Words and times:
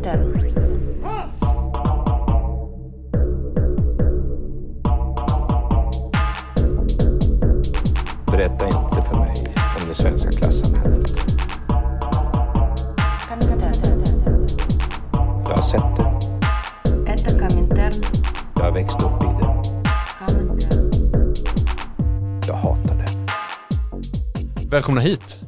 Winter. 0.00 0.24
Berätta 8.26 8.66
inte 8.66 9.08
för 9.08 9.16
mig 9.16 9.54
om 9.80 9.88
det 9.88 9.94
svenska 9.94 10.30
klassamhället. 10.30 11.10
Jag 15.42 15.56
har 15.56 15.62
sett 15.62 15.96
det. 15.96 16.06
Jag 18.54 18.62
har 18.62 18.72
växt 18.72 19.02
upp 19.02 19.22
i 19.22 19.26
det. 19.40 19.50
Jag 22.46 22.54
hatar 22.54 22.94
det. 22.94 23.10
Välkomna 24.66 25.00
hit. 25.00 25.40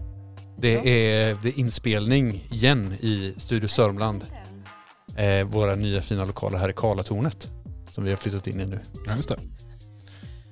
Det 0.57 0.77
är, 0.77 1.37
det 1.43 1.49
är 1.49 1.59
inspelning 1.59 2.45
igen 2.51 2.93
i 3.01 3.35
Studio 3.37 3.69
Sörmland. 3.69 4.25
Eh, 5.17 5.45
våra 5.47 5.75
nya 5.75 6.03
fina 6.03 6.25
lokaler 6.25 6.59
här 6.59 6.69
i 6.69 6.73
Karlatornet. 6.73 7.51
Som 7.91 8.05
vi 8.05 8.11
har 8.11 8.17
flyttat 8.17 8.47
in 8.47 8.61
i 8.61 8.67
nu. 8.67 8.81
Ja, 9.07 9.17
just 9.17 9.29
det. 9.29 9.39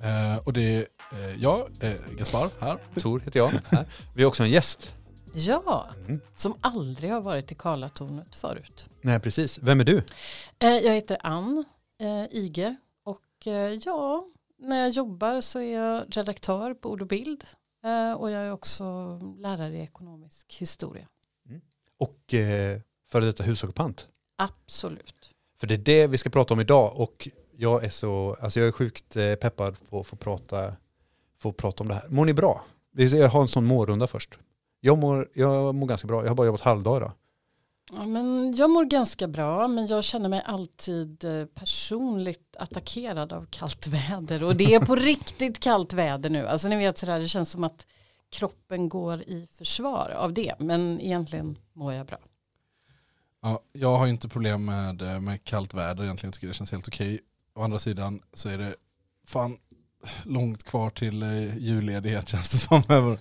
Eh, 0.08 0.36
och 0.44 0.52
det 0.52 0.60
är 0.76 0.86
eh, 1.12 1.42
jag, 1.42 1.68
eh, 1.80 1.92
Gaspar, 2.18 2.50
här. 2.60 2.76
Tor 3.00 3.20
heter 3.20 3.40
jag. 3.40 3.48
Här. 3.70 3.86
Vi 4.14 4.22
har 4.22 4.28
också 4.28 4.42
en 4.42 4.50
gäst. 4.50 4.94
Ja, 5.34 5.88
Mm. 6.06 6.20
som 6.34 6.54
aldrig 6.60 7.10
har 7.12 7.20
varit 7.20 7.52
i 7.52 7.54
Karlatornet 7.54 8.36
förut. 8.36 8.86
Nej, 9.00 9.20
precis. 9.20 9.58
Vem 9.62 9.80
är 9.80 9.84
du? 9.84 9.96
Eh, 10.58 10.68
Jag 10.70 10.94
heter 10.94 11.18
Ann 11.26 11.64
eh, 12.00 12.24
Ige 12.38 12.76
och 13.04 13.46
eh, 13.46 13.52
ja, 13.84 14.26
när 14.58 14.76
jag 14.80 14.90
jobbar 14.90 15.40
så 15.40 15.58
är 15.60 15.74
jag 15.74 16.04
redaktör 16.10 16.74
på 16.74 16.90
Ord 16.90 17.00
och 17.02 17.06
bild 17.08 17.44
eh, 17.84 18.12
och 18.12 18.30
jag 18.30 18.42
är 18.42 18.52
också 18.52 18.84
lärare 19.38 19.76
i 19.76 19.80
ekonomisk 19.82 20.54
historia. 20.58 21.06
Och 21.98 22.34
eh, 22.34 22.80
före 23.10 23.24
detta 23.24 23.42
husockupant. 23.42 24.06
Absolut. 24.40 25.30
För 25.60 25.66
det 25.66 25.74
är 25.74 25.78
det 25.78 26.06
vi 26.06 26.18
ska 26.18 26.30
prata 26.30 26.54
om 26.54 26.60
idag 26.60 26.92
och 26.96 27.28
jag 27.56 27.84
är 27.84 27.90
så, 27.90 28.36
alltså 28.40 28.60
jag 28.60 28.68
är 28.68 28.72
sjukt 28.72 29.16
eh, 29.16 29.34
peppad 29.34 29.76
på 29.88 30.00
att 30.00 30.06
få 30.06 30.16
prata, 30.16 30.72
få 31.38 31.52
prata 31.52 31.84
om 31.84 31.88
det 31.88 31.94
här. 31.94 32.08
Mår 32.08 32.24
ni 32.24 32.34
bra? 32.34 32.64
Vi 32.92 33.10
ska 33.10 33.26
ha 33.26 33.40
en 33.40 33.48
sån 33.48 33.64
mårunda 33.64 34.06
först. 34.06 34.38
Jag 34.80 34.98
mår, 34.98 35.28
jag 35.34 35.74
mår 35.74 35.86
ganska 35.86 36.08
bra, 36.08 36.22
jag 36.22 36.28
har 36.28 36.34
bara 36.34 36.46
jobbat 36.46 36.60
halvdag 36.60 36.96
idag. 36.96 37.12
Ja, 37.92 38.06
men 38.06 38.54
jag 38.54 38.70
mår 38.70 38.84
ganska 38.84 39.28
bra 39.28 39.68
men 39.68 39.86
jag 39.86 40.04
känner 40.04 40.28
mig 40.28 40.42
alltid 40.46 41.24
eh, 41.24 41.46
personligt 41.46 42.56
attackerad 42.58 43.32
av 43.32 43.46
kallt 43.50 43.86
väder 43.86 44.44
och 44.44 44.56
det 44.56 44.74
är 44.74 44.80
på 44.80 44.94
riktigt 44.96 45.60
kallt 45.60 45.92
väder 45.92 46.30
nu. 46.30 46.46
Alltså 46.46 46.68
ni 46.68 46.76
vet 46.76 46.98
sådär, 46.98 47.18
det 47.18 47.28
känns 47.28 47.50
som 47.50 47.64
att 47.64 47.86
kroppen 48.30 48.88
går 48.88 49.20
i 49.22 49.48
försvar 49.58 50.10
av 50.10 50.32
det 50.32 50.54
men 50.58 51.00
egentligen 51.00 51.58
mår 51.72 51.92
jag 51.92 52.06
bra. 52.06 52.18
Ja, 53.42 53.60
jag 53.72 53.98
har 53.98 54.06
ju 54.06 54.12
inte 54.12 54.28
problem 54.28 54.64
med, 54.64 55.02
eh, 55.02 55.20
med 55.20 55.44
kallt 55.44 55.74
väder 55.74 56.04
egentligen, 56.04 56.28
jag 56.28 56.34
tycker 56.34 56.48
det 56.48 56.54
känns 56.54 56.72
helt 56.72 56.88
okej. 56.88 57.20
Å 57.54 57.62
andra 57.62 57.78
sidan 57.78 58.22
så 58.34 58.48
är 58.48 58.58
det 58.58 58.74
fan 59.26 59.56
långt 60.24 60.62
kvar 60.64 60.90
till 60.90 61.22
eh, 61.22 61.58
julledighet 61.58 62.28
känns 62.32 62.50
det 62.50 62.58
som. 62.58 63.16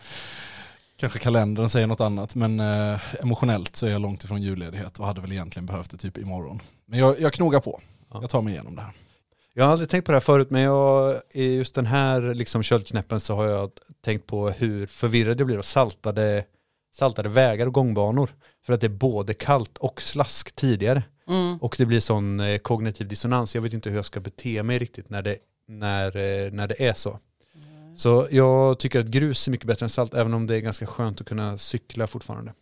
Kanske 0.97 1.19
kalendern 1.19 1.69
säger 1.69 1.87
något 1.87 2.01
annat, 2.01 2.35
men 2.35 2.59
eh, 2.59 2.99
emotionellt 3.21 3.75
så 3.75 3.85
är 3.85 3.91
jag 3.91 4.01
långt 4.01 4.23
ifrån 4.23 4.41
julledighet 4.41 4.99
och 4.99 5.05
hade 5.05 5.21
väl 5.21 5.31
egentligen 5.31 5.65
behövt 5.65 5.91
det 5.91 5.97
typ 5.97 6.17
imorgon. 6.17 6.59
Men 6.85 6.99
jag, 6.99 7.19
jag 7.19 7.33
knogar 7.33 7.59
på, 7.59 7.81
Ja. 8.09 8.21
jag 8.21 8.29
tar 8.29 8.41
mig 8.41 8.53
igenom 8.53 8.75
det 8.75 8.81
här. 8.81 8.93
Jag 9.53 9.65
har 9.65 9.71
aldrig 9.71 9.89
tänkt 9.89 10.05
på 10.05 10.11
det 10.11 10.15
här 10.15 10.21
förut 10.21 10.49
men 10.49 10.61
jag, 10.61 11.15
i 11.33 11.55
just 11.55 11.75
den 11.75 11.85
här 11.85 12.33
liksom 12.33 12.63
köldknäppen 12.63 13.19
så 13.19 13.35
har 13.35 13.45
jag 13.45 13.71
tänkt 14.05 14.27
på 14.27 14.49
hur 14.49 14.87
förvirrad 14.87 15.39
jag 15.39 15.47
blir 15.47 15.57
av 15.57 15.61
saltade, 15.61 16.45
saltade 16.95 17.29
vägar 17.29 17.67
och 17.67 17.73
gångbanor. 17.73 18.29
För 18.69 18.73
att 18.73 18.81
det 18.81 18.87
är 18.87 18.89
både 18.89 19.33
kallt 19.33 19.77
och 19.77 20.01
slask 20.01 20.55
tidigare. 20.55 21.03
Mm. 21.27 21.57
Och 21.57 21.75
det 21.77 21.85
blir 21.85 21.99
sån 21.99 22.39
eh, 22.39 22.57
kognitiv 22.57 23.07
dissonans. 23.07 23.55
Jag 23.55 23.61
vet 23.61 23.73
inte 23.73 23.89
hur 23.89 23.95
jag 23.95 24.05
ska 24.05 24.19
bete 24.19 24.63
mig 24.63 24.79
riktigt 24.79 25.09
när 25.09 25.21
det, 25.21 25.37
när, 25.67 26.05
eh, 26.05 26.51
när 26.51 26.67
det 26.67 26.87
är 26.87 26.93
så. 26.93 27.19
Så 27.97 28.27
jag 28.31 28.79
tycker 28.79 28.99
att 28.99 29.05
grus 29.05 29.47
är 29.47 29.51
mycket 29.51 29.67
bättre 29.67 29.85
än 29.85 29.89
salt 29.89 30.13
även 30.13 30.33
om 30.33 30.47
det 30.47 30.55
är 30.55 30.59
ganska 30.59 30.85
skönt 30.85 31.21
att 31.21 31.27
kunna 31.27 31.57
cykla 31.57 32.07
fortfarande. 32.07 32.53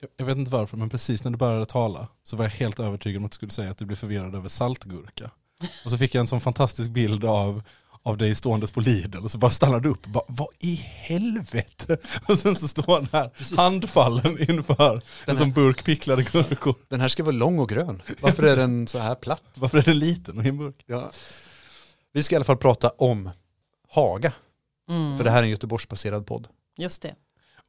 Jag, 0.00 0.10
jag 0.16 0.26
vet 0.26 0.36
inte 0.36 0.50
varför, 0.50 0.76
men 0.76 0.90
precis 0.90 1.24
när 1.24 1.30
du 1.30 1.36
började 1.36 1.66
tala 1.66 2.08
så 2.24 2.36
var 2.36 2.44
jag 2.44 2.50
helt 2.50 2.80
övertygad 2.80 3.18
om 3.18 3.24
att 3.24 3.32
du 3.32 3.34
skulle 3.34 3.52
säga 3.52 3.70
att 3.70 3.78
du 3.78 3.84
blev 3.84 3.96
förvirrad 3.96 4.34
över 4.34 4.48
saltgurka. 4.48 5.30
Och 5.84 5.90
så 5.90 5.98
fick 5.98 6.14
jag 6.14 6.20
en 6.20 6.26
sån 6.26 6.40
fantastisk 6.40 6.90
bild 6.90 7.24
av, 7.24 7.62
av 8.06 8.16
dig 8.16 8.34
ståendes 8.34 8.72
på 8.72 8.80
Lidl 8.80 9.24
och 9.24 9.30
så 9.30 9.38
bara 9.38 9.50
stannade 9.50 9.82
du 9.82 9.88
upp 9.88 10.04
och 10.04 10.10
bara, 10.10 10.24
vad 10.28 10.48
i 10.58 10.74
helvete? 10.74 11.98
Och 12.28 12.38
sen 12.38 12.56
så 12.56 12.68
står 12.68 12.94
han 12.94 13.08
här 13.12 13.56
handfallen 13.56 14.50
inför 14.50 15.02
en 15.26 15.36
sån 15.36 15.52
burk 15.52 15.84
picklade 15.84 16.22
gurkor. 16.22 16.74
Den 16.88 17.00
här 17.00 17.08
ska 17.08 17.22
vara 17.22 17.36
lång 17.36 17.58
och 17.58 17.68
grön. 17.68 18.02
Varför 18.20 18.42
är 18.42 18.56
den 18.56 18.86
så 18.86 18.98
här 18.98 19.14
platt? 19.14 19.42
Varför 19.54 19.78
är 19.78 19.82
den 19.82 19.98
liten 19.98 20.38
och 20.38 20.44
i 20.44 20.48
en 20.48 20.58
burk? 20.58 20.84
Ja. 20.86 21.10
Vi 22.12 22.22
ska 22.22 22.34
i 22.34 22.36
alla 22.36 22.44
fall 22.44 22.56
prata 22.56 22.88
om 22.88 23.30
Haga. 23.88 24.32
Mm. 24.88 25.16
För 25.16 25.24
det 25.24 25.30
här 25.30 25.38
är 25.38 25.42
en 25.42 25.50
Göteborgsbaserad 25.50 26.26
podd. 26.26 26.48
Just 26.76 27.02
det. 27.02 27.14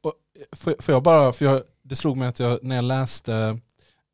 Och 0.02 0.14
får, 0.52 0.74
får 0.78 0.94
jag 0.94 1.02
bara, 1.02 1.32
för 1.32 1.44
jag, 1.44 1.62
det 1.82 1.96
slog 1.96 2.16
mig 2.16 2.28
att 2.28 2.38
jag 2.38 2.58
när 2.62 2.76
jag 2.76 2.84
läste 2.84 3.58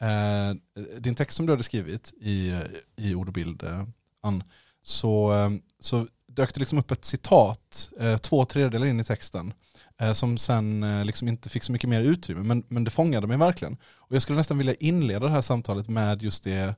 eh, 0.00 0.80
din 0.98 1.14
text 1.14 1.36
som 1.36 1.46
du 1.46 1.52
hade 1.52 1.62
skrivit 1.62 2.12
i, 2.20 2.60
i 2.96 3.14
ord 3.14 3.26
och 3.28 3.34
bild, 3.34 3.62
eh, 3.62 3.84
Ann, 4.22 4.42
så, 4.82 5.32
eh, 5.32 5.50
så 5.80 6.06
dök 6.34 6.54
det 6.54 6.60
liksom 6.60 6.78
upp 6.78 6.90
ett 6.90 7.04
citat, 7.04 7.90
eh, 8.00 8.16
två 8.16 8.44
tredjedelar 8.44 8.86
in 8.86 9.00
i 9.00 9.04
texten, 9.04 9.54
eh, 10.00 10.12
som 10.12 10.38
sen 10.38 10.82
eh, 10.82 11.04
liksom 11.04 11.28
inte 11.28 11.48
fick 11.48 11.62
så 11.62 11.72
mycket 11.72 11.90
mer 11.90 12.00
utrymme, 12.00 12.42
men, 12.42 12.64
men 12.68 12.84
det 12.84 12.90
fångade 12.90 13.26
mig 13.26 13.36
verkligen. 13.36 13.76
Och 13.96 14.14
jag 14.14 14.22
skulle 14.22 14.38
nästan 14.38 14.58
vilja 14.58 14.74
inleda 14.74 15.26
det 15.26 15.32
här 15.32 15.42
samtalet 15.42 15.88
med 15.88 16.22
just 16.22 16.44
det 16.44 16.74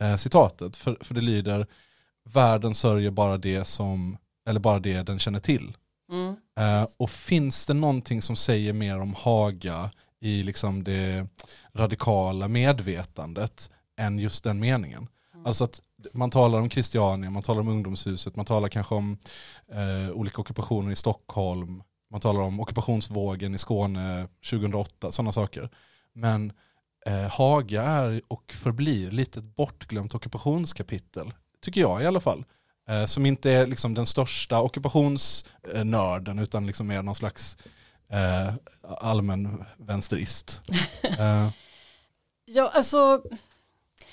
eh, 0.00 0.16
citatet, 0.16 0.76
för, 0.76 0.98
för 1.00 1.14
det 1.14 1.20
lyder, 1.20 1.66
världen 2.24 2.74
sörjer 2.74 3.10
bara 3.10 3.38
det 3.38 3.64
som, 3.64 4.16
eller 4.48 4.60
bara 4.60 4.78
det 4.78 5.02
den 5.02 5.18
känner 5.18 5.40
till. 5.40 5.76
Mm. 6.12 6.36
Eh, 6.58 6.88
och 6.96 7.10
finns 7.10 7.66
det 7.66 7.74
någonting 7.74 8.22
som 8.22 8.36
säger 8.36 8.72
mer 8.72 9.00
om 9.00 9.14
Haga 9.14 9.90
i 10.20 10.42
liksom 10.42 10.84
det 10.84 11.26
radikala 11.74 12.48
medvetandet 12.48 13.70
än 13.96 14.18
just 14.18 14.44
den 14.44 14.60
meningen? 14.60 15.08
Alltså 15.44 15.64
att 15.64 15.82
man 16.12 16.30
talar 16.30 16.58
om 16.58 16.70
Christiania, 16.70 17.30
man 17.30 17.42
talar 17.42 17.60
om 17.60 17.68
ungdomshuset, 17.68 18.36
man 18.36 18.46
talar 18.46 18.68
kanske 18.68 18.94
om 18.94 19.18
eh, 19.72 20.10
olika 20.12 20.40
ockupationer 20.40 20.92
i 20.92 20.96
Stockholm, 20.96 21.82
man 22.10 22.20
talar 22.20 22.40
om 22.40 22.60
ockupationsvågen 22.60 23.54
i 23.54 23.58
Skåne 23.58 24.28
2008, 24.50 25.12
sådana 25.12 25.32
saker. 25.32 25.70
Men 26.12 26.52
eh, 27.06 27.30
Haga 27.30 27.82
är 27.82 28.22
och 28.28 28.52
förblir 28.52 29.10
lite 29.10 29.38
ett 29.38 29.56
bortglömt 29.56 30.14
ockupationskapitel, 30.14 31.32
tycker 31.60 31.80
jag 31.80 32.02
i 32.02 32.06
alla 32.06 32.20
fall. 32.20 32.44
Eh, 32.88 33.04
som 33.04 33.26
inte 33.26 33.50
är 33.50 33.66
liksom 33.66 33.94
den 33.94 34.06
största 34.06 34.60
ockupationsnörden 34.60 36.38
utan 36.38 36.66
liksom 36.66 36.90
är 36.90 37.02
någon 37.02 37.14
slags 37.14 37.56
eh, 38.10 38.54
allmän 38.82 39.64
vänsterist. 39.76 40.62
Eh, 41.18 41.48
Ja, 42.44 42.70
alltså, 42.74 43.22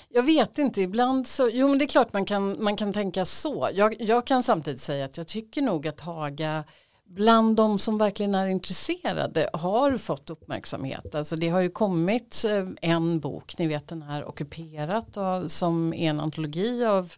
jag 0.09 0.23
vet 0.23 0.57
inte, 0.57 0.81
ibland 0.81 1.27
så, 1.27 1.49
jo 1.53 1.67
men 1.67 1.77
det 1.77 1.85
är 1.85 1.87
klart 1.87 2.13
man 2.13 2.25
kan, 2.25 2.63
man 2.63 2.75
kan 2.75 2.93
tänka 2.93 3.25
så. 3.25 3.69
Jag, 3.73 4.01
jag 4.01 4.27
kan 4.27 4.43
samtidigt 4.43 4.81
säga 4.81 5.05
att 5.05 5.17
jag 5.17 5.27
tycker 5.27 5.61
nog 5.61 5.87
att 5.87 5.99
Haga 5.99 6.63
bland 7.05 7.55
de 7.55 7.79
som 7.79 7.97
verkligen 7.97 8.35
är 8.35 8.47
intresserade 8.47 9.49
har 9.53 9.97
fått 9.97 10.29
uppmärksamhet. 10.29 11.15
Alltså 11.15 11.35
det 11.35 11.49
har 11.49 11.59
ju 11.59 11.69
kommit 11.69 12.45
eh, 12.47 12.67
en 12.81 13.19
bok, 13.19 13.57
ni 13.57 13.67
vet 13.67 13.87
den 13.87 14.01
här 14.01 14.25
Ockuperat, 14.29 15.17
som 15.51 15.93
är 15.93 16.09
en 16.09 16.19
antologi 16.19 16.85
av 16.85 17.13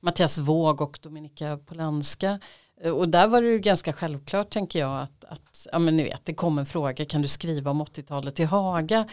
Mattias 0.00 0.38
Våg 0.38 0.80
och 0.80 0.98
Dominika 1.02 1.58
Polanska. 1.66 2.40
Eh, 2.82 2.92
Och 2.92 3.08
där 3.08 3.26
var 3.26 3.42
det 3.42 3.48
ju 3.48 3.58
ganska 3.58 3.92
självklart 3.92 4.50
tänker 4.50 4.78
jag 4.78 5.00
att, 5.02 5.24
att 5.24 5.66
ja 5.72 5.78
men 5.78 5.96
ni 5.96 6.02
vet 6.02 6.24
det 6.24 6.34
kom 6.34 6.58
en 6.58 6.66
fråga 6.66 7.04
kan 7.04 7.22
du 7.22 7.28
skriva 7.28 7.70
om 7.70 7.82
80-talet 7.82 8.34
till 8.34 8.46
Haga. 8.46 9.08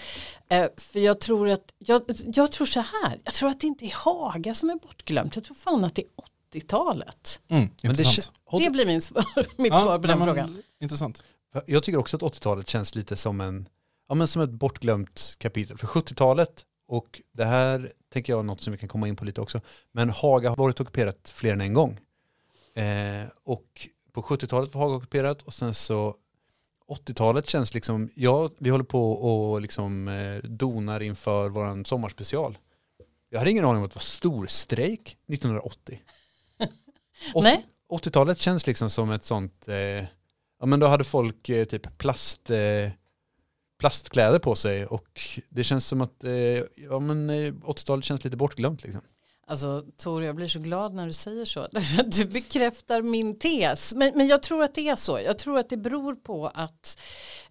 Eh, 0.49 0.65
för 0.77 0.99
jag 0.99 1.19
tror 1.19 1.49
att, 1.49 1.73
jag, 1.77 2.01
jag 2.25 2.51
tror 2.51 2.67
så 2.67 2.79
här, 2.79 3.19
jag 3.23 3.33
tror 3.33 3.49
att 3.49 3.59
det 3.59 3.67
inte 3.67 3.85
är 3.85 3.93
Haga 4.05 4.53
som 4.53 4.69
är 4.69 4.75
bortglömt, 4.75 5.35
jag 5.35 5.45
tror 5.45 5.55
fan 5.55 5.83
att 5.85 5.95
det 5.95 6.01
är 6.01 6.07
80-talet. 6.53 7.41
mm, 7.49 7.69
det, 7.81 8.03
Det 8.65 8.69
blir 8.69 8.85
min 8.85 9.01
svar, 9.01 9.25
mitt 9.61 9.73
Ja, 9.73 9.79
svar 9.79 9.99
på 9.99 10.07
den 10.07 10.17
men 10.19 10.27
frågan. 10.27 10.61
Intressant. 10.81 11.23
Jag 11.65 11.83
tycker 11.83 11.99
också 11.99 12.17
att 12.17 12.21
80-talet 12.23 12.69
känns 12.69 12.95
lite 12.95 13.15
som 13.15 13.41
en, 13.41 13.69
ja 14.09 14.15
men 14.15 14.27
som 14.27 14.41
ett 14.41 14.49
bortglömt 14.49 15.35
kapitel. 15.39 15.77
För 15.77 15.87
70-talet, 15.87 16.65
och 16.87 17.21
det 17.33 17.45
här 17.45 17.91
tänker 18.13 18.33
jag 18.33 18.39
är 18.39 18.43
något 18.43 18.61
som 18.61 18.71
vi 18.71 18.77
kan 18.79 18.89
komma 18.89 19.07
in 19.07 19.15
på 19.15 19.25
lite 19.25 19.41
också, 19.41 19.61
men 19.91 20.09
Haga 20.09 20.49
har 20.49 20.55
varit 20.55 20.79
ockuperat 20.79 21.29
fler 21.35 21.53
än 21.53 21.61
en 21.61 21.73
gång. 21.73 21.99
Eh, 22.73 23.27
och 23.43 23.89
på 24.11 24.21
70-talet 24.21 24.73
var 24.75 24.81
Haga 24.81 24.95
ockuperat 24.95 25.41
och 25.41 25.53
sen 25.53 25.73
så 25.73 26.15
80-talet 26.87 27.49
känns 27.49 27.73
liksom, 27.73 28.09
ja 28.15 28.49
vi 28.57 28.69
håller 28.69 28.83
på 28.83 29.11
och 29.11 29.61
liksom 29.61 30.07
eh, 30.07 30.37
donar 30.49 30.99
inför 30.99 31.49
våran 31.49 31.85
sommarspecial. 31.85 32.57
Jag 33.29 33.39
hade 33.39 33.51
ingen 33.51 33.65
aning 33.65 33.77
om 33.77 33.83
att 33.83 33.91
det 33.91 33.95
var 33.95 34.01
storstrejk 34.01 35.17
1980. 35.27 35.99
80 37.33 37.43
Nej. 37.43 37.65
80-talet 37.89 38.39
känns 38.39 38.67
liksom 38.67 38.89
som 38.89 39.11
ett 39.11 39.25
sånt, 39.25 39.67
eh, 39.67 40.05
ja 40.59 40.65
men 40.65 40.79
då 40.79 40.87
hade 40.87 41.03
folk 41.03 41.49
eh, 41.49 41.65
typ 41.65 41.97
plast, 41.97 42.49
eh, 42.49 42.91
plastkläder 43.79 44.39
på 44.39 44.55
sig 44.55 44.85
och 44.85 45.21
det 45.49 45.63
känns 45.63 45.87
som 45.87 46.01
att 46.01 46.23
eh, 46.23 46.31
ja, 46.75 46.99
men, 46.99 47.29
eh, 47.29 47.53
80-talet 47.53 48.05
känns 48.05 48.23
lite 48.23 48.37
bortglömt. 48.37 48.83
Liksom. 48.83 49.01
Alltså 49.47 49.85
Tor, 49.97 50.23
jag 50.23 50.35
blir 50.35 50.47
så 50.47 50.59
glad 50.59 50.93
när 50.93 51.07
du 51.07 51.13
säger 51.13 51.45
så. 51.45 51.67
Du 52.05 52.25
bekräftar 52.25 53.01
min 53.01 53.39
tes. 53.39 53.93
Men, 53.93 54.11
men 54.15 54.27
jag 54.27 54.43
tror 54.43 54.63
att 54.63 54.75
det 54.75 54.89
är 54.89 54.95
så. 54.95 55.19
Jag 55.19 55.37
tror 55.37 55.59
att 55.59 55.69
det 55.69 55.77
beror 55.77 56.15
på 56.15 56.47
att 56.53 57.01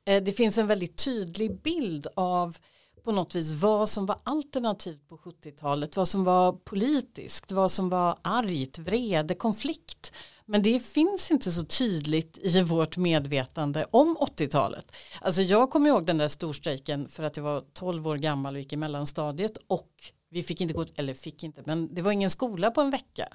eh, 0.05 0.23
det 0.23 0.33
finns 0.33 0.59
en 0.59 0.67
väldigt 0.67 1.05
tydlig 1.05 1.63
bild 1.63 2.07
av 2.17 2.57
på 3.05 3.13
något 3.13 3.35
vis 3.35 3.51
vad 3.51 3.89
som 3.89 4.07
var 4.07 4.19
alternativt 4.25 5.09
på 5.09 5.17
70-talet, 5.17 5.97
vad 5.97 6.09
som 6.09 6.25
var 6.25 6.53
politiskt, 6.53 7.53
vad 7.53 7.71
som 7.71 7.89
var 7.89 8.19
argt, 8.23 8.79
vrede, 8.79 9.35
konflikt. 9.35 10.13
Men 10.47 10.63
det 10.63 10.81
finns 10.81 11.31
inte 11.31 11.53
så 11.53 11.65
tydligt 11.65 12.39
i 12.39 12.63
vårt 12.63 12.97
medvetande 12.97 13.87
om 13.91 14.17
80-talet. 14.21 14.97
Alltså 15.21 15.43
jag 15.43 15.71
kommer 15.71 15.89
ihåg 15.89 16.07
den 16.07 16.19
där 16.19 16.29
storstrejken 16.29 17.09
för 17.09 17.23
att 17.23 17.37
jag 17.37 17.45
var 17.45 17.65
12 17.73 18.09
år 18.09 18.17
gammal 18.17 18.55
och 18.55 18.61
gick 18.61 18.73
i 18.73 18.77
mellanstadiet 18.77 19.59
och 19.67 20.13
vi 20.33 20.43
fick 20.43 20.61
inte 20.61 20.75
gå, 20.75 20.85
eller 20.97 21.15
fick 21.15 21.45
inte, 21.45 21.63
men 21.67 21.95
det 21.95 22.03
var 22.03 22.13
ingen 22.13 22.31
skola 22.31 22.71
på 22.71 22.81
en 22.81 22.91
vecka. 22.91 23.29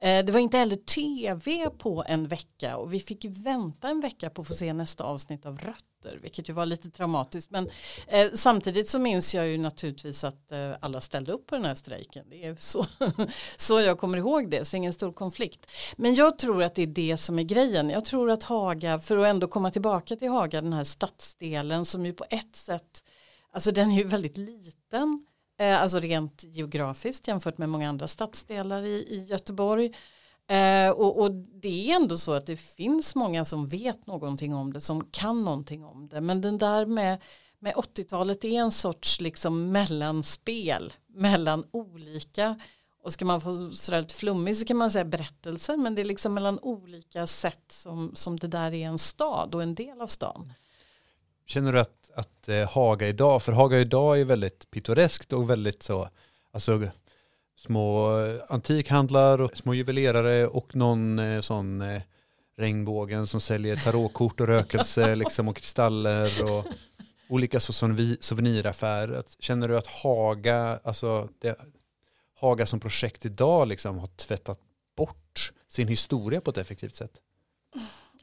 Eh, 0.00 0.24
det 0.24 0.32
var 0.32 0.40
inte 0.40 0.58
heller 0.58 0.76
tv 0.76 1.70
på 1.78 2.04
en 2.06 2.28
vecka 2.28 2.76
och 2.76 2.94
vi 2.94 3.00
fick 3.00 3.24
vänta 3.24 3.88
en 3.88 4.00
vecka 4.00 4.30
på 4.30 4.40
att 4.40 4.46
få 4.46 4.52
se 4.52 4.72
nästa 4.72 5.04
avsnitt 5.04 5.46
av 5.46 5.58
Rötter, 5.58 6.18
vilket 6.22 6.48
ju 6.48 6.52
var 6.52 6.66
lite 6.66 6.90
traumatiskt. 6.90 7.50
Men 7.50 7.70
eh, 8.06 8.30
samtidigt 8.34 8.88
så 8.88 8.98
minns 8.98 9.34
jag 9.34 9.48
ju 9.48 9.58
naturligtvis 9.58 10.24
att 10.24 10.52
eh, 10.52 10.72
alla 10.80 11.00
ställde 11.00 11.32
upp 11.32 11.46
på 11.46 11.54
den 11.54 11.64
här 11.64 11.74
strejken. 11.74 12.26
Det 12.30 12.44
är 12.44 12.56
så, 12.56 12.86
så 13.56 13.80
jag 13.80 13.98
kommer 13.98 14.18
ihåg 14.18 14.50
det, 14.50 14.64
så 14.64 14.76
ingen 14.76 14.92
stor 14.92 15.12
konflikt. 15.12 15.70
Men 15.96 16.14
jag 16.14 16.38
tror 16.38 16.62
att 16.62 16.74
det 16.74 16.82
är 16.82 16.86
det 16.86 17.16
som 17.16 17.38
är 17.38 17.42
grejen. 17.42 17.90
Jag 17.90 18.04
tror 18.04 18.30
att 18.30 18.42
Haga, 18.42 19.00
för 19.00 19.18
att 19.18 19.26
ändå 19.26 19.48
komma 19.48 19.70
tillbaka 19.70 20.16
till 20.16 20.28
Haga, 20.28 20.60
den 20.60 20.72
här 20.72 20.84
stadsdelen 20.84 21.84
som 21.84 22.06
ju 22.06 22.12
på 22.12 22.24
ett 22.30 22.56
sätt, 22.56 23.04
alltså 23.52 23.72
den 23.72 23.90
är 23.90 23.96
ju 23.96 24.04
väldigt 24.04 24.36
liten. 24.36 25.26
Eh, 25.58 25.82
alltså 25.82 26.00
rent 26.00 26.44
geografiskt 26.44 27.28
jämfört 27.28 27.58
med 27.58 27.68
många 27.68 27.88
andra 27.88 28.08
stadsdelar 28.08 28.82
i, 28.82 28.94
i 28.94 29.24
Göteborg. 29.24 29.92
Eh, 30.46 30.90
och, 30.90 31.20
och 31.20 31.30
det 31.34 31.90
är 31.90 31.96
ändå 31.96 32.18
så 32.18 32.32
att 32.32 32.46
det 32.46 32.56
finns 32.56 33.14
många 33.14 33.44
som 33.44 33.68
vet 33.68 34.06
någonting 34.06 34.54
om 34.54 34.72
det, 34.72 34.80
som 34.80 35.04
kan 35.10 35.44
någonting 35.44 35.84
om 35.84 36.08
det. 36.08 36.20
Men 36.20 36.40
den 36.40 36.58
där 36.58 36.86
med, 36.86 37.22
med 37.58 37.74
80-talet 37.74 38.44
är 38.44 38.60
en 38.60 38.70
sorts 38.70 39.20
liksom 39.20 39.72
mellanspel 39.72 40.92
mellan 41.06 41.64
olika, 41.70 42.60
och 43.02 43.12
ska 43.12 43.24
man 43.24 43.40
få 43.40 43.70
sådär 43.70 44.00
lite 44.00 44.14
flummigt 44.14 44.58
så 44.58 44.64
kan 44.66 44.76
man 44.76 44.90
säga 44.90 45.04
berättelser, 45.04 45.76
men 45.76 45.94
det 45.94 46.00
är 46.00 46.04
liksom 46.04 46.34
mellan 46.34 46.58
olika 46.58 47.26
sätt 47.26 47.64
som, 47.68 48.10
som 48.14 48.38
det 48.38 48.48
där 48.48 48.74
är 48.74 48.86
en 48.86 48.98
stad 48.98 49.54
och 49.54 49.62
en 49.62 49.74
del 49.74 50.00
av 50.00 50.06
stan. 50.06 50.52
Känner 51.46 51.72
du 51.72 51.80
att, 51.80 52.03
att 52.16 52.48
eh, 52.48 52.68
Haga 52.68 53.08
idag, 53.08 53.42
för 53.42 53.52
Haga 53.52 53.78
idag 53.78 54.20
är 54.20 54.24
väldigt 54.24 54.70
pittoreskt 54.70 55.32
och 55.32 55.50
väldigt 55.50 55.82
så, 55.82 56.08
alltså 56.52 56.82
små 57.56 58.18
eh, 58.20 58.40
antikhandlar 58.48 59.40
och 59.40 59.56
små 59.56 59.74
juvelerare 59.74 60.46
och 60.46 60.76
någon 60.76 61.18
eh, 61.18 61.40
sån 61.40 61.82
eh, 61.82 62.02
regnbågen 62.56 63.26
som 63.26 63.40
säljer 63.40 63.76
tarotkort 63.76 64.40
och 64.40 64.46
rökelse 64.46 65.14
liksom 65.22 65.48
och 65.48 65.56
kristaller 65.56 66.52
och 66.52 66.64
olika 67.28 67.60
så 67.60 67.72
souvenir- 67.72 68.16
souveniraffärer. 68.20 69.22
Känner 69.38 69.68
du 69.68 69.78
att 69.78 69.86
Haga, 69.86 70.80
alltså 70.84 71.28
det, 71.38 71.58
Haga 72.40 72.66
som 72.66 72.80
projekt 72.80 73.26
idag 73.26 73.68
liksom 73.68 73.98
har 73.98 74.06
tvättat 74.06 74.60
bort 74.96 75.52
sin 75.68 75.88
historia 75.88 76.40
på 76.40 76.50
ett 76.50 76.58
effektivt 76.58 76.96
sätt? 76.96 77.20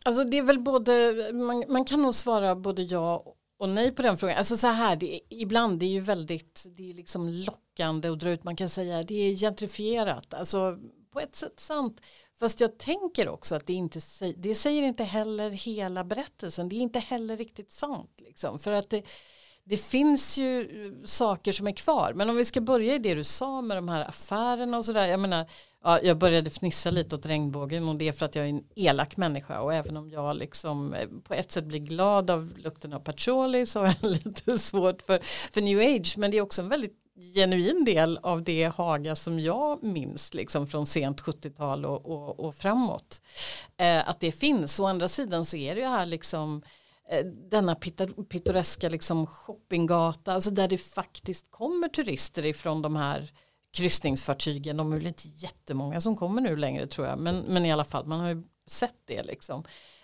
Alltså 0.06 0.24
det 0.24 0.38
är 0.38 0.44
väl 0.44 0.60
både, 0.60 1.14
man, 1.34 1.64
man 1.68 1.86
kan 1.86 2.02
nog 2.02 2.16
svara 2.16 2.56
både 2.56 2.82
ja 2.82 3.24
och 3.62 3.70
nej 3.70 3.92
på 3.92 4.02
den 4.02 4.18
frågan. 4.18 4.38
Alltså 4.38 4.58
så 4.58 4.68
här, 4.68 4.96
det, 4.96 5.16
är- 5.16 5.22
ibland 5.30 5.80
det 5.80 5.86
är 5.86 5.90
ju 5.90 6.00
väldigt, 6.00 6.66
det 6.78 6.90
är 6.90 6.94
liksom 6.94 7.30
lockande 7.30 8.10
att 8.10 8.20
dra 8.20 8.30
ut, 8.30 8.44
man 8.44 8.56
kan 8.56 8.70
säga 8.70 9.04
det 9.04 9.16
är 9.16 9.36
gentrifierat. 9.36 10.34
Alltså 10.34 10.78
på 11.14 11.20
ett 11.20 11.36
sätt 11.36 11.60
sant. 11.60 12.02
Fast 12.40 12.62
jag 12.62 12.80
tänker 12.80 13.30
också 13.30 13.56
att 13.56 13.66
det 13.68 13.74
inte, 13.74 14.00
det 14.38 14.56
säger 14.56 14.84
inte 14.84 15.04
heller 15.04 15.50
hela 15.50 16.04
berättelsen, 16.04 16.70
det 16.70 16.76
är 16.76 16.80
inte 16.82 17.00
heller 17.00 17.38
riktigt 17.38 17.72
sant. 17.72 18.16
Liksom. 18.22 18.60
För 18.60 18.72
att 18.72 18.90
det, 18.90 19.04
det 19.64 19.78
finns 19.78 20.38
ju 20.38 20.62
eh, 20.62 21.06
saker 21.06 21.52
som 21.52 21.68
är 21.68 21.72
kvar. 21.72 22.14
Men 22.16 22.30
om 22.30 22.36
vi 22.36 22.46
ska 22.46 22.62
börja 22.62 22.96
i 22.96 23.00
det 23.00 23.14
du 23.14 23.24
sa 23.24 23.62
med 23.62 23.78
de 23.78 23.90
här 23.90 24.02
affärerna 24.10 24.78
och 24.78 24.86
sådär. 24.86 25.08
Jag 25.08 25.20
menar, 25.20 25.46
ja, 25.84 26.00
jag 26.04 26.18
började 26.18 26.50
fnissa 26.50 26.92
lite 26.92 27.16
åt 27.16 27.26
regnbågen 27.26 27.90
och 27.90 27.96
det 27.96 28.08
är 28.08 28.14
för 28.14 28.26
att 28.26 28.36
jag 28.36 28.46
är 28.46 28.50
en 28.50 28.64
elak 28.76 29.18
människa. 29.18 29.62
Och 29.62 29.74
även 29.74 29.98
om 29.98 30.10
jag 30.10 30.36
liksom 30.36 30.94
eh, 30.94 31.08
på 31.24 31.34
ett 31.34 31.52
sätt 31.52 31.66
blir 31.66 31.80
glad 31.80 32.30
av 32.30 32.54
lukten 32.58 32.94
av 32.94 33.00
patchouli 33.00 33.66
så 33.66 33.80
har 33.80 33.96
jag 34.02 34.12
lite 34.26 34.60
svårt 34.60 35.02
för, 35.02 35.20
för 35.52 35.62
new 35.62 35.80
age. 35.80 36.18
Men 36.18 36.32
det 36.32 36.38
är 36.38 36.42
också 36.42 36.62
en 36.62 36.70
väldigt 36.70 36.98
genuin 37.36 37.86
del 37.86 38.20
av 38.24 38.44
det 38.44 38.76
Haga 38.76 39.16
som 39.16 39.40
jag 39.40 39.84
minns 39.84 40.34
liksom 40.34 40.68
från 40.68 40.88
sent 40.88 41.22
70-tal 41.22 41.86
och, 41.86 42.06
och, 42.06 42.40
och 42.40 42.56
framåt. 42.56 43.22
Eh, 43.78 44.10
att 44.10 44.20
det 44.20 44.32
finns. 44.32 44.80
Å 44.80 44.86
andra 44.86 45.08
sidan 45.08 45.46
så 45.46 45.58
är 45.58 45.76
det 45.76 45.82
ju 45.82 45.88
här 45.88 46.06
liksom 46.06 46.64
eh, 47.12 47.26
denna 47.26 47.76
pittoreska 48.30 48.90
liksom 48.90 49.28
shoppinggata, 49.28 50.34
alltså 50.34 50.52
där 50.52 50.68
det 50.68 50.78
faktiskt 50.78 51.52
kommer 51.52 51.88
turister 51.88 52.46
ifrån 52.46 52.82
de 52.82 52.96
här 52.96 53.32
kryssningsfartygen. 53.72 54.78
De 54.78 54.94
är 54.94 54.98
väl 54.98 55.08
inte 55.08 55.28
jättemånga 55.28 56.02
som 56.02 56.18
kommer 56.18 56.42
nu 56.42 56.56
längre 56.56 56.88
tror 56.88 57.08
jag, 57.08 57.20
men, 57.20 57.40
men 57.40 57.66
i 57.66 57.72
alla 57.72 57.86
fall 57.86 58.06
man 58.06 58.20
har 58.20 58.30
ju 58.30 58.44
sett 58.68 59.02
det 59.06 59.24
liksom. 59.24 59.64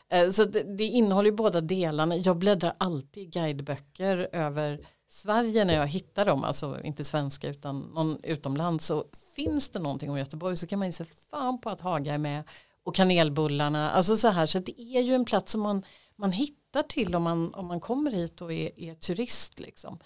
Eh, 0.10 0.30
så 0.30 0.46
det, 0.46 0.78
det 0.78 0.84
innehåller 0.84 1.30
ju 1.30 1.36
båda 1.36 1.62
delarna. 1.62 2.16
Jag 2.18 2.38
bläddrar 2.38 2.76
alltid 2.78 3.24
i 3.24 3.26
guideböcker 3.26 4.30
över 4.32 4.88
Sverige 5.10 5.66
när 5.66 5.74
jag 5.74 5.88
hittar 5.88 6.26
dem, 6.26 6.44
alltså 6.44 6.82
inte 6.84 7.04
svenska 7.04 7.50
utan 7.50 7.80
någon 7.80 8.20
utomlands. 8.24 8.86
Så 8.86 9.06
finns 9.36 9.70
det 9.70 9.80
någonting 9.80 10.10
om 10.10 10.18
Göteborg 10.18 10.58
så 10.58 10.68
kan 10.68 10.80
man 10.80 10.88
ju 10.88 10.92
se 10.92 11.06
fan 11.06 11.62
på 11.62 11.70
att 11.70 11.82
Haga 11.82 12.14
är 12.14 12.18
med 12.18 12.44
och 12.84 12.96
kanelbullarna. 12.96 13.92
Alltså 13.92 14.16
så 14.16 14.28
här, 14.28 14.46
så 14.46 14.60
det 14.60 14.82
är 14.82 15.02
ju 15.02 15.16
en 15.16 15.26
plats 15.26 15.52
som 15.52 15.62
man, 15.62 15.84
man 16.16 16.32
hittar 16.32 16.84
till 16.84 17.16
om 17.16 17.24
man, 17.24 17.54
om 17.54 17.68
man 17.68 17.80
kommer 17.80 18.12
hit 18.12 18.42
och 18.42 18.54
är, 18.54 18.80
är 18.80 18.94
turist. 18.94 19.60
Liksom. 19.60 20.00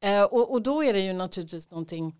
Eh, 0.00 0.22
och, 0.22 0.52
och 0.52 0.62
då 0.62 0.84
är 0.84 0.92
det 0.92 1.00
ju 1.00 1.12
naturligtvis 1.12 1.70
någonting, 1.70 2.16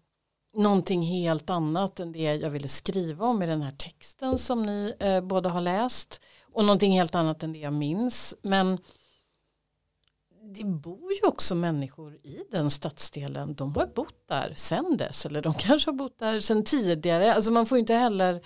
någonting 0.54 1.02
helt 1.02 1.50
annat 1.50 2.00
än 2.00 2.12
det 2.12 2.34
jag 2.34 2.50
ville 2.50 2.68
skriva 2.68 3.26
om 3.26 3.42
i 3.42 3.46
den 3.46 3.62
här 3.62 3.72
texten 3.72 4.38
som 4.38 4.62
ni 4.62 4.94
eh, 4.98 5.20
båda 5.20 5.48
har 5.48 5.60
läst. 5.60 6.20
Och 6.52 6.64
någonting 6.64 6.92
helt 6.92 7.14
annat 7.14 7.42
än 7.42 7.52
det 7.52 7.58
jag 7.58 7.72
minns. 7.72 8.34
Men 8.42 8.78
det 10.54 10.64
bor 10.64 11.12
ju 11.12 11.28
också 11.28 11.54
människor 11.54 12.14
i 12.14 12.38
den 12.50 12.70
stadsdelen. 12.70 13.54
De 13.54 13.76
har 13.76 13.86
bott 13.86 14.28
där 14.28 14.52
sen 14.56 14.96
dess. 14.96 15.26
Eller 15.26 15.42
de 15.42 15.54
kanske 15.58 15.90
har 15.90 15.96
bott 15.96 16.18
där 16.18 16.40
sen 16.40 16.64
tidigare. 16.64 17.34
Alltså 17.34 17.50
man 17.50 17.66
får 17.66 17.78
ju 17.78 17.80
inte 17.80 17.94
heller, 17.94 18.42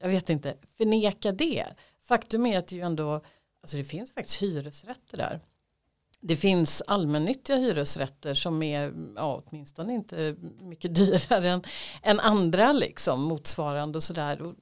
jag 0.00 0.08
vet 0.08 0.30
inte, 0.30 0.56
förneka 0.76 1.32
det. 1.32 1.66
Faktum 2.00 2.46
är 2.46 2.58
att 2.58 2.66
det 2.66 2.76
ju 2.76 2.82
ändå, 2.82 3.14
alltså 3.62 3.76
det 3.76 3.84
finns 3.84 4.14
faktiskt 4.14 4.42
hyresrätter 4.42 5.16
där. 5.16 5.40
Det 6.20 6.36
finns 6.36 6.82
allmännyttiga 6.86 7.56
hyresrätter 7.56 8.34
som 8.34 8.62
är 8.62 8.92
ja, 9.16 9.42
åtminstone 9.46 9.94
inte 9.94 10.36
mycket 10.60 10.94
dyrare 10.94 11.48
än, 11.50 11.62
än 12.02 12.20
andra 12.20 12.72
liksom 12.72 13.22
motsvarande 13.22 13.98
och 13.98 14.02
sådär. 14.02 14.42
Och 14.42 14.54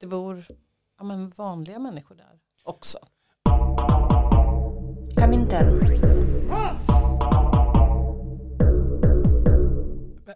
Det 0.00 0.06
bor 0.06 0.44
ja, 0.98 1.04
men 1.04 1.30
vanliga 1.30 1.78
människor 1.78 2.14
där 2.14 2.38
också. 2.64 2.98
Comintern. 5.16 5.98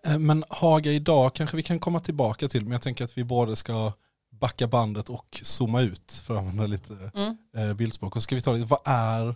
Eh, 0.05 0.19
Men 0.19 0.45
Haga 0.49 0.93
idag 0.93 1.35
kanske 1.35 1.57
vi 1.57 1.63
kan 1.63 1.79
komma 1.79 2.01
tillbaka 2.01 2.49
till, 2.49 2.63
men 2.63 2.73
jag 2.73 2.83
tänker 2.83 3.05
att 3.05 3.19
vi 3.19 3.25
både 3.25 3.57
ska 3.57 3.93
backa 4.41 4.67
bandet 4.67 5.09
och 5.11 5.41
zooma 5.43 5.81
ut 5.83 6.13
för 6.13 6.35
att 6.35 6.41
använda 6.41 6.67
lite 6.67 6.93
Mm. 7.15 7.37
eh, 7.57 7.75
bildspråk. 7.75 8.17
Och 8.17 8.23
så 8.23 8.25
ska 8.25 8.35
vi 8.35 8.41
ta 8.43 8.53
lite, 8.53 8.67
vad 8.67 8.81
är, 8.85 9.35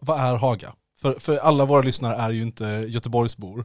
vad- 0.00 0.20
är 0.20 0.36
Haga? 0.36 0.74
För, 1.00 1.18
för 1.18 1.36
alla 1.36 1.64
våra 1.64 1.82
lyssnare 1.82 2.14
är 2.16 2.30
ju 2.30 2.42
inte 2.42 2.64
Göteborgsbor, 2.88 3.64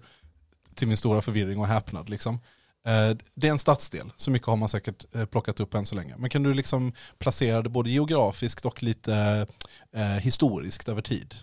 till 0.75 0.87
min 0.87 0.97
stora 0.97 1.21
förvirring 1.21 1.59
och 1.59 1.67
häpnad. 1.67 2.09
Liksom. 2.09 2.39
Eh, 2.85 3.17
det 3.35 3.47
är 3.47 3.51
en 3.51 3.59
stadsdel, 3.59 4.11
så 4.17 4.31
mycket 4.31 4.47
har 4.47 4.55
man 4.55 4.69
säkert 4.69 5.15
eh, 5.15 5.25
plockat 5.25 5.59
upp 5.59 5.73
än 5.73 5.85
så 5.85 5.95
länge. 5.95 6.15
Men 6.17 6.29
kan 6.29 6.43
du 6.43 6.53
liksom 6.53 6.93
placera 7.17 7.61
det 7.61 7.69
både 7.69 7.89
geografiskt 7.89 8.65
och 8.65 8.83
lite 8.83 9.47
eh, 9.93 10.01
historiskt 10.03 10.89
över 10.89 11.01
tid? 11.01 11.35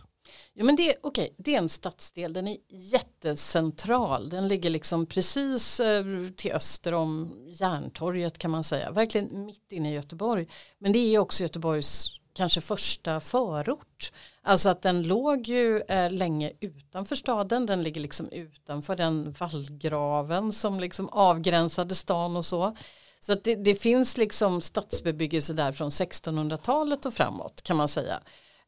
Ja, 0.55 0.65
men 0.65 0.77
det, 0.77 0.97
okej, 1.03 1.35
det 1.39 1.55
är 1.55 1.59
en 1.59 1.69
stadsdel, 1.69 2.33
den 2.33 2.49
är 2.49 2.57
jättecentral. 2.69 4.29
Den 4.29 4.49
ligger 4.49 4.71
liksom 4.71 5.07
precis 5.07 5.81
eh, 5.81 6.05
till 6.37 6.53
öster 6.53 6.95
om 6.95 7.33
Järntorget 7.47 8.39
kan 8.39 8.51
man 8.51 8.65
säga. 8.65 8.91
Verkligen 8.91 9.45
mitt 9.45 9.73
inne 9.73 9.91
i 9.91 9.95
Göteborg. 9.95 10.47
Men 10.79 10.93
det 10.93 10.99
är 10.99 11.19
också 11.19 11.43
Göteborgs 11.43 12.07
kanske 12.33 12.61
första 12.61 13.21
förort. 13.21 14.13
Alltså 14.43 14.69
att 14.69 14.83
den 14.83 15.03
låg 15.03 15.49
ju 15.49 15.81
eh, 15.81 16.11
länge 16.11 16.53
utanför 16.61 17.17
staden. 17.17 17.67
Den 17.67 17.83
ligger 17.83 18.01
liksom 18.01 18.29
utanför 18.33 18.97
den 18.97 19.33
vallgraven 19.33 20.53
som 20.53 20.81
liksom 20.81 21.09
avgränsade 21.09 21.95
stan 21.95 22.37
och 22.37 22.47
så. 22.47 22.77
Så 23.21 23.33
att 23.33 23.45
det, 23.45 23.55
det 23.55 23.75
finns 23.75 24.19
liksom 24.19 24.61
stadsbebyggelse 24.61 25.55
där 25.55 25.73
från 25.73 25.89
1600-talet 25.89 27.07
och 27.07 27.15
framåt 27.15 27.63
kan 27.63 27.77
man 27.77 27.89
säga. 27.89 28.21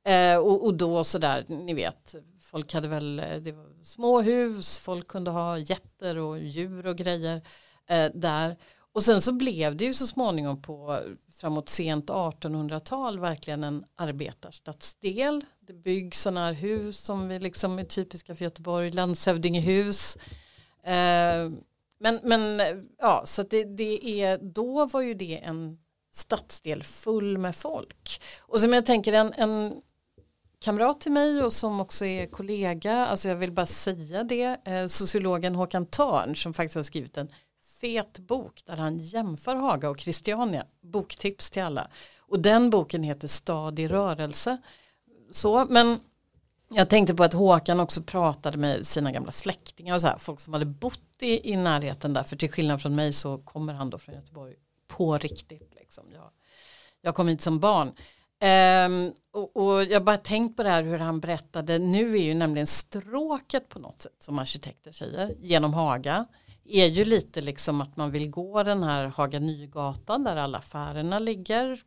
Eh, 0.04 0.36
och, 0.36 0.64
och 0.64 0.74
då 0.74 1.04
sådär, 1.04 1.44
ni 1.48 1.74
vet, 1.74 2.14
folk 2.40 2.74
hade 2.74 2.88
väl 2.88 3.18
eh, 3.18 3.36
det 3.36 3.52
var 3.52 3.84
små 3.84 4.20
hus, 4.20 4.78
folk 4.78 5.08
kunde 5.08 5.30
ha 5.30 5.58
getter 5.58 6.18
och 6.18 6.38
djur 6.38 6.86
och 6.86 6.96
grejer 6.96 7.42
eh, 7.88 8.10
där. 8.14 8.56
Och 8.92 9.02
sen 9.02 9.22
så 9.22 9.32
blev 9.32 9.76
det 9.76 9.84
ju 9.84 9.94
så 9.94 10.06
småningom 10.06 10.62
på 10.62 11.00
framåt 11.42 11.68
sent 11.68 12.10
1800-tal 12.10 13.18
verkligen 13.18 13.64
en 13.64 13.84
arbetarstadsdel. 13.96 15.44
Det 15.60 15.72
byggs 15.72 16.20
sådana 16.20 16.46
här 16.46 16.52
hus 16.52 16.98
som 16.98 17.28
vi 17.28 17.38
liksom 17.38 17.78
är 17.78 17.84
typiska 17.84 18.34
för 18.34 18.44
Göteborg, 18.44 18.90
landshövdingehus. 18.90 20.16
Eh, 20.84 21.50
men, 21.98 22.20
men 22.22 22.60
ja, 22.98 23.22
så 23.26 23.42
att 23.42 23.50
det, 23.50 23.64
det 23.64 24.22
är, 24.22 24.38
då 24.38 24.86
var 24.86 25.00
ju 25.00 25.14
det 25.14 25.38
en 25.38 25.78
stadsdel 26.12 26.82
full 26.82 27.38
med 27.38 27.56
folk. 27.56 28.22
Och 28.40 28.60
som 28.60 28.72
jag 28.72 28.86
tänker 28.86 29.12
en, 29.12 29.32
en 29.32 29.82
kamrat 30.60 31.00
till 31.00 31.12
mig 31.12 31.42
och 31.42 31.52
som 31.52 31.80
också 31.80 32.04
är 32.04 32.26
kollega, 32.26 33.06
alltså 33.06 33.28
jag 33.28 33.36
vill 33.36 33.52
bara 33.52 33.66
säga 33.66 34.24
det, 34.24 34.60
eh, 34.64 34.86
sociologen 34.86 35.54
Håkan 35.54 35.86
Törn 35.86 36.36
som 36.36 36.54
faktiskt 36.54 36.76
har 36.76 36.82
skrivit 36.82 37.16
en 37.16 37.28
fet 37.82 38.18
bok 38.18 38.62
där 38.66 38.76
han 38.76 38.98
jämför 38.98 39.54
Haga 39.56 39.90
och 39.90 40.00
Christiania, 40.00 40.66
boktips 40.80 41.50
till 41.50 41.62
alla. 41.62 41.90
Och 42.18 42.40
den 42.40 42.70
boken 42.70 43.02
heter 43.02 43.28
Stad 43.28 43.78
i 43.78 43.88
rörelse. 43.88 44.58
Så, 45.30 45.66
men 45.70 46.00
jag 46.68 46.88
tänkte 46.88 47.14
på 47.14 47.24
att 47.24 47.32
Håkan 47.32 47.80
också 47.80 48.02
pratade 48.02 48.58
med 48.58 48.86
sina 48.86 49.12
gamla 49.12 49.32
släktingar 49.32 49.94
och 49.94 50.00
så 50.00 50.06
här, 50.06 50.18
folk 50.18 50.40
som 50.40 50.52
hade 50.52 50.66
bott 50.66 51.22
i, 51.22 51.52
i 51.52 51.56
närheten 51.56 52.12
där, 52.12 52.22
för 52.22 52.36
till 52.36 52.50
skillnad 52.50 52.82
från 52.82 52.94
mig 52.94 53.12
så 53.12 53.38
kommer 53.38 53.74
han 53.74 53.90
då 53.90 53.98
från 53.98 54.14
Göteborg 54.14 54.54
på 54.88 55.18
riktigt. 55.18 55.74
Liksom. 55.74 56.04
Jag, 56.12 56.30
jag 57.00 57.14
kom 57.14 57.28
hit 57.28 57.40
som 57.40 57.60
barn. 57.60 57.92
Um, 58.88 59.12
och, 59.32 59.56
och 59.56 59.84
jag 59.84 60.04
bara 60.04 60.16
tänkt 60.16 60.56
på 60.56 60.62
det 60.62 60.70
här 60.70 60.82
hur 60.82 60.98
han 60.98 61.20
berättade, 61.20 61.78
nu 61.78 62.16
är 62.16 62.22
ju 62.22 62.34
nämligen 62.34 62.66
stråket 62.66 63.68
på 63.68 63.78
något 63.78 64.00
sätt 64.00 64.16
som 64.18 64.38
arkitekter 64.38 64.92
säger, 64.92 65.34
genom 65.40 65.74
Haga, 65.74 66.26
är 66.64 66.86
ju 66.86 67.04
lite 67.04 67.40
liksom 67.40 67.80
att 67.80 67.96
man 67.96 68.10
vill 68.10 68.30
gå 68.30 68.62
den 68.62 68.82
här 68.82 69.04
Haga 69.04 69.40
Nygatan 69.40 70.24
där 70.24 70.36
alla 70.36 70.58
affärerna 70.58 71.18
ligger, 71.18 71.82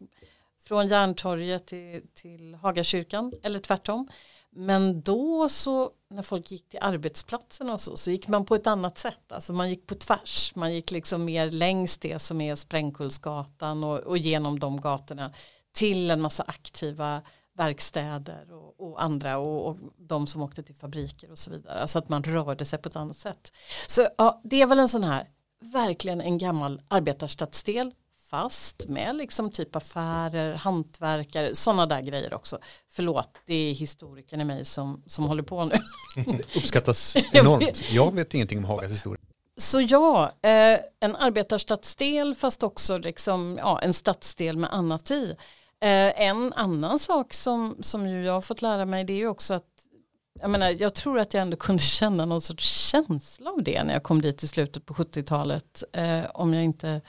från 0.57 0.87
Järntorget 0.87 1.65
till, 1.65 2.01
till 2.13 2.55
Hagakyrkan, 2.55 3.33
eller 3.43 3.59
tvärtom. 3.59 4.07
Men 4.49 5.01
då 5.01 5.49
så 5.49 5.91
när 6.09 6.21
folk 6.21 6.51
gick 6.51 6.69
till 6.69 6.79
arbetsplatsen 6.81 7.69
och 7.69 7.81
så, 7.81 7.97
så 7.97 8.11
gick 8.11 8.27
man 8.27 8.45
på 8.45 8.55
ett 8.55 8.67
annat 8.67 8.97
sätt. 8.97 9.31
Alltså 9.31 9.53
man 9.53 9.69
gick 9.69 9.87
på 9.87 9.95
tvärs, 9.95 10.55
man 10.55 10.73
gick 10.73 10.91
liksom 10.91 11.25
mer 11.25 11.51
längs 11.51 11.97
det 11.97 12.19
som 12.19 12.41
är 12.41 12.55
Sprängkullsgatan 12.55 13.83
och, 13.83 13.99
och 13.99 14.17
genom 14.17 14.59
de 14.59 14.81
gatorna 14.81 15.33
till 15.71 16.11
en 16.11 16.21
massa 16.21 16.43
aktiva 16.47 17.21
verkstäder 17.57 18.53
och, 18.53 18.81
och 18.81 19.03
andra 19.03 19.37
och, 19.37 19.67
och, 19.67 19.77
de 19.97 20.27
som 20.27 20.41
åkte 20.41 20.63
till 20.63 20.75
fabriker 20.75 21.31
och 21.31 21.39
så 21.39 21.51
vidare. 21.51 21.81
Alltså 21.81 21.99
att 21.99 22.09
man 22.09 22.23
rörde 22.23 22.65
sig 22.65 22.79
på 22.79 22.89
ett 22.89 22.95
annat 22.95 23.17
sätt. 23.17 23.51
Så 23.87 24.07
ja, 24.17 24.41
det 24.43 24.61
är 24.61 24.65
väl 24.65 24.79
en 24.79 24.89
sån 24.89 25.03
här, 25.03 25.27
verkligen 25.61 26.21
en 26.21 26.37
gammal 26.37 26.81
arbetarstadsdel 26.87 27.91
fast 28.29 28.87
med 28.87 29.15
liksom 29.15 29.51
typ 29.51 29.75
affärer, 29.75 30.55
hantverkare, 30.55 31.55
sådana 31.55 31.85
där 31.85 32.01
grejer 32.01 32.33
också. 32.33 32.59
Förlåt, 32.91 33.37
det 33.45 33.55
är 33.55 33.73
historikern 33.73 34.41
i 34.41 34.45
mig 34.45 34.65
som, 34.65 35.03
som 35.07 35.25
håller 35.25 35.43
på 35.43 35.65
nu. 35.65 35.75
Uppskattas 36.55 37.15
enormt. 37.33 37.91
Jag 37.91 38.15
vet 38.15 38.33
ingenting 38.33 38.57
om 38.57 38.65
Hagas 38.65 38.91
historia. 38.91 39.21
Så 39.57 39.81
ja, 39.81 40.31
eh, 40.41 40.79
en 40.99 41.15
arbetarstadsdel 41.15 42.35
fast 42.35 42.63
också 42.63 42.97
liksom, 42.97 43.59
ja, 43.61 43.79
en 43.81 43.93
stadsdel 43.93 44.57
med 44.57 44.73
annat 44.73 45.11
i. 45.11 45.35
Eh, 45.81 46.21
en 46.21 46.53
annan 46.53 46.99
sak 46.99 47.33
som, 47.33 47.77
som 47.79 48.07
ju 48.07 48.25
jag 48.25 48.33
har 48.33 48.41
fått 48.41 48.61
lära 48.61 48.85
mig 48.85 49.03
det 49.03 49.13
är 49.13 49.17
ju 49.17 49.27
också 49.27 49.53
att 49.53 49.63
jag, 50.41 50.49
menar, 50.49 50.69
jag 50.69 50.93
tror 50.93 51.19
att 51.19 51.33
jag 51.33 51.41
ändå 51.41 51.57
kunde 51.57 51.83
känna 51.83 52.25
någon 52.25 52.41
sorts 52.41 52.89
känsla 52.89 53.51
av 53.51 53.63
det 53.63 53.83
när 53.83 53.93
jag 53.93 54.03
kom 54.03 54.21
dit 54.21 54.43
i 54.43 54.47
slutet 54.47 54.85
på 54.85 54.93
70-talet. 54.93 55.83
Eh, 55.93 56.25
om 56.33 56.53
jag 56.53 56.63
inte 56.63 57.01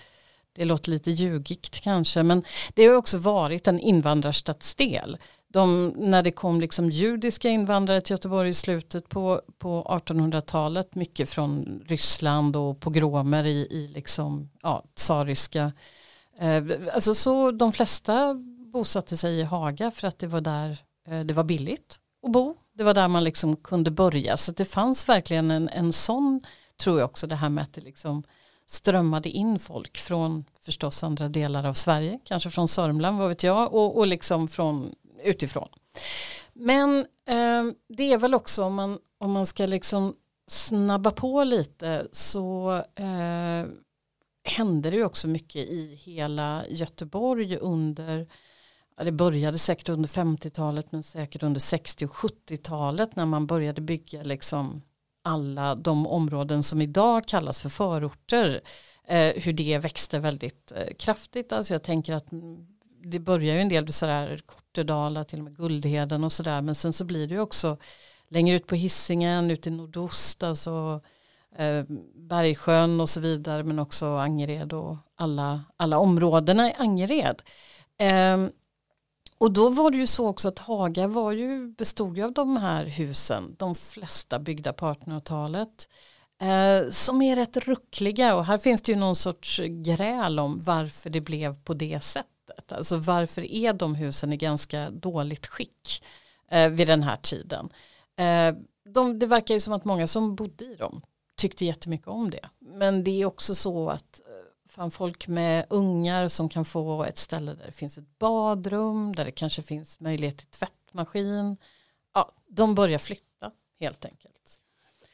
det 0.57 0.65
låter 0.65 0.91
lite 0.91 1.11
ljugigt 1.11 1.81
kanske, 1.81 2.23
men 2.23 2.45
det 2.75 2.87
har 2.87 2.95
också 2.95 3.19
varit 3.19 3.69
en 3.69 3.81
invandrarstadsdel. 3.81 5.19
De, 5.49 5.89
när 5.97 6.23
det 6.23 6.31
kom 6.31 6.61
liksom 6.61 6.91
judiska 6.91 7.49
invandrare 7.49 8.01
till 8.01 8.15
Göteborg 8.15 8.49
i 8.49 8.55
slutet 8.55 9.09
på, 9.09 9.41
på 9.59 9.83
1800-talet, 9.83 10.95
mycket 10.95 11.29
från 11.29 11.83
Ryssland 11.87 12.57
och 12.57 12.81
pogromer 12.81 13.45
i, 13.45 13.67
i 13.71 13.89
liksom, 13.95 14.51
ja, 14.63 14.85
tsariska, 14.95 15.73
eh, 16.39 16.65
alltså 16.95 17.15
så 17.15 17.51
de 17.51 17.73
flesta 17.73 18.35
bosatte 18.77 19.17
sig 19.17 19.39
i 19.39 19.43
Haga 19.43 19.91
för 19.91 20.09
att 20.09 20.19
det 20.19 20.27
var 20.27 20.41
där 20.41 20.79
eh, 21.09 21.21
det 21.21 21.35
var 21.35 21.45
billigt 21.45 22.01
att 22.27 22.33
bo. 22.33 22.55
Det 22.75 22.85
var 22.85 22.95
där 22.95 23.09
man 23.09 23.25
liksom 23.25 23.57
kunde 23.57 23.91
börja, 23.91 24.37
så 24.37 24.53
det 24.53 24.65
fanns 24.65 25.09
verkligen 25.09 25.51
en, 25.51 25.69
en 25.69 25.93
sån, 25.93 26.41
tror 26.77 26.99
jag 26.99 27.07
också, 27.07 27.27
det 27.27 27.35
här 27.35 27.49
med 27.49 27.63
att 27.63 27.73
det 27.73 27.81
liksom 27.81 28.23
strömmade 28.67 29.29
in 29.29 29.59
folk 29.59 29.99
från 29.99 30.45
förstås 30.61 31.05
andra 31.05 31.29
delar 31.29 31.65
av 31.65 31.75
Sverige, 31.75 32.21
kanske 32.25 32.51
från 32.51 32.69
Sörmland, 32.69 33.19
vad 33.19 33.29
vet 33.29 33.43
jag, 33.43 33.75
och, 33.75 33.99
och 33.99 34.07
liksom 34.07 34.49
från 34.49 34.95
utifrån. 35.25 35.69
Men 36.53 36.99
eh, 37.27 37.65
det 37.89 38.13
är 38.13 38.19
väl 38.19 38.35
också 38.35 38.65
om 38.65 38.75
man, 38.75 38.99
om 39.19 39.33
man 39.33 39.47
ska 39.47 39.67
liksom 39.67 40.15
snabba 40.47 41.11
på 41.11 41.45
lite 41.45 42.09
så 42.13 42.75
eh, 42.95 43.67
hände 44.45 44.91
det 44.91 44.97
ju 44.97 45.05
också 45.05 45.29
mycket 45.29 45.69
i 45.69 45.95
hela 45.95 46.65
Göteborg 46.69 47.57
under 47.57 48.27
ja, 48.97 49.05
det 49.05 49.13
började 49.13 49.59
säkert 49.59 49.89
under 49.89 50.09
50-talet 50.09 50.93
men 50.93 51.03
säkert 51.03 51.43
under 51.43 51.61
60 51.61 52.05
och 52.05 52.11
70-talet 52.11 53.17
när 53.17 53.27
man 53.27 53.47
började 53.47 53.81
bygga 53.81 54.23
liksom 54.23 54.83
alla 55.25 55.75
de 55.75 56.07
områden 56.07 56.63
som 56.63 56.83
idag 56.83 57.27
kallas 57.27 57.61
för 57.61 57.69
förorter 57.69 58.61
eh, 59.09 59.33
hur 59.43 59.53
det 59.53 59.79
växte 59.79 60.19
väldigt 60.19 60.73
eh, 60.73 60.95
kraftigt. 60.99 61.53
Alltså 61.53 61.75
jag 61.75 61.83
tänker 61.83 62.13
att 62.13 62.27
det 63.03 63.19
börjar 63.19 63.55
ju 63.55 63.61
en 63.61 63.69
del 63.69 63.93
sådär 63.93 64.41
Kortedala, 64.47 65.25
till 65.25 65.39
och 65.39 65.45
med 65.45 65.57
Guldheden 65.57 66.25
och 66.25 66.33
sådär 66.33 66.63
men 66.63 66.75
sen 66.75 66.93
så 66.93 67.05
blir 67.05 67.27
det 67.27 67.35
ju 67.35 67.41
också 67.41 67.77
längre 68.29 68.57
ut 68.57 68.67
på 68.67 68.75
hissingen, 68.75 69.51
ut 69.51 69.67
i 69.67 69.71
nordost, 69.71 70.43
alltså 70.43 71.01
eh, 71.57 71.85
Bergsjön 72.15 73.01
och 73.01 73.09
så 73.09 73.21
vidare 73.21 73.65
men 73.65 73.79
också 73.79 74.07
Angered 74.07 74.73
och 74.73 74.97
alla, 75.17 75.65
alla 75.77 75.99
områdena 75.99 76.71
i 76.71 76.75
Angered. 76.79 77.43
Ehm, 77.99 78.51
och 79.39 79.53
då 79.53 79.69
var 79.69 79.91
det 79.91 79.97
ju 79.97 80.07
så 80.07 80.27
också 80.27 80.49
att 80.49 80.59
Haga 80.59 81.07
var 81.07 81.33
ju, 81.33 81.69
bestod 81.69 82.17
ju 82.17 82.25
av 82.25 82.33
de 82.33 82.57
här 82.57 82.85
husen, 82.85 83.55
de 83.59 83.75
flesta 83.75 84.39
byggda 84.39 84.73
på 84.73 84.87
1800-talet, 84.87 85.89
eh, 86.41 86.91
som 86.91 87.23
är 87.23 87.37
rätt 87.37 87.57
ruckliga 87.57 88.35
och 88.35 88.45
här 88.45 88.59
finns 88.59 88.83
det 88.83 88.93
ju 88.93 88.99
någon 88.99 89.17
sorts 89.17 89.61
gräl 89.69 90.39
om 90.39 90.59
varför 90.59 91.11
det 91.11 91.21
blev 91.21 91.55
på 91.65 91.75
det 91.75 92.03
sättet. 92.03 92.73
Alltså 92.73 92.97
varför 92.97 93.45
är 93.45 93.73
de 93.73 93.95
husen 93.95 94.33
i 94.33 94.37
ganska 94.37 94.91
dåligt 94.91 95.47
skick 95.47 96.05
eh, 96.51 96.69
vid 96.69 96.89
den 96.89 97.03
här 97.03 97.17
tiden. 97.17 97.69
Eh, 98.17 98.55
de, 98.95 99.19
det 99.19 99.27
verkar 99.27 99.55
ju 99.55 99.61
som 99.61 99.73
att 99.73 99.85
många 99.85 100.07
som 100.07 100.37
bodde 100.37 100.65
i 100.65 100.77
dem 100.77 101.03
tyckte 101.37 101.65
jättemycket 101.65 102.09
om 102.09 102.31
det. 102.31 102.49
Men 102.59 103.05
det 103.05 103.23
är 103.23 103.27
också 103.27 103.55
så 103.55 103.91
att 103.91 104.21
fan 104.77 104.91
folk 104.91 105.29
med 105.29 105.67
ungar 105.71 106.29
som 106.29 106.49
kan 106.49 106.65
få 106.65 107.05
ett 107.05 107.19
ställe 107.19 107.53
där 107.55 107.67
det 107.67 107.73
finns 107.73 107.99
ett 107.99 108.19
badrum, 108.19 109.15
där 109.15 109.25
det 109.25 109.31
kanske 109.31 109.63
finns 109.63 110.01
möjlighet 110.01 110.39
till 110.39 110.47
tvättmaskin. 110.47 111.57
Ja, 112.15 112.33
de 112.49 112.75
börjar 112.75 112.99
flytta 112.99 113.51
helt 113.81 114.05
enkelt. 114.05 114.61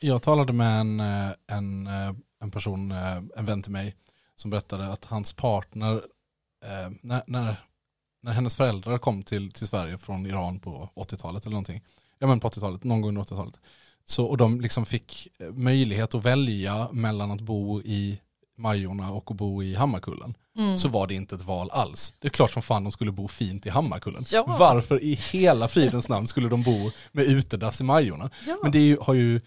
Jag 0.00 0.22
talade 0.22 0.52
med 0.52 0.80
en, 0.80 1.00
eh, 1.00 1.30
en, 1.46 1.86
eh, 1.86 2.14
en 2.40 2.50
person, 2.50 2.92
eh, 2.92 3.16
en 3.36 3.44
vän 3.44 3.62
till 3.62 3.72
mig, 3.72 3.96
som 4.34 4.50
berättade 4.50 4.92
att 4.92 5.04
hans 5.04 5.32
partner, 5.32 6.02
när, 7.00 7.22
när, 7.26 7.56
när 8.22 8.32
hennes 8.32 8.56
föräldrar 8.56 8.98
kom 8.98 9.22
till, 9.22 9.52
till 9.52 9.66
Sverige 9.66 9.98
från 9.98 10.26
Iran 10.26 10.60
på 10.60 10.88
80-talet 10.94 11.46
eller 11.46 11.54
någonting, 11.54 11.82
ja 12.18 12.26
men 12.26 12.40
på 12.40 12.48
80-talet, 12.48 12.84
någon 12.84 13.00
gång 13.00 13.08
under 13.08 13.22
80-talet, 13.22 13.60
så, 14.04 14.26
och 14.26 14.36
de 14.36 14.60
liksom 14.60 14.86
fick 14.86 15.28
möjlighet 15.50 16.14
att 16.14 16.24
välja 16.24 16.88
mellan 16.92 17.30
att 17.30 17.40
bo 17.40 17.80
i 17.82 18.20
Majorna 18.58 19.10
och 19.10 19.30
att 19.30 19.36
bo 19.36 19.62
i 19.62 19.74
Hammarkullen 19.74 20.34
mm. 20.58 20.78
så 20.78 20.88
var 20.88 21.06
det 21.06 21.14
inte 21.14 21.34
ett 21.34 21.42
val 21.42 21.70
alls. 21.70 22.14
Det 22.18 22.28
är 22.28 22.30
klart 22.30 22.52
som 22.52 22.62
fan 22.62 22.84
de 22.84 22.92
skulle 22.92 23.12
bo 23.12 23.28
fint 23.28 23.66
i 23.66 23.68
Hammarkullen. 23.68 24.24
Ja. 24.32 24.56
Varför 24.58 25.02
i 25.02 25.14
hela 25.14 25.68
fridens 25.68 26.08
namn 26.08 26.26
skulle 26.26 26.48
de 26.48 26.62
bo 26.62 26.90
med 27.12 27.24
utedass 27.24 27.80
i 27.80 27.84
Majorna? 27.84 28.30
Ja. 28.46 28.58
Men 28.62 28.72
det 28.72 28.78
ju, 28.78 28.98
har 29.00 29.14
ju 29.14 29.40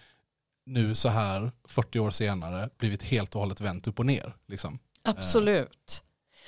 nu 0.65 0.95
så 0.95 1.09
här 1.09 1.51
40 1.67 1.99
år 1.99 2.11
senare 2.11 2.69
blivit 2.77 3.03
helt 3.03 3.35
och 3.35 3.41
hållet 3.41 3.61
vänt 3.61 3.87
upp 3.87 3.99
och 3.99 4.05
ner. 4.05 4.35
Liksom. 4.47 4.79
Absolut. 5.03 6.03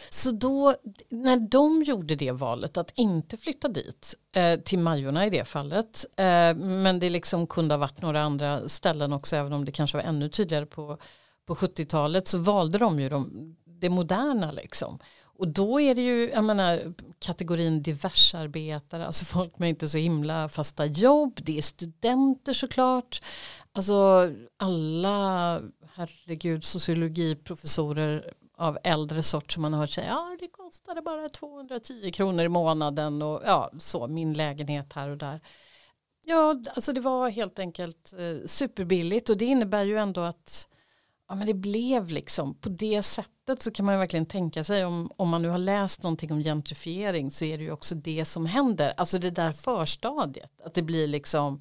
Så 0.09 0.31
då, 0.31 0.75
när 1.09 1.39
de 1.49 1.83
gjorde 1.83 2.15
det 2.15 2.31
valet 2.31 2.77
att 2.77 2.91
inte 2.95 3.37
flytta 3.37 3.67
dit, 3.67 4.15
eh, 4.35 4.59
till 4.59 4.79
Majorna 4.79 5.25
i 5.25 5.29
det 5.29 5.45
fallet, 5.45 6.05
eh, 6.17 6.55
men 6.55 6.99
det 6.99 7.09
liksom 7.09 7.47
kunde 7.47 7.73
ha 7.73 7.79
varit 7.79 8.01
några 8.01 8.21
andra 8.21 8.67
ställen 8.67 9.13
också, 9.13 9.35
även 9.35 9.53
om 9.53 9.65
det 9.65 9.71
kanske 9.71 9.97
var 9.97 10.03
ännu 10.03 10.29
tydligare 10.29 10.65
på 10.65 10.97
på 11.47 11.55
70-talet 11.55 12.27
så 12.27 12.37
valde 12.37 12.77
de 12.77 12.99
ju 12.99 13.09
de, 13.09 13.55
det 13.65 13.89
moderna 13.89 14.51
liksom. 14.51 14.99
Och 15.39 15.47
då 15.47 15.81
är 15.81 15.95
det 15.95 16.01
ju, 16.01 16.29
jag 16.29 16.43
menar, 16.43 16.93
kategorin 17.19 17.81
diversarbetare, 17.81 19.05
alltså 19.05 19.25
folk 19.25 19.59
med 19.59 19.69
inte 19.69 19.87
så 19.87 19.97
himla 19.97 20.49
fasta 20.49 20.85
jobb, 20.85 21.39
det 21.43 21.57
är 21.57 21.61
studenter 21.61 22.53
såklart, 22.53 23.21
alltså 23.71 24.29
alla, 24.57 25.61
herregud, 25.93 26.63
sociologiprofessorer 26.63 28.33
av 28.57 28.77
äldre 28.83 29.23
sort 29.23 29.51
som 29.51 29.61
man 29.61 29.73
har 29.73 29.79
hört 29.79 29.89
säga, 29.89 30.07
ja 30.07 30.37
det 30.39 30.47
kostade 30.47 31.01
bara 31.01 31.29
210 31.29 32.11
kronor 32.11 32.45
i 32.45 32.49
månaden 32.49 33.21
och 33.21 33.41
ja, 33.45 33.71
så, 33.77 34.07
min 34.07 34.33
lägenhet 34.33 34.93
här 34.93 35.09
och 35.09 35.17
där. 35.17 35.41
Ja, 36.25 36.61
alltså 36.75 36.93
det 36.93 37.01
var 37.01 37.29
helt 37.29 37.59
enkelt 37.59 38.13
eh, 38.13 38.47
superbilligt 38.47 39.29
och 39.29 39.37
det 39.37 39.45
innebär 39.45 39.83
ju 39.83 39.97
ändå 39.97 40.21
att 40.21 40.67
ja, 41.27 41.35
men 41.35 41.47
det 41.47 41.53
blev 41.53 42.09
liksom 42.09 42.55
på 42.55 42.69
det 42.69 43.03
sättet 43.03 43.61
så 43.61 43.71
kan 43.71 43.85
man 43.85 43.95
ju 43.95 43.99
verkligen 43.99 44.25
tänka 44.25 44.63
sig 44.63 44.85
om, 44.85 45.11
om 45.15 45.29
man 45.29 45.41
nu 45.41 45.49
har 45.49 45.57
läst 45.57 46.03
någonting 46.03 46.31
om 46.31 46.39
gentrifiering 46.43 47.31
så 47.31 47.45
är 47.45 47.57
det 47.57 47.63
ju 47.63 47.71
också 47.71 47.95
det 47.95 48.25
som 48.25 48.45
händer, 48.45 48.93
alltså 48.97 49.19
det 49.19 49.31
där 49.31 49.51
förstadiet, 49.51 50.61
att 50.63 50.73
det 50.73 50.81
blir 50.81 51.07
liksom 51.07 51.59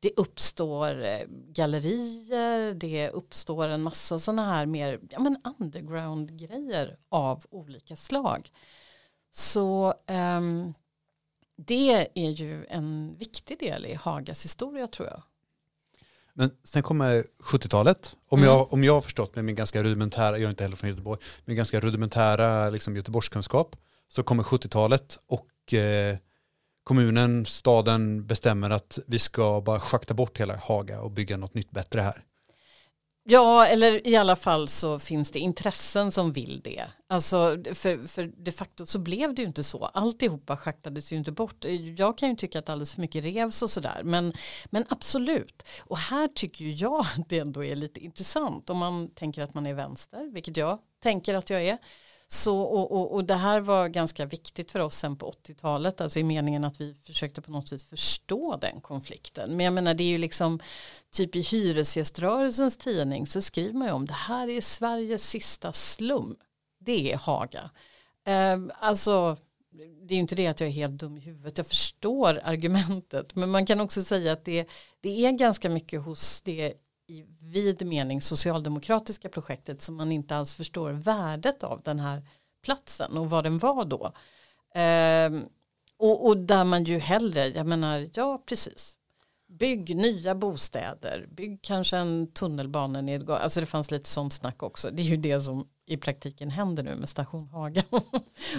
det 0.00 0.12
uppstår 0.16 1.04
eh, 1.04 1.20
gallerier, 1.28 2.74
det 2.74 3.10
uppstår 3.10 3.68
en 3.68 3.82
massa 3.82 4.18
sådana 4.18 4.54
här 4.54 4.66
mer 4.66 5.00
ja, 5.10 5.20
men 5.20 5.36
underground 5.58 6.38
grejer 6.38 6.98
av 7.08 7.46
olika 7.50 7.96
slag. 7.96 8.50
Så 9.32 9.94
um, 10.08 10.74
det 11.56 12.08
är 12.14 12.30
ju 12.30 12.66
en 12.66 13.16
viktig 13.18 13.58
del 13.58 13.86
i 13.86 13.94
Hagas 13.94 14.44
historia 14.44 14.86
tror 14.86 15.08
jag. 15.08 15.22
Men 16.38 16.50
sen 16.64 16.82
kommer 16.82 17.24
70-talet, 17.42 18.16
om, 18.28 18.38
Mm. 18.38 18.50
jag, 18.50 18.72
om 18.72 18.84
jag 18.84 18.92
har 18.94 19.00
förstått 19.00 19.36
med 19.36 19.44
min 19.44 19.54
ganska 19.54 19.82
rudimentära, 19.82 20.38
jag 20.38 20.42
är 20.46 20.50
inte 20.50 20.64
heller 20.64 20.76
från 20.76 20.90
Göteborg, 20.90 21.20
min 21.44 21.56
ganska 21.56 21.80
rudimentära 21.80 22.70
liksom, 22.70 22.96
Göteborgskunskap, 22.96 23.76
så 24.08 24.22
kommer 24.22 24.42
70-talet 24.42 25.18
och 25.26 25.74
eh, 25.74 26.16
kommunen, 26.84 27.46
staden 27.46 28.26
bestämmer 28.26 28.70
att 28.70 28.98
vi 29.06 29.18
ska 29.18 29.60
bara 29.60 29.80
schakta 29.80 30.14
bort 30.14 30.38
hela 30.40 30.56
Haga 30.56 31.00
och 31.00 31.10
bygga 31.10 31.36
något 31.36 31.54
nytt 31.54 31.70
bättre 31.70 32.00
här. 32.00 32.24
Ja, 33.28 33.66
eller 33.66 34.06
i 34.06 34.16
alla 34.16 34.36
fall 34.36 34.68
så 34.68 34.98
finns 34.98 35.30
det 35.30 35.38
intressen 35.38 36.12
som 36.12 36.32
vill 36.32 36.60
det. 36.64 36.84
Alltså, 37.08 37.58
för, 37.74 38.08
för 38.08 38.32
de 38.44 38.52
facto 38.52 38.86
så 38.86 38.98
blev 38.98 39.34
det 39.34 39.42
ju 39.42 39.48
inte 39.48 39.64
så. 39.64 39.84
Alltihopa 39.84 40.56
schaktades 40.56 41.12
ju 41.12 41.16
inte 41.16 41.32
bort. 41.32 41.64
Jag 41.96 42.18
kan 42.18 42.28
ju 42.28 42.36
tycka 42.36 42.58
att 42.58 42.68
alldeles 42.68 42.94
för 42.94 43.00
mycket 43.00 43.24
revs 43.24 43.62
och 43.62 43.70
sådär. 43.70 44.00
Men, 44.04 44.32
men 44.66 44.84
absolut. 44.88 45.62
Och 45.80 45.98
här 45.98 46.28
tycker 46.28 46.64
ju 46.64 46.70
jag 46.70 47.00
att 47.18 47.28
det 47.28 47.38
ändå 47.38 47.64
är 47.64 47.76
lite 47.76 48.00
intressant. 48.00 48.70
Om 48.70 48.78
man 48.78 49.10
tänker 49.10 49.42
att 49.42 49.54
man 49.54 49.66
är 49.66 49.74
vänster, 49.74 50.32
vilket 50.32 50.56
jag 50.56 50.78
tänker 51.02 51.34
att 51.34 51.50
jag 51.50 51.62
är. 51.62 51.78
Så, 52.28 52.60
och, 52.60 52.92
och, 52.92 53.14
och 53.14 53.24
det 53.24 53.34
här 53.34 53.60
var 53.60 53.88
ganska 53.88 54.24
viktigt 54.26 54.72
för 54.72 54.80
oss 54.80 54.96
sen 54.96 55.16
på 55.16 55.30
80-talet, 55.30 56.00
alltså 56.00 56.18
i 56.18 56.24
meningen 56.24 56.64
att 56.64 56.80
vi 56.80 56.94
försökte 56.94 57.42
på 57.42 57.50
något 57.50 57.72
vis 57.72 57.88
förstå 57.88 58.56
den 58.56 58.80
konflikten. 58.80 59.56
Men 59.56 59.64
jag 59.64 59.74
menar 59.74 59.94
det 59.94 60.04
är 60.04 60.08
ju 60.08 60.18
liksom, 60.18 60.60
typ 61.12 61.36
i 61.36 61.40
hyresgäströrelsens 61.40 62.76
tidning 62.76 63.26
så 63.26 63.42
skriver 63.42 63.72
man 63.72 63.88
ju 63.88 63.94
om 63.94 64.06
det 64.06 64.12
här 64.12 64.48
är 64.48 64.60
Sveriges 64.60 65.28
sista 65.28 65.72
slum. 65.72 66.36
Det 66.78 67.12
är 67.12 67.16
Haga. 67.16 67.70
Eh, 68.26 68.58
alltså, 68.80 69.36
det 70.02 70.14
är 70.14 70.16
ju 70.16 70.20
inte 70.20 70.34
det 70.34 70.46
att 70.46 70.60
jag 70.60 70.68
är 70.68 70.72
helt 70.72 71.00
dum 71.00 71.18
i 71.18 71.20
huvudet, 71.20 71.58
jag 71.58 71.66
förstår 71.66 72.40
argumentet, 72.44 73.34
men 73.34 73.50
man 73.50 73.66
kan 73.66 73.80
också 73.80 74.02
säga 74.02 74.32
att 74.32 74.44
det, 74.44 74.68
det 75.00 75.26
är 75.26 75.32
ganska 75.32 75.70
mycket 75.70 76.02
hos 76.02 76.42
det 76.42 76.74
vid 77.46 77.86
mening 77.86 78.20
socialdemokratiska 78.20 79.28
projektet 79.28 79.82
som 79.82 79.96
man 79.96 80.12
inte 80.12 80.36
alls 80.36 80.54
förstår 80.54 80.90
värdet 80.90 81.62
av 81.62 81.82
den 81.84 82.00
här 82.00 82.22
platsen 82.64 83.16
och 83.16 83.30
vad 83.30 83.44
den 83.44 83.58
var 83.58 83.84
då. 83.84 84.12
Ehm, 84.74 85.44
och, 85.98 86.26
och 86.26 86.36
där 86.36 86.64
man 86.64 86.84
ju 86.84 86.98
hellre, 86.98 87.48
jag 87.48 87.66
menar, 87.66 88.08
ja 88.14 88.42
precis, 88.46 88.96
bygg 89.48 89.96
nya 89.96 90.34
bostäder, 90.34 91.26
bygg 91.30 91.58
kanske 91.62 91.96
en 91.96 92.32
tunnelbanenedgång, 92.32 93.36
alltså 93.36 93.60
det 93.60 93.66
fanns 93.66 93.90
lite 93.90 94.08
sånt 94.08 94.32
snack 94.32 94.62
också, 94.62 94.90
det 94.90 95.02
är 95.02 95.06
ju 95.06 95.16
det 95.16 95.40
som 95.40 95.68
i 95.86 95.96
praktiken 95.96 96.50
händer 96.50 96.82
nu 96.82 96.94
med 96.94 97.08
station 97.08 97.48
Haga 97.48 97.82
och 97.90 98.02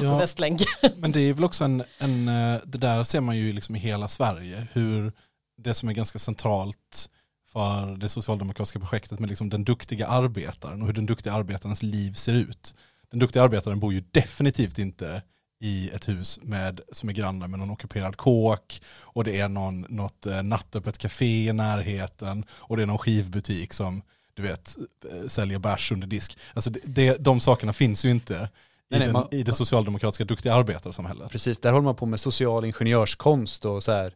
Ja, 0.01 0.17
Västlänken. 0.19 0.91
men 0.97 1.11
det 1.11 1.19
är 1.19 1.33
väl 1.33 1.43
också 1.43 1.63
en, 1.63 1.83
en, 1.97 2.27
eh, 2.27 2.61
det 2.65 2.77
där 2.77 3.03
ser 3.03 3.21
man 3.21 3.37
ju 3.37 3.53
liksom 3.53 3.75
i 3.75 3.79
hela 3.79 4.07
Sverige, 4.07 4.67
hur 4.73 5.11
det 5.57 5.73
som 5.73 5.89
är 5.89 5.93
ganska 5.93 6.19
centralt 6.19 7.09
för 7.57 7.97
det 7.97 8.09
socialdemokratiska 8.09 8.79
projektet 8.79 9.19
med 9.19 9.29
liksom 9.29 9.49
den 9.49 9.63
duktiga 9.63 10.07
arbetaren 10.07 10.81
och 10.81 10.87
hur 10.87 10.93
den 10.93 11.05
duktiga 11.05 11.33
arbetarens 11.33 11.83
liv 11.83 12.13
ser 12.13 12.33
ut. 12.33 12.75
Den 13.11 13.19
duktiga 13.19 13.43
arbetaren 13.43 13.79
bor 13.79 13.93
ju 13.93 14.03
definitivt 14.11 14.79
inte 14.79 15.21
i 15.59 15.89
ett 15.89 16.09
hus 16.09 16.39
med, 16.41 16.81
som 16.91 17.09
är 17.09 17.13
grannar 17.13 17.47
med 17.47 17.59
någon 17.59 17.69
ockuperad 17.71 18.17
kåk 18.17 18.81
och 18.99 19.23
det 19.23 19.39
är 19.39 19.47
någon, 19.49 19.85
något 19.89 20.25
eh, 20.25 20.43
nattöppet 20.43 20.97
café 20.97 21.47
i 21.47 21.53
närheten 21.53 22.45
och 22.51 22.77
det 22.77 22.83
är 22.83 22.87
någon 22.87 22.97
skivbutik 22.97 23.73
som 23.73 24.01
du 24.33 24.41
vet 24.43 24.77
eh, 25.11 25.27
säljer 25.27 25.59
bärs 25.59 25.91
under 25.91 26.07
disk. 26.07 26.37
Alltså 26.53 26.69
det, 26.69 26.79
det, 26.85 27.17
de 27.19 27.39
sakerna 27.39 27.73
finns 27.73 28.05
ju 28.05 28.11
inte 28.11 28.33
i, 28.33 28.47
Nej, 28.89 28.99
den, 28.99 29.13
man- 29.13 29.27
i 29.31 29.43
det 29.43 29.53
socialdemokratiska 29.53 30.25
duktiga 30.25 30.53
arbetarsamhället. 30.53 31.31
Precis, 31.31 31.57
där 31.57 31.71
håller 31.71 31.83
man 31.85 31.95
på 31.95 32.05
med 32.05 32.19
social 32.19 32.65
ingenjörskonst 32.65 33.65
och 33.65 33.83
så 33.83 33.91
här 33.91 34.13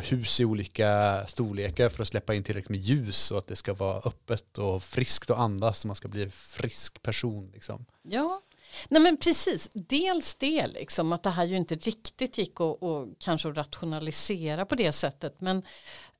hus 0.00 0.40
i 0.40 0.44
olika 0.44 1.24
storlekar 1.28 1.88
för 1.88 2.02
att 2.02 2.08
släppa 2.08 2.34
in 2.34 2.44
tillräckligt 2.44 2.70
med 2.70 2.80
ljus 2.80 3.30
och 3.30 3.38
att 3.38 3.46
det 3.46 3.56
ska 3.56 3.74
vara 3.74 3.98
öppet 3.98 4.58
och 4.58 4.82
friskt 4.82 5.30
att 5.30 5.38
andas 5.38 5.80
så 5.80 5.86
man 5.88 5.96
ska 5.96 6.08
bli 6.08 6.22
en 6.22 6.30
frisk 6.30 7.02
person 7.02 7.50
liksom. 7.54 7.86
Ja, 8.02 8.40
nej 8.88 9.02
men 9.02 9.16
precis. 9.16 9.70
Dels 9.74 10.34
det 10.34 10.66
liksom 10.66 11.12
att 11.12 11.22
det 11.22 11.30
här 11.30 11.44
ju 11.44 11.56
inte 11.56 11.74
riktigt 11.74 12.38
gick 12.38 12.60
att 12.60 12.82
och 12.82 13.08
kanske 13.18 13.48
att 13.48 13.56
rationalisera 13.56 14.66
på 14.66 14.74
det 14.74 14.92
sättet. 14.92 15.40
Men 15.40 15.62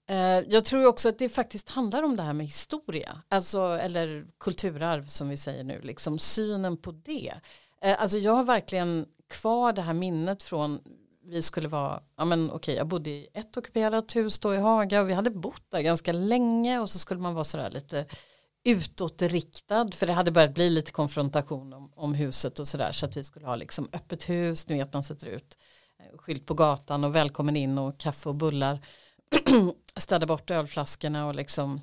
eh, 0.07 0.17
jag 0.49 0.65
tror 0.65 0.87
också 0.87 1.09
att 1.09 1.19
det 1.19 1.29
faktiskt 1.29 1.69
handlar 1.69 2.03
om 2.03 2.17
det 2.17 2.23
här 2.23 2.33
med 2.33 2.47
historia. 2.47 3.23
Alltså, 3.29 3.61
eller 3.61 4.27
kulturarv 4.41 5.07
som 5.07 5.29
vi 5.29 5.37
säger 5.37 5.65
nu. 5.65 5.81
Liksom 5.81 6.19
synen 6.19 6.77
på 6.77 6.93
det. 6.93 7.35
Eh, 7.83 8.03
alltså 8.03 8.19
jag 8.19 8.33
har 8.33 8.45
verkligen 8.45 9.07
kvar 9.29 9.73
det 9.73 9.83
här 9.83 9.95
minnet 9.95 10.43
från 10.43 10.81
vi 11.25 11.43
skulle 11.43 11.69
vara, 11.69 12.03
ja 12.17 12.25
men 12.25 12.51
okej 12.51 12.75
jag 12.75 12.87
bodde 12.87 13.11
i 13.11 13.29
ett 13.35 13.57
ockuperat 13.57 14.17
hus 14.17 14.39
då 14.39 14.55
i 14.55 14.59
Haga 14.59 15.01
och 15.01 15.09
vi 15.09 15.13
hade 15.13 15.31
bott 15.31 15.71
där 15.71 15.81
ganska 15.81 16.13
länge 16.13 16.79
och 16.79 16.91
så 16.91 16.99
skulle 16.99 17.21
man 17.21 17.35
vara 17.35 17.45
sådär 17.45 17.71
lite 17.71 18.07
utåtriktad 18.65 19.89
för 19.93 20.07
det 20.07 20.13
hade 20.13 20.31
börjat 20.31 20.55
bli 20.55 20.71
lite 20.71 20.93
konfrontation 20.93 21.73
om, 21.73 21.93
om 21.95 22.15
huset 22.15 22.59
och 22.59 22.69
sådär 22.69 22.93
så 22.93 23.07
att 23.07 23.17
vi 23.17 23.25
skulle 23.25 23.47
ha 23.47 23.57
liksom 23.57 23.89
öppet 23.93 24.29
hus, 24.29 24.69
nu 24.69 24.77
vet 24.77 24.93
man 24.93 25.05
sätter 25.05 25.27
ut 25.27 25.59
eh, 25.99 26.19
skylt 26.19 26.47
på 26.47 26.55
gatan 26.55 27.05
och 27.05 27.15
välkommen 27.15 27.57
in 27.57 27.79
och 27.79 27.99
kaffe 27.99 28.29
och 28.29 28.35
bullar 28.35 28.79
städa 29.97 30.27
bort 30.27 30.51
ölflaskorna 30.51 31.27
och 31.27 31.35
liksom 31.35 31.81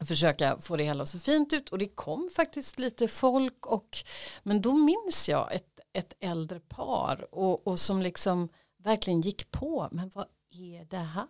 försöka 0.00 0.58
få 0.60 0.76
det 0.76 0.84
hela 0.84 1.06
så 1.06 1.18
fint 1.18 1.52
ut. 1.52 1.68
Och 1.68 1.78
det 1.78 1.88
kom 1.88 2.30
faktiskt 2.36 2.78
lite 2.78 3.08
folk 3.08 3.66
och 3.66 3.98
men 4.42 4.60
då 4.60 4.72
minns 4.72 5.28
jag 5.28 5.54
ett, 5.54 5.80
ett 5.92 6.14
äldre 6.20 6.60
par 6.60 7.34
och, 7.34 7.66
och 7.66 7.78
som 7.78 8.02
liksom 8.02 8.48
verkligen 8.84 9.20
gick 9.20 9.50
på 9.50 9.88
men 9.92 10.10
vad 10.14 10.26
är 10.50 10.84
det 10.90 10.96
här? 10.96 11.26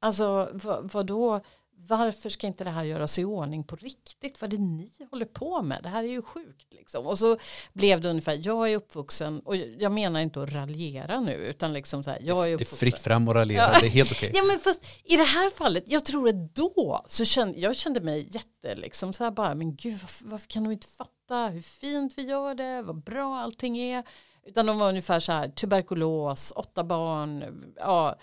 Alltså 0.00 0.48
vad, 0.52 0.92
vad 0.92 1.06
då 1.06 1.40
varför 1.80 2.30
ska 2.30 2.46
inte 2.46 2.64
det 2.64 2.70
här 2.70 2.84
göras 2.84 3.18
i 3.18 3.24
ordning 3.24 3.64
på 3.64 3.76
riktigt? 3.76 4.40
Vad 4.40 4.52
är 4.52 4.56
det 4.56 4.62
ni 4.62 4.90
håller 5.10 5.24
på 5.26 5.62
med? 5.62 5.82
Det 5.82 5.88
här 5.88 6.04
är 6.04 6.08
ju 6.08 6.22
sjukt 6.22 6.74
liksom. 6.74 7.06
Och 7.06 7.18
så 7.18 7.36
blev 7.72 8.00
det 8.00 8.10
ungefär, 8.10 8.40
jag 8.46 8.70
är 8.72 8.76
uppvuxen, 8.76 9.40
och 9.40 9.56
jag 9.56 9.92
menar 9.92 10.20
inte 10.20 10.42
att 10.42 10.52
raljera 10.52 11.20
nu, 11.20 11.32
utan 11.32 11.72
liksom 11.72 12.04
så 12.04 12.10
här, 12.10 12.20
jag 12.22 12.38
är 12.38 12.42
Det 12.42 12.48
är 12.50 12.54
uppvuxen. 12.54 12.78
fritt 12.78 12.98
fram 12.98 13.28
och 13.28 13.34
raljera, 13.34 13.70
Ja. 13.72 13.78
det 13.80 13.86
är 13.86 13.90
helt 13.90 14.12
okej. 14.12 14.30
Ja 14.34 14.42
men 14.44 14.58
fast 14.58 14.80
i 15.04 15.16
det 15.16 15.24
här 15.24 15.50
fallet, 15.50 15.84
jag 15.86 16.04
tror 16.04 16.28
att 16.28 16.54
då 16.54 17.04
så 17.08 17.24
kände 17.24 17.58
jag 17.58 17.76
kände 17.76 18.00
mig 18.00 18.28
jätte 18.30 18.74
liksom 18.74 19.12
så 19.12 19.24
här 19.24 19.30
bara, 19.30 19.54
men 19.54 19.76
gud 19.76 19.98
varför, 20.00 20.24
varför 20.24 20.46
kan 20.48 20.64
de 20.64 20.72
inte 20.72 20.88
fatta 20.88 21.46
hur 21.48 21.62
fint 21.62 22.12
vi 22.16 22.22
gör 22.22 22.54
det, 22.54 22.82
vad 22.82 23.02
bra 23.02 23.38
allting 23.38 23.78
är. 23.78 24.04
Utan 24.48 24.66
de 24.66 24.78
var 24.78 24.88
ungefär 24.88 25.20
så 25.20 25.32
här, 25.32 25.48
tuberkulos, 25.48 26.52
åtta 26.56 26.84
barn, 26.84 27.64
ja. 27.76 28.16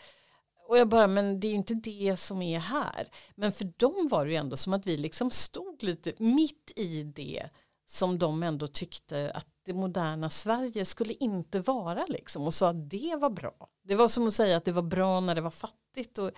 Och 0.68 0.78
jag 0.78 0.90
bara, 0.90 1.08
men 1.08 1.40
det 1.40 1.48
är 1.48 1.50
ju 1.50 1.56
inte 1.56 1.74
det 1.74 2.18
som 2.18 2.42
är 2.42 2.60
här. 2.60 3.08
Men 3.36 3.52
för 3.52 3.72
dem 3.78 4.08
var 4.12 4.26
det 4.26 4.32
ju 4.32 4.38
ändå 4.38 4.58
som 4.58 4.74
att 4.74 4.88
vi 4.88 4.98
liksom 4.98 5.32
stod 5.32 5.84
lite 5.84 6.14
mitt 6.18 6.72
i 6.76 7.04
det 7.04 7.50
som 7.86 8.20
de 8.20 8.44
ändå 8.44 8.68
tyckte 8.68 9.32
att 9.32 9.48
det 9.66 9.74
moderna 9.74 10.30
Sverige 10.30 10.86
skulle 10.86 11.14
inte 11.14 11.60
vara 11.60 12.06
liksom 12.06 12.48
och 12.48 12.54
sa 12.54 12.70
att 12.70 12.90
det 12.90 13.16
var 13.16 13.30
bra. 13.30 13.70
Det 13.84 13.96
var 13.96 14.08
som 14.08 14.28
att 14.28 14.34
säga 14.34 14.58
att 14.58 14.66
det 14.66 14.72
var 14.72 14.82
bra 14.82 15.20
när 15.20 15.36
det 15.36 15.42
var 15.42 15.52
fattigt 15.52 16.18
och 16.18 16.32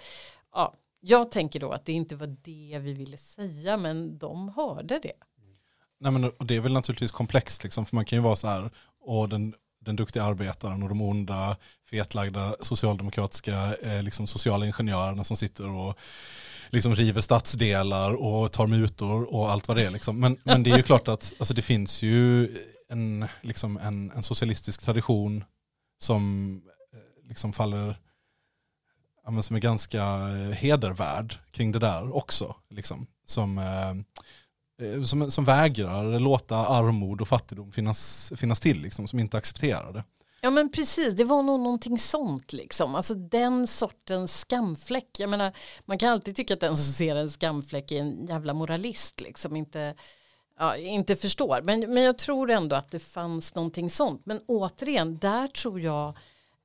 ja, 0.54 0.73
jag 1.00 1.32
tänker 1.32 1.60
då 1.60 1.71
att 1.71 1.86
det 1.86 1.91
inte 1.91 2.15
var 2.15 2.28
det 2.28 2.80
vi 2.80 2.93
ville 2.93 3.17
säga 3.17 3.78
men 3.78 4.17
de 4.17 4.50
hörde 4.50 5.00
det. 5.00 5.13
Nej, 6.00 6.12
men, 6.12 6.23
och 6.23 6.45
det 6.45 6.56
är 6.56 6.62
väl 6.62 6.73
naturligtvis 6.73 7.12
komplext, 7.12 7.63
liksom, 7.63 7.86
för 7.86 7.95
man 7.95 8.06
kan 8.06 8.17
ju 8.17 8.23
vara 8.23 8.36
så 8.36 8.47
här, 8.47 8.69
och 9.00 9.30
den, 9.30 9.54
den 9.88 9.95
duktiga 9.95 10.23
arbetaren 10.23 10.84
och 10.84 10.89
de 10.89 11.02
onda, 11.02 11.58
fetlagda 11.89 12.56
socialdemokratiska 12.60 13.76
eh, 13.76 14.04
liksom, 14.04 14.28
sociala 14.28 14.65
ingenjörerna 14.65 15.23
som 15.23 15.38
sitter 15.38 15.69
och 15.69 15.97
liksom, 16.69 16.95
river 16.95 17.21
stadsdelar 17.21 18.13
och 18.13 18.52
tar 18.52 18.67
mutor 18.67 19.34
och 19.34 19.52
allt 19.52 19.67
vad 19.67 19.78
det 19.78 19.86
är. 19.86 19.91
Liksom. 19.91 20.19
Men, 20.19 20.38
men 20.43 20.63
det 20.63 20.71
är 20.71 20.78
ju 20.78 20.84
klart 20.91 21.08
att 21.08 21.34
alltså, 21.39 21.54
det 21.54 21.62
finns 21.62 22.02
ju 22.02 22.50
en, 22.89 23.26
liksom 23.41 23.78
en, 23.78 24.12
en 24.12 24.23
socialistisk 24.23 24.82
tradition 24.82 25.43
som 26.00 26.54
eh, 26.93 27.28
liksom 27.30 27.54
faller, 27.54 28.00
ja, 29.23 29.32
men 29.32 29.43
som 29.43 29.56
är 29.56 29.60
ganska 29.60 30.04
eh, 30.04 30.52
hedervärd 30.52 31.36
kring 31.52 31.71
det 31.71 31.80
där 31.80 32.15
också. 32.15 32.56
Liksom, 32.69 33.08
som, 33.26 33.58
eh, 33.58 33.89
eh, 33.89 33.95
Eh, 34.81 35.03
som, 35.03 35.31
som 35.31 35.45
vägrar 35.45 36.19
låta 36.19 36.55
armod 36.55 37.21
och 37.21 37.27
fattigdom 37.27 37.71
finnas, 37.71 38.33
finnas 38.35 38.59
till, 38.59 38.81
liksom, 38.81 39.07
som 39.07 39.19
inte 39.19 39.37
accepterar 39.37 39.93
det. 39.93 40.03
Ja 40.41 40.49
men 40.49 40.71
precis, 40.71 41.13
det 41.13 41.23
var 41.23 41.43
nog 41.43 41.59
någonting 41.59 41.97
sånt 41.99 42.53
liksom. 42.53 42.95
Alltså 42.95 43.13
den 43.13 43.67
sortens 43.67 44.39
skamfläck. 44.39 45.19
Jag 45.19 45.29
menar, 45.29 45.53
man 45.85 45.97
kan 45.97 46.09
alltid 46.09 46.35
tycka 46.35 46.53
att 46.53 46.59
den 46.59 46.77
som 46.77 46.93
ser 46.93 47.15
en 47.15 47.29
skamfläck 47.29 47.91
är 47.91 47.99
en 48.01 48.25
jävla 48.25 48.53
moralist 48.53 49.21
liksom. 49.21 49.55
Inte, 49.55 49.95
ja, 50.59 50.77
inte 50.77 51.15
förstår. 51.15 51.61
Men, 51.63 51.79
men 51.79 52.03
jag 52.03 52.17
tror 52.17 52.51
ändå 52.51 52.75
att 52.75 52.91
det 52.91 52.99
fanns 52.99 53.55
någonting 53.55 53.89
sånt. 53.89 54.25
Men 54.25 54.41
återigen, 54.47 55.17
där 55.17 55.47
tror 55.47 55.81
jag, 55.81 56.07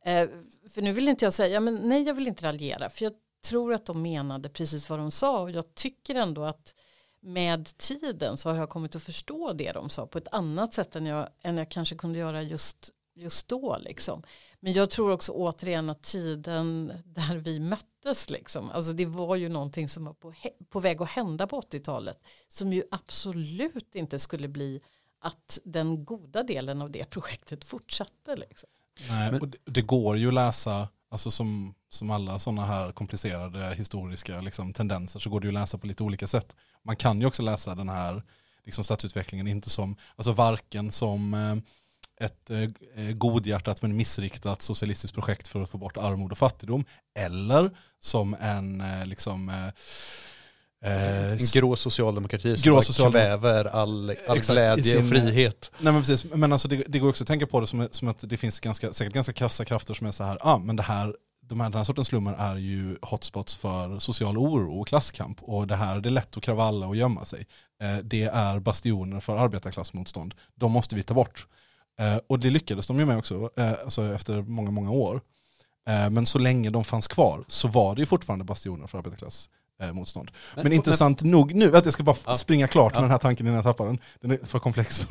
eh, 0.05 0.29
för 0.71 0.83
nu 0.83 0.93
vill 0.93 1.09
inte 1.09 1.25
jag 1.25 1.35
säga, 1.35 1.61
men 1.61 1.75
nej 1.75 2.03
jag 2.03 2.15
vill 2.15 2.29
inte 2.29 2.47
raljera. 2.47 2.91
För 2.91 3.05
jag 3.05 3.13
tror 3.45 3.75
att 3.75 3.87
de 3.87 4.03
menade 4.03 4.49
precis 4.49 4.91
vad 4.91 4.99
de 4.99 5.11
sa. 5.11 5.41
Och 5.41 5.51
jag 5.51 5.75
tycker 5.75 6.15
ändå 6.15 6.45
att 6.45 6.75
med 7.23 7.77
tiden 7.79 8.37
så 8.37 8.51
har 8.51 8.57
jag 8.57 8.69
kommit 8.69 8.97
att 8.97 9.03
förstå 9.03 9.53
det 9.53 9.73
de 9.73 9.89
sa 9.89 10.07
på 10.07 10.19
ett 10.19 10.29
annat 10.33 10.75
sätt 10.75 10.97
än 10.97 11.07
jag, 11.07 11.29
än 11.43 11.57
jag 11.57 11.69
kanske 11.69 11.97
kunde 11.97 12.19
göra 12.19 12.43
just 12.43 12.93
just 13.15 13.49
då 13.49 13.79
liksom. 13.81 14.23
Men 14.61 14.73
jag 14.73 14.91
tror 14.91 15.11
också 15.11 15.33
återigen 15.33 15.91
att 15.91 16.03
tiden 16.03 16.93
där 17.05 17.37
vi 17.37 17.61
möttes 17.61 18.31
liksom, 18.31 18.71
alltså 18.71 18.93
det 18.93 19.07
var 19.07 19.37
ju 19.37 19.49
någonting 19.49 19.89
som 19.89 20.05
var 20.05 20.13
på, 20.13 20.35
på 20.69 20.81
väg 20.81 21.03
att 21.03 21.09
hända 21.09 21.47
på 21.47 21.61
80-talet 21.61 22.19
som 22.49 22.73
ju 22.73 22.83
absolut 22.91 23.95
inte 23.95 24.19
skulle 24.19 24.49
bli 24.49 24.81
att 25.21 25.59
den 25.65 26.05
goda 26.05 26.43
delen 26.43 26.83
av 26.83 26.91
det 26.91 27.11
projektet 27.11 27.65
fortsatte 27.65 28.37
liksom. 28.37 28.69
Nej, 29.09 29.41
och 29.41 29.49
det, 29.49 29.59
det 29.65 29.83
går 29.83 30.17
ju 30.17 30.29
att 30.29 30.35
läsa, 30.35 30.89
alltså 31.11 31.31
som, 31.31 31.75
som 31.89 32.11
alla 32.11 32.39
sådana 32.39 32.67
här 32.67 32.93
komplicerade 32.93 33.75
historiska 33.75 34.41
liksom, 34.41 34.73
tendenser 34.73 35.21
så 35.21 35.31
går 35.31 35.41
det 35.41 35.45
ju 35.45 35.51
att 35.51 35.61
läsa 35.61 35.79
på 35.79 35.87
lite 35.87 36.03
olika 36.03 36.27
sätt. 36.27 36.57
Man 36.85 36.97
kan 36.97 37.21
ju 37.21 37.27
också 37.27 37.43
läsa 37.43 37.75
den 37.75 37.89
här 37.89 38.23
liksom, 38.65 38.85
stadsutvecklingen 38.85 39.47
inte 39.47 39.71
som, 39.71 39.97
alltså 40.17 40.33
varken 40.33 40.93
som 40.93 41.35
eh, 41.35 41.57
ett 42.27 42.51
eh, 42.51 43.11
godhjärtat 43.13 43.83
men 43.83 43.97
missriktat 43.97 44.63
socialistiskt 44.63 45.15
projekt 45.15 45.49
för 45.49 45.61
att 45.63 45.69
få 45.71 45.79
bort 45.79 45.97
armod 45.97 46.33
och 46.33 46.39
fattigdom 46.39 46.85
eller 47.19 47.71
som 48.01 48.35
en 48.41 48.81
eh, 48.81 49.07
liksom 49.07 49.49
eh, 49.49 49.69
En 51.33 51.39
grå 51.53 51.77
socialdemokrati 51.77 52.57
som 52.57 52.71
Grå 52.71 52.83
socialdem- 52.83 53.11
kväver 53.13 53.65
all, 53.65 54.11
all 54.29 54.37
Exakt, 54.39 54.55
glädje 54.55 54.99
och 54.99 55.05
sin- 55.05 55.11
frihet. 55.11 55.71
Nej 55.79 55.93
men 55.93 56.03
precis, 56.03 56.25
men 56.35 56.53
alltså 56.53 56.69
det, 56.69 56.85
det 56.89 56.99
går 56.99 57.09
också 57.09 57.25
att 57.25 57.29
tänka 57.29 57.47
på 57.47 57.61
det 57.61 57.67
som, 57.67 57.89
som 57.91 58.09
att 58.09 58.19
det 58.31 58.37
finns 58.37 58.61
ganska, 58.61 58.93
säkert 58.93 59.15
ganska 59.15 59.33
krassa 59.33 59.65
krafter 59.65 59.95
som 59.95 60.07
är 60.07 60.13
så 60.13 60.25
här, 60.25 60.39
ah, 60.41 60.59
men 60.59 60.77
det 60.77 60.83
här, 60.83 61.17
de 61.53 61.61
här, 61.61 61.71
den 61.71 61.77
här 61.79 61.85
sortens 61.85 62.09
slummer 62.09 62.35
är 62.39 62.57
ju 62.57 62.97
hotspots 63.03 63.57
för 63.57 63.99
social 63.99 64.39
oro 64.39 64.81
och 64.81 64.89
klasskamp 64.89 65.43
och 65.43 65.67
det 65.67 65.77
här 65.77 66.01
det 66.01 66.09
är 66.09 66.11
lätt 66.11 66.37
att 66.37 66.43
kravalla 66.43 66.87
och 66.87 66.97
gömma 66.97 67.25
sig. 67.25 67.47
Eh, 67.83 67.97
det 68.05 68.23
är 68.23 68.59
bastioner 68.59 69.21
för 69.21 69.37
arbetarklassmotstånd. 69.37 70.35
De 70.55 70.73
måste 70.73 70.97
vi 70.97 71.03
ta 71.03 71.15
bort. 71.15 71.47
Eh, 72.01 72.17
och 72.27 72.39
det 72.39 72.51
lyckades 72.51 72.87
de 72.87 72.99
ju 72.99 73.05
med 73.05 73.19
också, 73.19 73.51
eh, 73.57 73.73
alltså 73.85 74.15
efter 74.15 74.43
många, 74.43 74.71
många 74.71 74.91
år. 74.91 75.21
Men 76.11 76.27
så 76.27 76.39
länge 76.39 76.71
de 76.71 76.85
fanns 76.85 77.09
kvar 77.09 77.45
så 77.49 77.69
var 77.69 77.95
det 77.95 78.01
ju 78.01 78.07
fortfarande 78.07 78.45
bastioner 78.45 78.87
för 78.87 78.99
arbetarklass 78.99 79.51
motstånd. 79.93 80.31
Men, 80.57 80.73
intressant 80.73 81.23
nog 81.23 81.55
nu, 81.55 81.77
att 81.77 81.85
jag 81.85 81.95
ska 81.95 82.03
bara 82.03 82.17
Ja. 82.27 82.37
springa 82.37 82.69
klart 82.69 82.93
Ja. 82.95 83.01
med 83.01 83.05
den 83.05 83.11
här 83.11 83.19
tanken 83.19 83.47
innan 83.47 83.57
jag 83.57 83.65
tappar 83.65 83.87
den. 83.87 83.99
Den 84.21 84.31
är 84.31 84.39
för 84.47 84.59
komplex. 84.59 85.07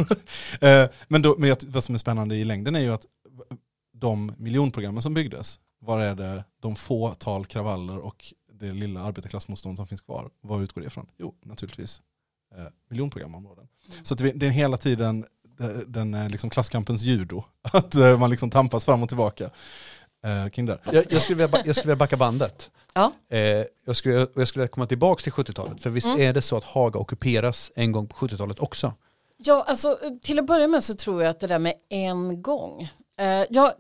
Men 1.08 1.22
då, 1.22 1.36
men 1.38 1.56
vad 1.68 1.84
som 1.84 1.96
är 1.96 2.00
spännande 2.00 2.36
i 2.36 2.44
längden 2.44 2.76
är 2.76 2.80
ju 2.80 2.94
att 2.94 3.06
de 3.94 4.34
miljonprogrammen 4.38 5.02
som 5.02 5.14
byggdes, 5.14 5.60
var 5.82 6.00
är 6.00 6.16
det 6.16 6.44
de 6.60 6.76
fåtal 6.76 7.46
kravaller 7.46 7.98
och 7.98 8.34
det 8.54 8.72
lilla 8.72 9.02
arbetarklassmotstånd 9.02 9.78
som 9.78 9.88
finns 9.88 10.02
kvar, 10.02 10.30
var 10.42 10.62
utgår 10.62 10.82
det 10.82 10.88
ifrån? 10.88 11.08
Jo, 11.18 11.36
naturligtvis 11.44 12.02
eh, 12.58 12.64
miljonprogramområden. 12.90 13.68
Så 14.04 14.14
att 14.14 14.18
det, 14.18 14.32
det 14.32 14.46
är 14.46 14.50
hela 14.50 14.78
tiden 14.78 15.26
eh, 15.60 15.68
den 15.68 16.14
eh, 16.14 16.30
liksom 16.30 16.50
klasskampens 16.50 17.02
judo, 17.02 17.44
att 17.62 17.96
eh, 17.96 18.20
man 18.20 18.30
liksom 18.30 18.50
tampas 18.50 18.86
fram 18.86 19.04
och 19.04 19.10
tillbaka 19.10 19.50
eh, 20.24 20.48
kring 20.50 20.66
det. 20.66 20.80
Jag, 20.92 21.06
jag, 21.10 21.22
skulle 21.22 21.48
vilja, 21.48 21.62
jag 21.66 21.76
skulle 21.76 21.92
vilja 21.92 22.00
backa 22.00 22.18
bandet. 22.18 22.70
Ja. 22.94 23.12
Eh, 23.30 23.40
jag, 23.86 23.96
skulle, 23.96 24.16
jag 24.36 24.48
skulle 24.48 24.62
vilja 24.62 24.68
komma 24.68 24.88
tillbaka 24.88 25.22
till 25.24 25.32
70-talet. 25.34 25.84
För 25.84 25.90
visst 25.90 26.08
Mm. 26.08 26.22
är 26.22 26.34
det 26.34 26.42
så 26.42 26.58
att 26.58 26.64
Haga 26.64 27.00
ockuperas 27.00 27.72
en 27.76 27.92
gång 27.92 28.08
på 28.08 28.16
70-talet 28.16 28.60
också? 28.60 28.94
Ja, 29.38 29.66
alltså 29.68 29.98
till 30.22 30.40
att 30.40 30.46
börja 30.46 30.68
med 30.68 30.84
så 30.84 30.94
tror 30.94 31.24
jag 31.24 31.30
att 31.30 31.40
det 31.40 31.48
där 31.48 31.60
med 31.60 31.74
en 31.90 32.42
gång. 32.42 32.90
Eh, 33.20 33.46
ja, 33.50 33.74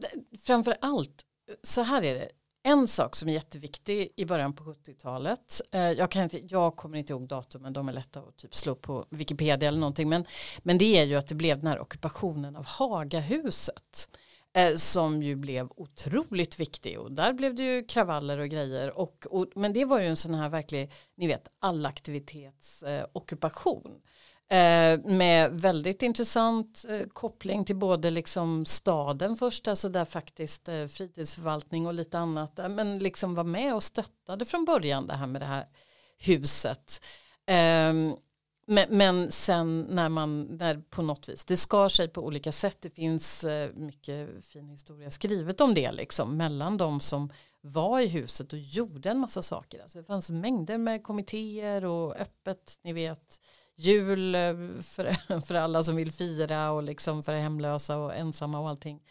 framför 0.43 0.77
allt, 0.81 1.23
så 1.63 1.81
här 1.81 2.03
är 2.03 2.13
det. 2.13 2.29
En 2.63 2.87
sak 2.87 3.15
som 3.15 3.29
är 3.29 3.33
jätteviktig 3.33 4.13
i 4.15 4.25
början 4.25 4.53
på 4.53 4.63
70-talet, 4.63 5.61
eh, 5.71 5.81
jag, 5.81 6.11
kan 6.11 6.23
inte, 6.23 6.39
jag 6.47 6.75
kommer 6.75 6.97
inte 6.97 7.13
ihåg 7.13 7.27
datumen, 7.27 7.73
de 7.73 7.89
är 7.89 7.93
lätta 7.93 8.19
att 8.19 8.37
typ 8.37 8.55
slå 8.55 8.75
på 8.75 9.05
Wikipedia 9.09 9.67
eller 9.67 9.79
någonting, 9.79 10.09
men, 10.09 10.25
men 10.59 10.77
det 10.77 10.97
är 10.99 11.03
ju 11.03 11.15
att 11.15 11.27
det 11.27 11.35
blev 11.35 11.57
den 11.57 11.67
här 11.67 11.79
ockupationen 11.79 12.55
av 12.55 12.65
Hagahuset. 12.65 14.09
Eh, 14.53 14.75
som 14.75 15.23
ju 15.23 15.35
blev 15.35 15.69
otroligt 15.75 16.59
viktig 16.59 16.99
och 16.99 17.11
där 17.11 17.33
blev 17.33 17.55
det 17.55 17.63
ju 17.63 17.83
kravaller 17.83 18.37
och 18.37 18.49
grejer. 18.49 18.99
Och, 18.99 19.25
och, 19.29 19.47
men 19.55 19.73
det 19.73 19.85
var 19.85 19.99
ju 19.99 20.07
en 20.07 20.15
sån 20.15 20.33
här 20.33 20.49
verklig, 20.49 20.91
ni 21.15 21.27
vet, 21.27 21.47
allaktivitetsockupation. 21.59 22.99
Eh, 22.99 23.05
ockupation. 23.13 24.01
Eh, 24.51 24.99
med 25.03 25.61
väldigt 25.61 26.01
intressant 26.01 26.85
eh, 26.89 27.07
koppling 27.07 27.65
till 27.65 27.75
både 27.75 28.09
liksom 28.09 28.65
staden 28.65 29.35
först, 29.35 29.67
alltså 29.67 29.89
där 29.89 30.05
faktiskt 30.05 30.69
eh, 30.69 30.87
fritidsförvaltning 30.87 31.87
och 31.87 31.93
lite 31.93 32.19
annat, 32.19 32.59
eh, 32.59 32.69
men 32.69 32.99
liksom 32.99 33.35
var 33.35 33.43
med 33.43 33.75
och 33.75 33.83
stöttade 33.83 34.45
från 34.45 34.65
början 34.65 35.07
det 35.07 35.13
här 35.13 35.27
med 35.27 35.41
det 35.41 35.45
här 35.45 35.65
huset. 36.17 37.01
Ehm, 37.45 38.15
men, 38.67 38.97
men 38.97 39.31
sen 39.31 39.81
när 39.89 40.09
man, 40.09 40.43
när 40.43 40.81
på 40.89 41.01
något 41.01 41.29
vis, 41.29 41.45
det 41.45 41.57
skar 41.57 41.89
sig 41.89 42.07
på 42.07 42.21
olika 42.21 42.51
sätt, 42.51 42.77
det 42.81 42.89
finns 42.89 43.43
eh, 43.43 43.73
mycket 43.73 44.45
fin 44.45 44.69
historia 44.69 45.11
skrivet 45.11 45.61
om 45.61 45.73
det 45.73 45.91
liksom, 45.91 46.37
mellan 46.37 46.77
de 46.77 46.99
som 46.99 47.31
var 47.61 47.99
i 47.99 48.07
huset 48.07 48.53
och 48.53 48.59
gjorde 48.59 49.09
en 49.09 49.19
massa 49.19 49.41
saker. 49.41 49.81
Alltså 49.81 49.97
det 49.97 50.03
fanns 50.03 50.29
mängder 50.29 50.77
med 50.77 51.03
kommittéer 51.03 51.85
och 51.85 52.15
öppet, 52.15 52.79
ni 52.83 52.93
vet, 52.93 53.41
jul 53.75 54.35
eh, 54.35 54.53
för, 54.81 55.39
för 55.47 55.55
alla 55.55 55.83
som 55.83 55.95
vill 55.95 56.11
fira 56.11 56.71
och 56.71 56.83
liksom 56.83 57.23
för 57.23 57.33
hemlösa 57.33 57.97
och 57.97 58.15
ensamma 58.15 58.59
och 58.59 58.69
allting. 58.69 59.01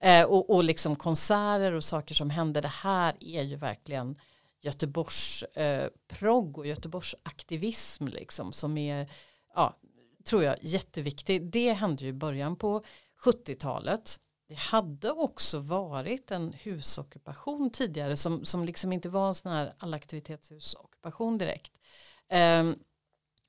Eh, 0.00 0.24
och, 0.24 0.50
och 0.50 0.64
liksom 0.64 0.96
konserter 0.96 1.72
och 1.72 1.84
saker 1.84 2.14
som 2.14 2.30
händer. 2.30 2.62
Det 2.62 2.68
här 2.68 3.16
är 3.20 3.42
ju 3.42 3.56
verkligen 3.56 4.16
Göteborgs 4.60 5.42
eh, 5.42 5.88
progg 6.08 6.58
och 6.58 6.66
Göteborgs 6.66 7.14
aktivism 7.22 8.06
liksom 8.06 8.52
som 8.52 8.78
är, 8.78 9.10
ja, 9.54 9.76
tror 10.24 10.44
jag 10.44 10.56
jätteviktig. 10.60 11.50
Det 11.50 11.72
hände 11.72 12.04
ju 12.04 12.10
i 12.10 12.12
början 12.12 12.56
på 12.56 12.82
70-talet. 13.24 14.20
Det 14.48 14.58
hade 14.58 15.10
också 15.10 15.58
varit 15.58 16.30
en 16.30 16.52
husockupation 16.52 17.70
tidigare 17.70 18.16
som, 18.16 18.44
som 18.44 18.64
liksom 18.64 18.92
inte 18.92 19.08
var 19.08 19.28
en 19.28 19.34
sån 19.34 19.52
här 19.52 19.74
allaktivitetshusockupation 19.78 21.38
direkt. 21.38 21.72
Um, 22.60 22.78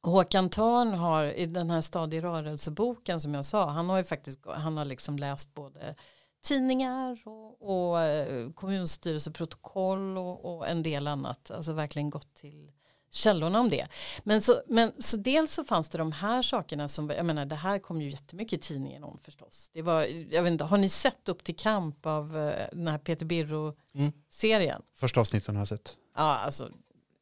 Håkan 0.03 0.49
Törn 0.49 0.93
har 0.93 1.25
i 1.25 1.45
den 1.45 1.69
här 1.69 1.81
Stad 1.81 2.13
i 2.13 2.21
rörelseboken 2.21 3.21
som 3.21 3.33
jag 3.33 3.45
sa, 3.45 3.69
han 3.69 3.89
har 3.89 3.97
ju 3.97 4.03
faktiskt 4.03 4.39
han 4.45 4.77
har 4.77 4.85
liksom 4.85 5.17
läst 5.17 5.53
både 5.53 5.95
tidningar 6.43 7.21
och, 7.25 7.89
och 7.89 8.01
eh, 8.01 8.51
kommunstyrelseprotokoll 8.51 10.17
och, 10.17 10.55
och 10.55 10.67
en 10.67 10.83
del 10.83 11.07
annat, 11.07 11.51
alltså 11.51 11.73
verkligen 11.73 12.09
gått 12.09 12.33
till 12.33 12.71
källorna 13.11 13.59
om 13.59 13.69
det. 13.69 13.87
Men 14.23 14.41
så, 14.41 14.61
men 14.67 14.91
så 14.99 15.17
dels 15.17 15.53
så 15.53 15.63
fanns 15.63 15.89
det 15.89 15.97
de 15.97 16.11
här 16.11 16.41
sakerna 16.41 16.89
som, 16.89 17.09
jag 17.09 17.25
menar 17.25 17.45
det 17.45 17.55
här 17.55 17.79
kom 17.79 18.01
ju 18.01 18.11
jättemycket 18.11 18.59
i 18.59 18.67
tidningen 18.67 19.03
om 19.03 19.19
förstås. 19.23 19.69
Det 19.73 19.81
var, 19.81 20.03
jag 20.33 20.43
vet 20.43 20.51
inte, 20.51 20.63
har 20.63 20.77
ni 20.77 20.89
sett 20.89 21.29
Upp 21.29 21.43
till 21.43 21.55
kamp 21.55 22.05
av 22.05 22.37
eh, 22.37 22.67
den 22.71 22.87
här 22.87 22.97
Peter 22.97 23.25
Birro-serien? 23.25 24.81
Första 24.95 25.19
avsnitten 25.19 25.55
har 25.55 25.61
jag 25.61 25.67
sett. 25.67 25.97
Ja, 26.15 26.37
alltså 26.37 26.69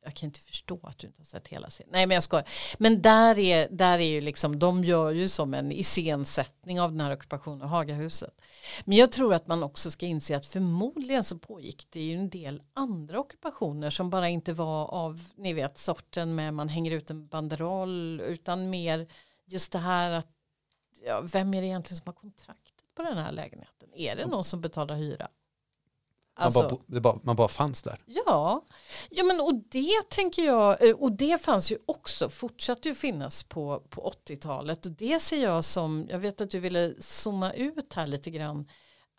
jag 0.08 0.15
kan 0.15 0.28
inte 0.28 0.39
förstå 0.39 0.80
att 0.84 0.98
du 0.98 1.08
inte 1.08 1.20
har 1.20 1.26
sett 1.26 1.48
hela 1.48 1.70
serien. 1.70 1.89
Nej, 1.91 2.08
men 2.08 2.15
jag 2.15 2.24
skojar. 2.24 2.48
Men 2.78 3.02
där 3.02 3.39
är, 3.39 3.67
där 3.72 4.00
är 4.00 4.10
ju 4.12 4.22
liksom, 4.22 4.60
de 4.60 4.84
gör 4.84 5.12
ju 5.12 5.28
som 5.28 5.54
en 5.54 5.72
iscensättning 5.72 6.82
av 6.82 6.91
den 6.91 7.02
här 7.02 7.12
ockupationen 7.12 7.62
av 7.62 7.67
Hagahuset. 7.67 8.41
Men 8.86 8.98
jag 8.98 9.12
tror 9.12 9.34
att 9.34 9.48
man 9.48 9.63
också 9.63 9.91
ska 9.91 10.06
inse 10.06 10.36
att 10.38 10.46
förmodligen 10.46 11.24
så 11.24 11.38
pågick 11.38 11.88
det 11.89 12.02
ju 12.02 12.13
en 12.13 12.30
del 12.30 12.62
andra 12.74 13.20
ockupationer 13.20 13.89
som 13.89 14.10
bara 14.10 14.30
inte 14.30 14.54
var 14.54 14.86
av, 14.88 15.24
ni 15.36 15.54
vet, 15.54 15.78
sorten 15.78 16.36
med 16.36 16.54
man 16.54 16.70
hänger 16.70 16.91
ut 16.91 17.10
en 17.10 17.28
banderoll, 17.28 18.22
utan 18.22 18.70
mer 18.70 19.08
just 19.46 19.72
det 19.72 19.80
här 19.80 20.12
att, 20.12 20.30
ja, 21.06 21.22
vem 21.22 21.54
är 21.54 21.62
det 21.62 21.67
egentligen 21.67 21.98
som 21.98 22.08
har 22.08 22.13
kontraktet 22.13 22.96
på 22.96 23.02
den 23.02 23.17
här 23.17 23.32
lägenheten? 23.32 23.89
Är 23.96 24.15
det 24.15 24.26
någon 24.26 24.43
som 24.43 24.62
betalar 24.62 24.96
hyra? 24.96 25.28
Alltså, 26.39 26.60
man, 26.60 26.69
bara, 26.69 26.80
det 26.88 27.02
bara, 27.02 27.19
man 27.23 27.36
bara 27.36 27.47
fanns 27.47 27.82
där. 27.82 28.00
Ja, 28.06 28.65
ja 29.10 29.23
men 29.23 29.41
och 29.41 29.54
det 29.71 30.10
tänker 30.10 30.45
jag, 30.45 30.89
eh, 30.89 30.95
och 30.95 31.12
det 31.12 31.41
fanns 31.41 31.71
ju 31.71 31.78
också, 31.86 32.30
fortsatte 32.30 32.89
ju 32.89 32.95
finnas 32.95 33.43
på, 33.43 33.84
på 33.89 34.13
80-talet 34.28 34.86
och 34.86 34.91
det 34.91 35.19
ser 35.19 35.43
jag 35.43 35.63
som, 35.63 36.08
jag 36.10 36.19
vet 36.19 36.41
att 36.41 36.52
du 36.52 36.60
ville 36.60 36.93
zooma 37.00 37.54
ut 37.54 37.93
här 37.93 38.08
lite 38.08 38.32
grann, 38.32 38.67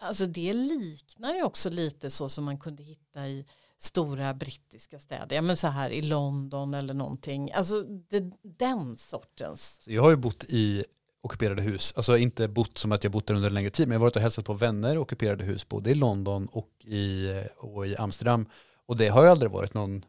alltså 0.00 0.26
det 0.26 0.52
liknar 0.52 1.34
ju 1.34 1.42
också 1.42 1.70
lite 1.70 2.10
så 2.10 2.28
som 2.28 2.44
man 2.44 2.58
kunde 2.58 2.82
hitta 2.82 3.28
i 3.28 3.46
stora 3.78 4.34
brittiska 4.34 4.98
städer, 4.98 5.36
ja 5.36 5.42
men 5.42 5.56
så 5.56 5.66
här 5.66 5.90
i 5.90 6.02
London 6.02 6.74
eller 6.74 6.94
någonting, 6.94 7.52
alltså 7.52 7.82
det, 7.82 8.32
den 8.42 8.96
sortens. 8.96 9.82
Jag 9.86 10.02
har 10.02 10.10
ju 10.10 10.16
bott 10.16 10.44
i 10.44 10.84
ockuperade 11.20 11.62
hus, 11.62 11.92
alltså 11.96 12.16
inte 12.16 12.48
bott 12.48 12.78
som 12.78 12.92
att 12.92 13.04
jag 13.04 13.12
bott 13.12 13.26
där 13.26 13.34
under 13.34 13.48
en 13.48 13.54
längre 13.54 13.70
tid, 13.70 13.88
men 13.88 13.92
jag 13.92 14.00
har 14.00 14.06
varit 14.06 14.16
och 14.16 14.22
hälsat 14.22 14.44
på 14.44 14.54
vänner 14.54 14.94
i 14.94 14.98
ockuperade 14.98 15.44
hus, 15.44 15.68
både 15.68 15.90
i 15.90 15.94
London 15.94 16.48
och 16.52 16.70
i, 16.84 17.32
och 17.56 17.86
i 17.86 17.96
Amsterdam. 17.96 18.46
Och 18.86 18.96
det 18.96 19.08
har 19.08 19.24
ju 19.24 19.28
aldrig 19.30 19.50
varit 19.50 19.74
någon, 19.74 20.04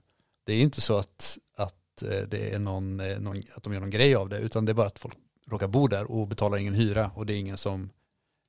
det 0.46 0.54
är 0.54 0.58
ju 0.58 0.64
inte 0.64 0.82
så 0.82 0.98
att, 0.98 1.38
att 1.56 2.02
eh, 2.02 2.28
det 2.28 2.54
är 2.54 2.60
någon, 2.60 3.00
eh, 3.00 3.20
någon, 3.20 3.38
att 3.56 3.64
de 3.64 3.74
gör 3.74 3.80
någon 3.80 3.90
grej 3.90 4.16
av 4.16 4.30
det, 4.30 4.40
utan 4.40 4.66
det 4.66 4.72
är 4.72 4.74
bara 4.74 4.88
att 4.88 5.00
folk 5.00 5.18
råkar 5.48 5.68
bo 5.68 5.88
där 5.88 6.12
och 6.12 6.28
betalar 6.28 6.58
ingen 6.58 6.74
hyra 6.74 7.12
och 7.16 7.26
det 7.26 7.34
är 7.34 7.38
ingen 7.38 7.58
som 7.58 7.90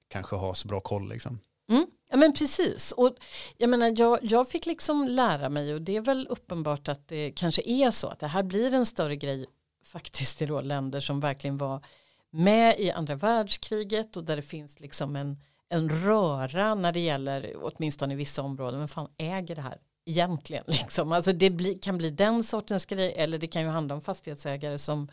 kanske 0.08 0.36
har 0.36 0.54
så 0.54 0.68
bra 0.68 0.80
koll 0.80 1.08
liksom. 1.08 1.38
Mm, 1.68 1.86
ja 2.10 2.16
men 2.16 2.32
precis. 2.32 2.92
Och 2.92 3.16
jag 3.56 3.70
menar 3.70 3.94
jag, 3.96 4.18
jag 4.22 4.48
fick 4.48 4.66
liksom 4.66 5.08
lära 5.08 5.48
mig 5.48 5.74
och 5.74 5.82
det 5.82 5.96
är 5.96 6.00
väl 6.00 6.26
uppenbart 6.30 6.88
att 6.88 7.08
det 7.08 7.32
kanske 7.32 7.62
är 7.66 7.90
så 7.90 8.08
att 8.08 8.18
det 8.18 8.26
här 8.26 8.42
blir 8.42 8.74
en 8.74 8.86
större 8.86 9.16
grej 9.16 9.46
faktiskt 9.84 10.42
i 10.42 10.46
då 10.46 10.60
länder 10.60 11.00
som 11.00 11.20
verkligen 11.20 11.58
var 11.58 11.84
med 12.30 12.80
i 12.80 12.90
andra 12.90 13.14
världskriget 13.14 14.16
och 14.16 14.24
där 14.24 14.36
det 14.36 14.42
finns 14.42 14.80
liksom 14.80 15.16
en, 15.16 15.38
en 15.68 15.88
röra 15.88 16.74
när 16.74 16.92
det 16.92 17.00
gäller 17.00 17.54
åtminstone 17.56 18.14
i 18.14 18.16
vissa 18.16 18.42
områden, 18.42 18.78
men 18.78 18.88
fan 18.88 19.08
äger 19.16 19.54
det 19.54 19.62
här 19.62 19.78
egentligen 20.04 20.64
liksom. 20.68 21.12
Alltså 21.12 21.32
det 21.32 21.50
bli, 21.50 21.74
kan 21.74 21.98
bli 21.98 22.10
den 22.10 22.44
sortens 22.44 22.86
grej 22.86 23.14
eller 23.16 23.38
det 23.38 23.46
kan 23.46 23.62
ju 23.62 23.68
handla 23.68 23.94
om 23.94 24.00
fastighetsägare 24.00 24.78
som 24.78 25.10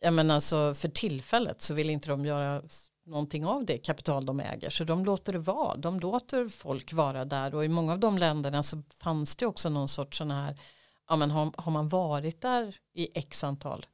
jag 0.00 0.14
menar 0.14 0.40
så 0.40 0.74
för 0.74 0.88
tillfället 0.88 1.62
så 1.62 1.74
vill 1.74 1.90
inte 1.90 2.08
de 2.08 2.24
göra 2.26 2.62
någonting 3.06 3.46
av 3.46 3.64
det 3.64 3.78
kapital 3.78 4.26
de 4.26 4.40
äger 4.40 4.70
så 4.70 4.84
de 4.84 5.04
låter 5.04 5.32
det 5.32 5.38
vara 5.38 5.76
de 5.76 6.00
låter 6.00 6.48
folk 6.48 6.92
vara 6.92 7.24
där 7.24 7.54
och 7.54 7.64
i 7.64 7.68
många 7.68 7.92
av 7.92 7.98
de 7.98 8.18
länderna 8.18 8.62
så 8.62 8.82
fanns 8.98 9.36
det 9.36 9.46
också 9.46 9.68
någon 9.68 9.88
sorts 9.88 10.18
sån 10.18 10.30
här 10.30 10.60
ja 11.08 11.16
men 11.16 11.30
har, 11.30 11.52
har 11.56 11.72
man 11.72 11.88
varit 11.88 12.40
där 12.40 12.76
i 12.94 13.18
x 13.18 13.44
antal 13.44 13.86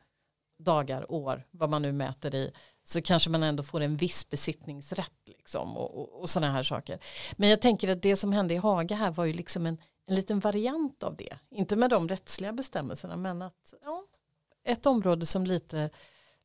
dagar, 0.64 1.12
år, 1.12 1.46
vad 1.50 1.70
man 1.70 1.82
nu 1.82 1.92
mäter 1.92 2.34
i 2.34 2.52
så 2.84 3.02
kanske 3.02 3.30
man 3.30 3.42
ändå 3.42 3.62
får 3.62 3.80
en 3.80 3.96
viss 3.96 4.30
besittningsrätt 4.30 5.12
liksom 5.26 5.76
och, 5.76 5.98
och, 5.98 6.20
och 6.20 6.30
sådana 6.30 6.52
här 6.52 6.62
saker. 6.62 6.98
Men 7.36 7.48
jag 7.48 7.60
tänker 7.60 7.90
att 7.90 8.02
det 8.02 8.16
som 8.16 8.32
hände 8.32 8.54
i 8.54 8.56
Haga 8.56 8.96
här 8.96 9.10
var 9.10 9.24
ju 9.24 9.32
liksom 9.32 9.66
en, 9.66 9.78
en 10.06 10.14
liten 10.14 10.40
variant 10.40 11.02
av 11.02 11.16
det. 11.16 11.36
Inte 11.50 11.76
med 11.76 11.90
de 11.90 12.08
rättsliga 12.08 12.52
bestämmelserna 12.52 13.16
men 13.16 13.42
att 13.42 13.74
ja, 13.84 14.04
ett 14.64 14.86
område 14.86 15.26
som 15.26 15.44
lite 15.44 15.90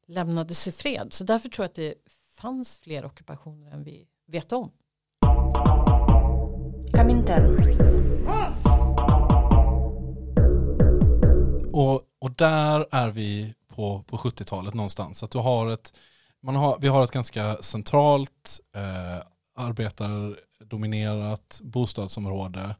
lämnades 0.08 0.68
i 0.68 0.72
fred. 0.72 1.14
Så 1.14 1.24
därför 1.24 1.50
tror 1.50 1.64
jag 1.64 1.70
att 1.70 1.76
det 1.76 1.94
fanns 2.36 2.80
fler 2.80 3.06
ockupationer 3.06 3.72
än 3.72 3.84
vi 3.84 4.08
vet 4.28 4.52
om. 4.52 4.72
Och, 11.74 12.02
och 12.20 12.32
där 12.32 12.86
är 12.92 13.12
vi 13.12 13.54
på, 13.76 14.04
på 14.04 14.18
70-talet 14.18 14.74
någonstans. 14.74 15.24
Att 15.24 15.32
du 15.32 15.38
har 15.38 15.72
ett, 15.72 15.94
man 16.42 16.56
har, 16.56 16.78
vi 16.82 16.88
har 16.88 17.04
ett 17.04 17.12
ganska 17.12 17.58
centralt 17.62 18.60
eh, 18.76 19.26
arbetardominerat 19.56 21.62
bostadsområde 21.64 22.76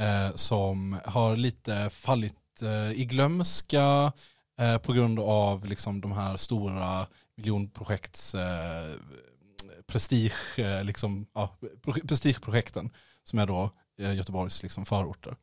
eh, 0.00 0.34
som 0.34 0.98
har 1.04 1.36
lite 1.36 1.90
fallit 1.90 2.62
eh, 2.62 2.92
i 2.92 3.04
glömska 3.04 4.12
eh, 4.58 4.78
på 4.78 4.92
grund 4.92 5.18
av 5.18 5.66
liksom, 5.66 6.00
de 6.00 6.12
här 6.12 6.36
stora 6.36 7.06
miljonprojekts 7.36 8.34
eh, 8.34 8.94
prestige, 9.86 10.58
eh, 10.58 10.84
liksom, 10.84 11.26
ja, 11.34 11.56
prestigeprojekten 12.08 12.90
som 13.24 13.38
är 13.38 13.46
då 13.46 13.70
eh, 13.98 14.14
Göteborgs 14.14 14.62
liksom, 14.62 14.86
förorter. 14.86 15.36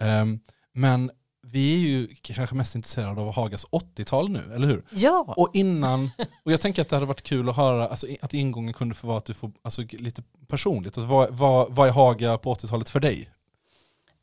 Ehm, 0.00 0.40
men 0.72 1.10
vi 1.50 1.74
är 1.74 1.78
ju 1.78 2.08
kanske 2.22 2.54
mest 2.56 2.74
intresserade 2.74 3.20
av 3.20 3.34
Hagas 3.34 3.66
80-tal 3.66 4.30
nu, 4.30 4.52
eller 4.54 4.66
hur? 4.66 4.84
Ja, 4.90 5.34
Och 5.36 5.50
innan, 5.54 6.10
och 6.44 6.52
jag 6.52 6.60
tänker 6.60 6.82
att 6.82 6.88
det 6.88 6.96
hade 6.96 7.06
varit 7.06 7.22
kul 7.22 7.48
att 7.48 7.56
höra, 7.56 7.88
alltså, 7.88 8.06
att 8.20 8.34
ingången 8.34 8.74
kunde 8.74 8.94
få 8.94 9.06
vara 9.06 9.18
att 9.18 9.24
du 9.24 9.34
får, 9.34 9.52
alltså, 9.62 9.82
lite 9.90 10.22
personligt, 10.48 10.98
alltså, 10.98 11.14
vad, 11.14 11.30
vad, 11.30 11.74
vad 11.74 11.88
är 11.88 11.92
Haga 11.92 12.38
på 12.38 12.54
80-talet 12.54 12.90
för 12.90 13.00
dig? 13.00 13.30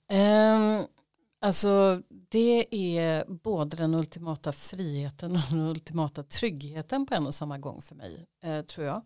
Ehm, 0.10 0.84
alltså 1.42 2.02
det 2.30 2.66
är 2.98 3.26
både 3.28 3.78
den 3.78 3.94
ultimata 3.96 4.52
friheten 4.54 5.36
och 5.36 5.42
den 5.50 5.60
ultimata 5.60 6.24
tryggheten 6.24 7.06
på 7.06 7.14
en 7.14 7.28
och 7.28 7.36
samma 7.36 7.58
gång 7.58 7.82
för 7.82 7.96
mig, 7.96 8.26
eh, 8.44 8.62
tror 8.62 8.88
jag. 8.88 9.02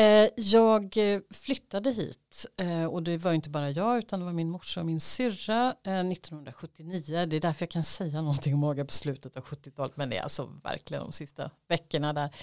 Eh, 0.00 0.28
jag 0.36 0.96
flyttade 1.30 1.90
hit 1.90 2.46
eh, 2.56 2.84
och 2.84 3.02
det 3.02 3.18
var 3.18 3.32
inte 3.32 3.50
bara 3.50 3.70
jag 3.70 3.98
utan 3.98 4.20
det 4.20 4.26
var 4.26 4.32
min 4.32 4.50
morsa 4.50 4.80
och 4.80 4.86
min 4.86 5.00
syrra 5.00 5.74
eh, 5.84 6.00
1979. 6.00 7.26
Det 7.26 7.36
är 7.36 7.40
därför 7.40 7.62
jag 7.62 7.70
kan 7.70 7.84
säga 7.84 8.20
någonting 8.20 8.54
om 8.54 8.62
Haga 8.62 8.84
på 8.84 8.92
slutet 8.92 9.36
av 9.36 9.44
70-talet 9.44 9.96
men 9.96 10.10
det 10.10 10.16
är 10.16 10.22
alltså 10.22 10.60
verkligen 10.64 11.02
de 11.02 11.12
sista 11.12 11.50
veckorna 11.68 12.12
där. 12.12 12.34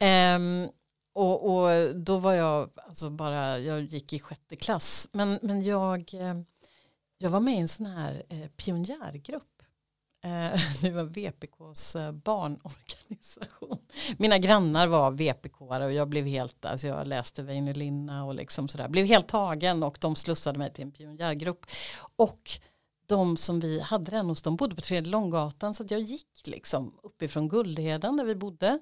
Ehm, 0.00 0.68
och, 1.14 1.56
och 1.56 1.96
då 1.96 2.18
var 2.18 2.32
jag 2.32 2.70
alltså 2.76 3.10
bara, 3.10 3.58
jag 3.58 3.80
gick 3.80 4.12
i 4.12 4.18
sjätte 4.18 4.56
klass 4.56 5.08
men, 5.12 5.38
men 5.42 5.62
jag 5.62 6.14
jag 7.18 7.30
var 7.30 7.40
med 7.40 7.54
i 7.54 7.60
en 7.60 7.68
sån 7.68 7.86
här 7.86 8.22
pionjärgrupp. 8.56 9.49
Eh, 10.22 10.60
det 10.82 10.90
var 10.90 11.04
VPKs 11.04 11.96
eh, 11.96 12.12
barnorganisation. 12.12 13.78
Mina 14.16 14.38
grannar 14.38 14.86
var 14.86 15.10
vpk 15.10 15.60
och 15.60 15.92
jag 15.92 16.08
blev 16.08 16.26
helt, 16.26 16.64
alltså 16.64 16.86
jag 16.86 17.06
läste 17.06 17.42
Väinö 17.42 17.72
Linna 17.72 18.24
och 18.24 18.34
liksom 18.34 18.68
sådär, 18.68 18.88
blev 18.88 19.06
helt 19.06 19.28
tagen 19.28 19.82
och 19.82 19.98
de 20.00 20.16
slussade 20.16 20.58
mig 20.58 20.72
till 20.72 20.84
en 20.84 20.92
pionjärgrupp. 20.92 21.66
Och 22.16 22.50
de 23.06 23.36
som 23.36 23.60
vi 23.60 23.80
hade 23.80 24.10
den 24.10 24.26
hos, 24.26 24.42
de 24.42 24.56
bodde 24.56 24.74
på 24.74 24.80
Tredje 24.80 25.10
Långgatan 25.10 25.74
så 25.74 25.82
att 25.82 25.90
jag 25.90 26.00
gick 26.00 26.46
liksom 26.46 26.98
uppifrån 27.02 27.48
Guldheden 27.48 28.16
där 28.16 28.24
vi 28.24 28.34
bodde 28.34 28.78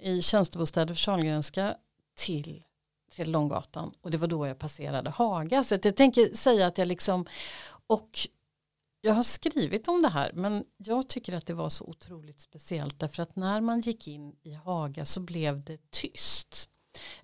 i 0.00 0.22
tjänstebostäder 0.22 0.94
för 0.94 1.00
Sahlgrenska 1.00 1.76
till 2.14 2.64
Tredje 3.12 3.32
Långgatan 3.32 3.92
och 4.00 4.10
det 4.10 4.18
var 4.18 4.28
då 4.28 4.46
jag 4.46 4.58
passerade 4.58 5.10
Haga 5.10 5.64
så 5.64 5.74
att 5.74 5.84
jag 5.84 5.96
tänker 5.96 6.36
säga 6.36 6.66
att 6.66 6.78
jag 6.78 6.88
liksom 6.88 7.26
och 7.86 8.28
jag 9.04 9.14
har 9.14 9.22
skrivit 9.22 9.88
om 9.88 10.02
det 10.02 10.08
här 10.08 10.30
men 10.34 10.64
jag 10.76 11.08
tycker 11.08 11.34
att 11.34 11.46
det 11.46 11.54
var 11.54 11.68
så 11.68 11.84
otroligt 11.84 12.40
speciellt 12.40 13.00
därför 13.00 13.22
att 13.22 13.36
när 13.36 13.60
man 13.60 13.80
gick 13.80 14.08
in 14.08 14.36
i 14.42 14.52
Haga 14.52 15.04
så 15.04 15.20
blev 15.20 15.64
det 15.64 15.90
tyst. 15.90 16.68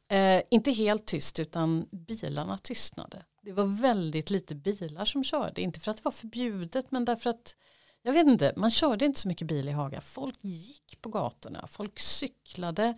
Eh, 0.09 0.43
inte 0.51 0.71
helt 0.71 1.07
tyst 1.07 1.41
utan 1.41 1.89
bilarna 1.91 2.59
tystnade. 2.59 3.25
Det 3.43 3.53
var 3.53 3.81
väldigt 3.83 4.31
lite 4.31 4.55
bilar 4.55 5.05
som 5.05 5.25
körde, 5.25 5.61
inte 5.61 5.81
för 5.81 5.91
att 5.91 5.97
det 5.97 6.05
var 6.05 6.13
förbjudet 6.13 6.91
men 6.91 7.05
därför 7.05 7.31
att 7.31 7.57
jag 8.03 8.13
vet 8.13 8.27
inte, 8.27 8.53
man 8.57 8.71
körde 8.71 9.05
inte 9.05 9.21
så 9.21 9.29
mycket 9.29 9.47
bil 9.47 9.69
i 9.69 9.73
Haga. 9.73 10.01
Folk 10.01 10.39
gick 10.41 10.99
på 11.01 11.09
gatorna, 11.09 11.67
folk 11.67 11.99
cyklade. 11.99 12.95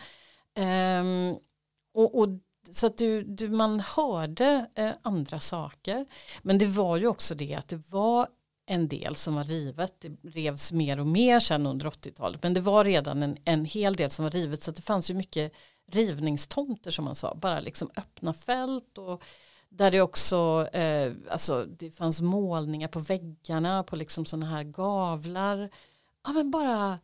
Eh, 0.54 1.04
och, 1.94 2.18
och 2.18 2.28
så 2.70 2.86
att 2.86 2.98
du, 2.98 3.22
du, 3.22 3.48
man 3.48 3.80
hörde 3.80 4.70
eh, 4.74 4.92
andra 5.02 5.40
saker. 5.40 6.06
Men 6.42 6.58
det 6.58 6.66
var 6.66 6.96
ju 6.96 7.06
också 7.06 7.34
det 7.34 7.54
att 7.54 7.68
det 7.68 7.90
var 7.90 8.28
en 8.66 8.88
del 8.88 9.14
som 9.14 9.34
var 9.34 9.44
rivet. 9.44 10.00
Det 10.00 10.16
revs 10.22 10.72
mer 10.72 11.00
och 11.00 11.06
mer 11.06 11.40
sen 11.40 11.66
under 11.66 11.86
80-talet. 11.86 12.42
Men 12.42 12.54
det 12.54 12.60
var 12.60 12.84
redan 12.84 13.22
en, 13.22 13.36
en 13.44 13.64
hel 13.64 13.94
del 13.94 14.10
som 14.10 14.22
var 14.22 14.30
rivet. 14.30 14.62
Så 14.62 14.70
att 14.70 14.76
det 14.76 14.82
fanns 14.82 15.10
ju 15.10 15.14
mycket 15.14 15.52
rivningstomter 15.92 16.90
som 16.90 17.04
man 17.04 17.14
sa. 17.14 17.34
Bara 17.34 17.60
liksom 17.60 17.90
öppna 17.96 18.34
fält. 18.34 18.98
Och 18.98 19.22
där 19.68 19.90
det 19.90 20.00
också, 20.00 20.68
eh, 20.72 21.12
alltså 21.30 21.64
det 21.64 21.90
fanns 21.90 22.20
målningar 22.20 22.88
på 22.88 23.00
väggarna. 23.00 23.82
På 23.82 23.96
liksom 23.96 24.24
sådana 24.24 24.46
här 24.46 24.64
gavlar. 24.64 25.70
Ja 26.24 26.32
men 26.32 26.50
bara 26.50 26.98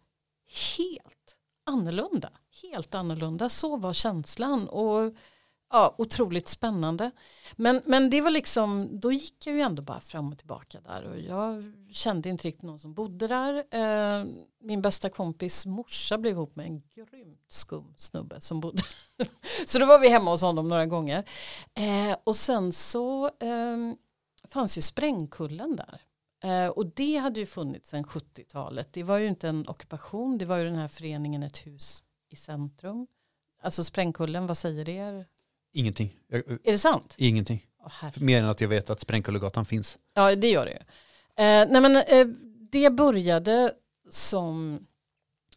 helt 0.76 1.36
annorlunda. 1.64 2.32
Helt 2.62 2.94
annorlunda. 2.94 3.48
Så 3.48 3.76
var 3.76 3.92
känslan. 3.92 4.68
Och 4.68 5.14
ja, 5.70 5.94
otroligt 5.98 6.48
spännande. 6.48 7.10
Men, 7.56 7.82
men 7.84 8.10
det 8.10 8.20
var 8.20 8.30
liksom, 8.30 9.00
då 9.00 9.12
gick 9.12 9.46
jag 9.46 9.54
ju 9.54 9.60
ändå 9.60 9.82
bara 9.82 10.00
fram 10.00 10.32
och 10.32 10.38
tillbaka 10.38 10.80
där 10.80 11.04
och 11.04 11.18
jag 11.18 11.72
kände 11.92 12.28
inte 12.28 12.48
riktigt 12.48 12.62
någon 12.62 12.78
som 12.78 12.94
bodde 12.94 13.26
där. 13.28 13.64
Eh, 13.70 14.26
min 14.60 14.82
bästa 14.82 15.08
kompis 15.10 15.66
morsa 15.66 16.18
blev 16.18 16.32
ihop 16.32 16.56
med 16.56 16.66
en 16.66 16.82
grymt 16.94 17.44
skum 17.48 17.94
snubbe 17.96 18.40
som 18.40 18.60
bodde. 18.60 18.82
så 19.66 19.78
då 19.78 19.86
var 19.86 19.98
vi 19.98 20.08
hemma 20.08 20.30
hos 20.30 20.42
honom 20.42 20.68
några 20.68 20.86
gånger. 20.86 21.24
Eh, 21.74 22.16
och 22.24 22.36
sen 22.36 22.72
så 22.72 23.26
eh, 23.26 23.94
fanns 24.48 24.78
ju 24.78 24.82
Sprängkullen 24.82 25.76
där. 25.76 26.02
Eh, 26.42 26.68
och 26.68 26.86
det 26.86 27.16
hade 27.16 27.40
ju 27.40 27.46
funnits 27.46 27.90
sedan 27.90 28.04
70-talet. 28.04 28.92
Det 28.92 29.02
var 29.02 29.18
ju 29.18 29.28
inte 29.28 29.48
en 29.48 29.68
ockupation, 29.68 30.38
det 30.38 30.44
var 30.44 30.56
ju 30.56 30.64
den 30.64 30.76
här 30.76 30.88
föreningen 30.88 31.42
Ett 31.42 31.66
hus 31.66 32.02
i 32.28 32.36
centrum. 32.36 33.06
Alltså 33.62 33.84
Sprängkullen, 33.84 34.46
vad 34.46 34.58
säger 34.58 34.84
det 34.84 34.92
er? 34.92 35.26
Ingenting. 35.72 36.16
Jag, 36.28 36.38
Är 36.48 36.72
det 36.72 36.78
sant? 36.78 37.14
ingenting. 37.18 37.66
Åh, 37.84 38.10
Mer 38.16 38.42
än 38.42 38.48
att 38.48 38.60
jag 38.60 38.68
vet 38.68 38.90
att 38.90 39.00
Sprängkullegatan 39.00 39.66
finns. 39.66 39.98
Ja, 40.14 40.36
det 40.36 40.50
gör 40.50 40.66
det 40.66 40.72
ju. 40.72 40.78
Eh, 41.44 41.68
nej 41.70 41.80
men, 41.80 41.96
eh, 41.96 42.26
det 42.70 42.90
började 42.90 43.72
som 44.10 44.86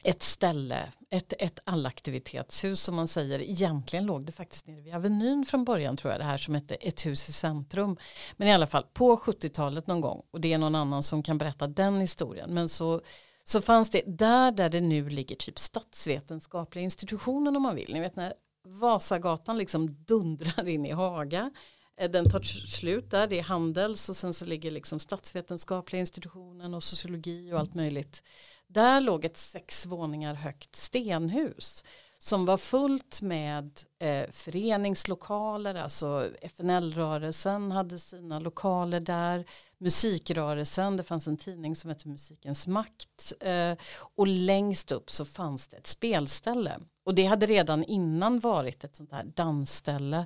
ett 0.04 0.24
ställe, 0.24 0.92
ett, 1.10 1.34
ett 1.40 1.60
allaktivitetshus 1.64 2.82
som 2.82 2.96
man 2.96 3.08
säger. 3.08 3.40
Egentligen 3.42 4.06
låg 4.06 4.26
det 4.26 4.32
faktiskt 4.32 4.68
nere 4.68 4.82
vid 4.82 4.96
Avenyn 4.96 5.46
från 5.46 5.66
början 5.66 5.98
tror 5.98 6.12
jag, 6.12 6.22
det 6.22 6.26
här 6.26 6.38
som 6.38 6.56
hette 6.56 6.76
ett 6.76 7.06
hus 7.06 7.30
i 7.30 7.32
centrum. 7.32 7.98
Men 8.38 8.48
i 8.48 8.54
alla 8.54 8.68
fall 8.68 8.86
på 8.94 9.18
70-talet 9.18 9.88
någon 9.88 10.02
gång, 10.02 10.24
och 10.32 10.42
det 10.42 10.54
är 10.54 10.58
någon 10.58 10.76
annan 10.76 11.04
som 11.04 11.24
kan 11.24 11.38
berätta 11.38 11.68
den 11.68 12.02
historien. 12.02 12.54
Men 12.54 12.70
så, 12.70 13.02
så 13.44 13.62
fanns 13.62 13.90
det 13.90 14.02
där 14.06 14.52
där 14.52 14.70
det 14.70 14.82
nu 14.82 15.10
ligger 15.10 15.36
typ 15.36 15.60
statsvetenskapliga 15.60 16.84
institutionen 16.84 17.56
om 17.56 17.64
man 17.64 17.76
vill. 17.76 17.94
Ni 17.94 18.00
vet 18.00 18.16
när 18.16 18.34
Vasagatan 18.64 19.58
liksom 19.58 20.04
dundrar 20.06 20.68
in 20.68 20.86
i 20.86 20.92
Haga. 20.92 21.52
Eh, 21.98 22.12
den 22.12 22.30
tar 22.30 22.42
slut 22.42 23.12
där, 23.12 23.28
det 23.28 23.40
är 23.40 23.44
Handels 23.44 24.10
och 24.10 24.16
sen 24.16 24.34
så 24.34 24.46
ligger 24.46 24.72
liksom 24.72 25.00
statsvetenskapliga 25.00 26.00
institutionen 26.00 26.74
och 26.74 26.84
sociologi 26.84 27.54
och 27.54 27.60
allt 27.60 27.74
möjligt. 27.74 28.24
Där 28.68 29.02
låg 29.02 29.26
ett 29.26 29.38
sex 29.38 29.86
våningar 29.86 30.34
högt 30.34 30.76
stenhus 30.76 31.84
som 32.24 32.46
var 32.46 32.58
fullt 32.58 33.22
med 33.22 33.80
eh, 34.00 34.32
föreningslokaler, 34.32 35.76
alltså 35.76 36.30
FNL-rörelsen 36.42 37.72
hade 37.72 38.00
sina 38.00 38.40
lokaler 38.40 39.00
där, 39.00 39.46
musikrörelsen, 39.78 40.98
det 40.98 41.04
fanns 41.04 41.28
en 41.28 41.38
tidning 41.38 41.76
som 41.76 41.90
hette 41.90 42.08
Musikens 42.08 42.68
makt 42.68 43.34
eh, 43.40 43.74
och 44.16 44.28
längst 44.28 44.92
upp 44.92 45.12
så 45.12 45.26
fanns 45.26 45.68
det 45.68 45.78
ett 45.78 45.88
spelställe 45.88 46.80
och 47.04 47.16
det 47.16 47.26
hade 47.26 47.46
redan 47.46 47.84
innan 47.84 48.40
varit 48.40 48.84
ett 48.84 48.96
sånt 48.96 49.12
här 49.12 49.24
dansställe 49.24 50.26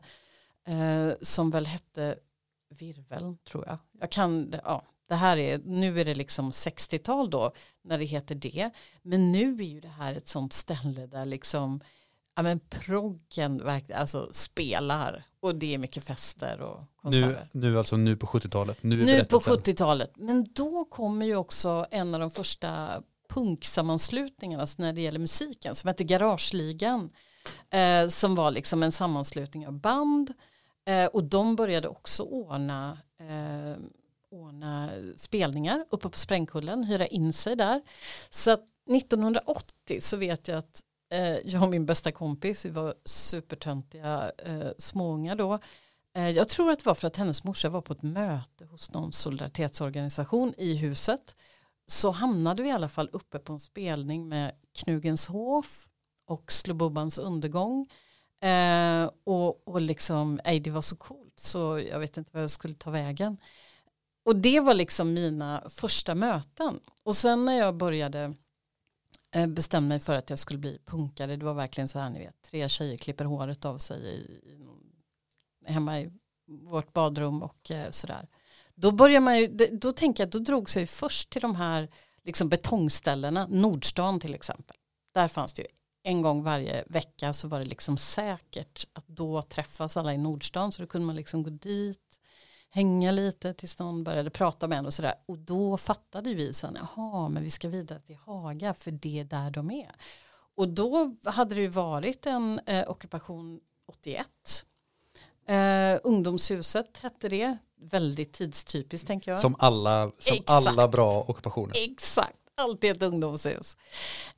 eh, 0.67 1.09
som 1.21 1.51
väl 1.51 1.65
hette 1.65 2.15
Virvel 2.69 3.37
tror 3.49 3.65
jag. 3.67 3.77
Jag 3.99 4.11
kan, 4.11 4.53
ja, 4.63 4.83
det 5.07 5.15
här 5.15 5.37
är, 5.37 5.57
nu 5.57 5.99
är 5.99 6.05
det 6.05 6.15
liksom 6.15 6.51
60-tal 6.51 7.29
då 7.29 7.51
när 7.83 7.97
det 7.97 8.05
heter 8.05 8.35
det. 8.35 8.71
Men 9.01 9.31
nu 9.31 9.55
är 9.55 9.67
ju 9.67 9.79
det 9.79 9.87
här 9.87 10.13
ett 10.13 10.27
sånt 10.27 10.53
ställe 10.53 11.07
där 11.07 11.25
liksom, 11.25 11.81
ja 12.35 12.43
men 12.43 12.59
proggen 12.59 13.57
verkligen, 13.57 14.01
alltså 14.01 14.29
spelar 14.31 15.23
och 15.39 15.55
det 15.55 15.73
är 15.73 15.77
mycket 15.77 16.03
fester 16.03 16.61
och 16.61 16.79
Nu, 16.79 16.85
konserter. 17.01 17.49
nu 17.51 17.77
alltså 17.77 17.97
nu 17.97 18.15
på 18.17 18.25
70-talet. 18.27 18.83
Nu, 18.83 19.05
Nu 19.05 19.23
på 19.23 19.39
berättelsen. 19.39 19.73
70-talet. 19.73 20.11
Men 20.15 20.47
då 20.53 20.85
kommer 20.85 21.25
ju 21.25 21.35
också 21.35 21.85
en 21.91 22.13
av 22.13 22.19
de 22.19 22.31
första 22.31 23.01
punksammanslutningarna 23.35 24.63
alltså 24.63 24.81
när 24.81 24.93
det 24.93 25.01
gäller 25.01 25.19
musiken 25.19 25.75
som 25.75 25.87
hette 25.87 26.03
Garageligan. 26.03 27.09
Eh, 27.69 28.07
som 28.07 28.35
var 28.35 28.51
liksom 28.51 28.83
en 28.83 28.91
sammanslutning 28.91 29.67
av 29.67 29.73
band. 29.73 30.33
Eh, 30.85 31.05
och 31.05 31.23
de 31.23 31.55
började 31.55 31.87
också 31.87 32.23
ordna, 32.23 32.97
eh, 33.19 33.81
ordna 34.31 34.89
spelningar 35.15 35.85
uppe 35.89 36.09
på 36.09 36.17
Sprängkullen, 36.17 36.83
hyra 36.83 37.07
in 37.07 37.33
sig 37.33 37.55
där. 37.55 37.81
Så 38.29 38.51
att 38.51 38.63
1980 38.89 40.01
så 40.01 40.17
vet 40.17 40.47
jag 40.47 40.57
att 40.57 40.81
eh, 41.11 41.37
jag 41.49 41.63
och 41.63 41.69
min 41.69 41.85
bästa 41.85 42.11
kompis, 42.11 42.65
vi 42.65 42.69
var 42.69 42.93
supertöntiga 43.05 44.31
eh, 44.37 44.69
småungar 44.77 45.35
då, 45.35 45.59
eh, 46.15 46.29
Jag 46.29 46.49
tror 46.49 46.71
att 46.71 46.79
det 46.79 46.85
var 46.85 46.95
för 46.95 47.07
att 47.07 47.17
hennes 47.17 47.43
morsa 47.43 47.69
var 47.69 47.81
på 47.81 47.93
ett 47.93 48.03
möte 48.03 48.65
hos 48.65 48.93
någon 48.93 49.13
solidaritetsorganisation 49.13 50.53
i 50.57 50.75
huset. 50.75 51.35
Så 51.87 52.11
hamnade 52.11 52.63
vi 52.63 52.69
i 52.69 52.71
alla 52.71 52.89
fall 52.89 53.09
uppe 53.13 53.39
på 53.39 53.53
en 53.53 53.59
spelning 53.59 54.27
med 54.27 54.55
Knugens 54.73 55.27
Hof 55.27 55.87
och 56.27 56.51
Slobobans 56.51 57.17
undergång. 57.17 57.89
Eh, 58.41 59.09
och, 59.23 59.67
och 59.67 59.81
liksom, 59.81 60.39
nej, 60.45 60.59
det 60.59 60.71
var 60.71 60.81
så 60.81 60.95
coolt 60.95 61.39
så 61.39 61.79
jag 61.79 61.99
vet 61.99 62.17
inte 62.17 62.29
vad 62.33 62.43
jag 62.43 62.51
skulle 62.51 62.73
ta 62.73 62.91
vägen. 62.91 63.37
Och 64.25 64.35
det 64.35 64.59
var 64.59 64.73
liksom 64.73 65.13
mina 65.13 65.63
första 65.69 66.15
möten. 66.15 66.79
Och 67.03 67.17
sen 67.17 67.45
när 67.45 67.53
jag 67.53 67.75
började 67.75 68.33
eh, 69.35 69.47
bestämma 69.47 69.87
mig 69.87 69.99
för 69.99 70.13
att 70.15 70.29
jag 70.29 70.39
skulle 70.39 70.59
bli 70.59 70.79
punkare, 70.85 71.35
det 71.35 71.45
var 71.45 71.53
verkligen 71.53 71.87
så 71.87 71.99
här, 71.99 72.09
ni 72.09 72.19
vet, 72.19 72.41
tre 72.41 72.69
tjejer 72.69 72.97
klipper 72.97 73.25
håret 73.25 73.65
av 73.65 73.77
sig 73.77 74.01
i, 74.01 74.41
i 75.67 75.71
hemma 75.71 75.99
i 75.99 76.11
vårt 76.47 76.93
badrum 76.93 77.43
och 77.43 77.71
eh, 77.71 77.89
sådär. 77.91 78.27
Då 78.75 78.91
börjar 78.91 79.19
man 79.19 79.37
ju, 79.39 79.47
då 79.71 79.91
tänker 79.91 80.23
jag 80.23 80.27
att 80.27 80.33
då 80.33 80.39
drog 80.39 80.69
sig 80.69 80.87
först 80.87 81.29
till 81.29 81.41
de 81.41 81.55
här 81.55 81.89
liksom 82.23 82.49
betongställena, 82.49 83.47
Nordstan 83.47 84.19
till 84.19 84.35
exempel. 84.35 84.77
Där 85.13 85.27
fanns 85.27 85.53
det 85.53 85.61
ju 85.61 85.67
en 86.03 86.21
gång 86.21 86.43
varje 86.43 86.83
vecka 86.87 87.33
så 87.33 87.47
var 87.47 87.59
det 87.59 87.65
liksom 87.65 87.97
säkert 87.97 88.87
att 88.93 89.07
då 89.07 89.41
träffas 89.41 89.97
alla 89.97 90.13
i 90.13 90.17
Nordstan 90.17 90.71
så 90.71 90.81
då 90.81 90.87
kunde 90.87 91.07
man 91.07 91.15
liksom 91.15 91.43
gå 91.43 91.49
dit 91.49 91.99
hänga 92.69 93.11
lite 93.11 93.53
tills 93.53 93.79
någon 93.79 94.03
började 94.03 94.29
prata 94.29 94.67
med 94.67 94.77
en 94.77 94.85
och 94.85 94.93
sådär. 94.93 95.13
Och 95.25 95.37
då 95.37 95.77
fattade 95.77 96.33
vi 96.33 96.53
sen, 96.53 96.77
jaha, 96.79 97.29
men 97.29 97.43
vi 97.43 97.49
ska 97.49 97.69
vidare 97.69 97.99
till 97.99 98.15
Haga 98.15 98.73
för 98.73 98.91
det 98.91 99.19
är 99.19 99.23
där 99.23 99.51
de 99.51 99.71
är. 99.71 99.95
Och 100.55 100.69
då 100.69 101.15
hade 101.23 101.55
det 101.55 101.61
ju 101.61 101.67
varit 101.67 102.25
en 102.25 102.59
eh, 102.65 102.89
ockupation 102.89 103.59
81. 103.87 104.27
Eh, 105.47 105.99
ungdomshuset 106.03 106.97
hette 106.97 107.29
det, 107.29 107.57
väldigt 107.91 108.33
tidstypiskt 108.33 109.07
tänker 109.07 109.31
jag. 109.31 109.39
Som 109.39 109.55
alla, 109.59 110.11
som 110.19 110.35
Exakt. 110.35 110.67
alla 110.67 110.87
bra 110.87 111.25
ockupationer. 111.27 111.73
Exakt, 111.91 112.37
alltid 112.57 112.91
ett 112.91 113.03
ungdomshus. 113.03 113.77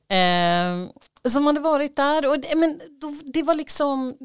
Eh, 0.08 1.30
som 1.30 1.46
hade 1.46 1.60
varit 1.60 1.96
där 1.96 2.26
och 2.26 2.40
det, 2.40 2.56
men 2.56 2.80
då, 3.00 3.14
det 3.24 3.42
var 3.42 3.54
liksom 3.54 4.16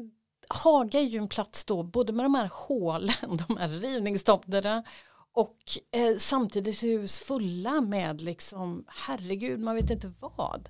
Haga 0.48 1.00
är 1.00 1.04
ju 1.04 1.18
en 1.18 1.28
plats 1.28 1.64
då 1.64 1.82
både 1.82 2.12
med 2.12 2.24
de 2.24 2.34
här 2.34 2.50
hålen, 2.52 3.14
de 3.48 3.56
här 3.56 3.68
rivningstomterna 3.68 4.84
och 5.32 5.58
eh, 5.92 6.16
samtidigt 6.18 6.82
hus 6.82 7.18
fulla 7.18 7.80
med 7.80 8.20
liksom 8.20 8.84
herregud 8.88 9.60
man 9.60 9.74
vet 9.74 9.90
inte 9.90 10.12
vad. 10.20 10.68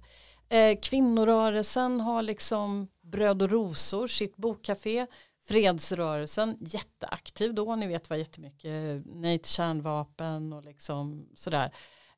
Eh, 0.48 0.78
kvinnorörelsen 0.82 2.00
har 2.00 2.22
liksom 2.22 2.88
Bröd 3.02 3.42
och 3.42 3.50
rosor, 3.50 4.06
sitt 4.06 4.36
bokcafé. 4.36 5.06
Fredsrörelsen, 5.44 6.56
jätteaktiv 6.60 7.54
då, 7.54 7.76
ni 7.76 7.86
vet 7.86 8.10
var 8.10 8.16
jättemycket 8.16 9.02
nej 9.06 9.38
till 9.38 9.52
kärnvapen 9.52 10.52
och 10.52 10.64
liksom 10.64 11.28
sådär. 11.34 11.74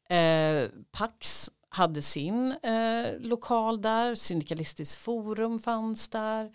Eh, 0.08 0.68
Pax 0.90 1.50
hade 1.68 2.02
sin 2.02 2.52
eh, 2.52 3.18
lokal 3.18 3.82
där, 3.82 4.14
Syndikalistiskt 4.14 4.96
forum 4.96 5.58
fanns 5.58 6.08
där. 6.08 6.52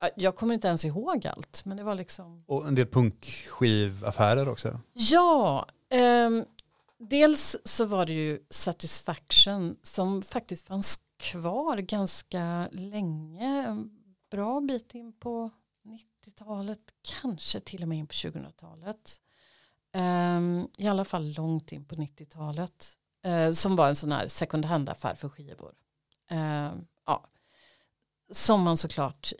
Ja, 0.00 0.08
Jag 0.16 0.36
kommer 0.36 0.54
inte 0.54 0.68
ens 0.68 0.84
ihåg 0.84 1.26
allt, 1.26 1.64
men 1.64 1.76
det 1.76 1.82
var 1.82 1.94
liksom 1.94 2.44
Och 2.46 2.68
en 2.68 2.74
del 2.74 2.86
punkskivaffärer 2.86 4.48
också. 4.48 4.80
Ja, 4.92 5.66
ehm, 5.90 6.44
dels 6.98 7.56
så 7.64 7.84
var 7.84 8.06
det 8.06 8.12
ju 8.12 8.40
Satisfaction 8.50 9.76
som 9.82 10.22
faktiskt 10.22 10.66
fanns 10.66 11.00
kvar 11.16 11.76
ganska 11.76 12.68
länge, 12.72 13.66
en 13.66 13.90
bra 14.30 14.60
bit 14.60 14.94
in 14.94 15.12
på 15.12 15.50
90-talet, 16.24 16.80
kanske 17.02 17.60
till 17.60 17.82
och 17.82 17.88
med 17.88 17.98
in 17.98 18.06
på 18.06 18.12
2000-talet. 18.12 19.20
Um, 19.92 20.02
ehm, 20.02 20.68
I 20.76 20.88
alla 20.88 21.04
fall 21.04 21.32
långt 21.32 21.72
in 21.72 21.84
på 21.84 21.94
90-talet. 21.94 22.98
Uh, 23.26 23.32
eh, 23.32 23.52
som 23.52 23.76
var 23.76 23.88
en 23.88 23.96
sån 23.96 24.12
här 24.12 24.28
second 24.28 24.64
hand-affär 24.64 25.14
för 25.14 25.28
skivor. 25.28 25.74
Uh, 26.32 26.72
ja. 27.06 27.26
Som 28.32 28.62
man 28.62 28.76
såklart 28.76 29.32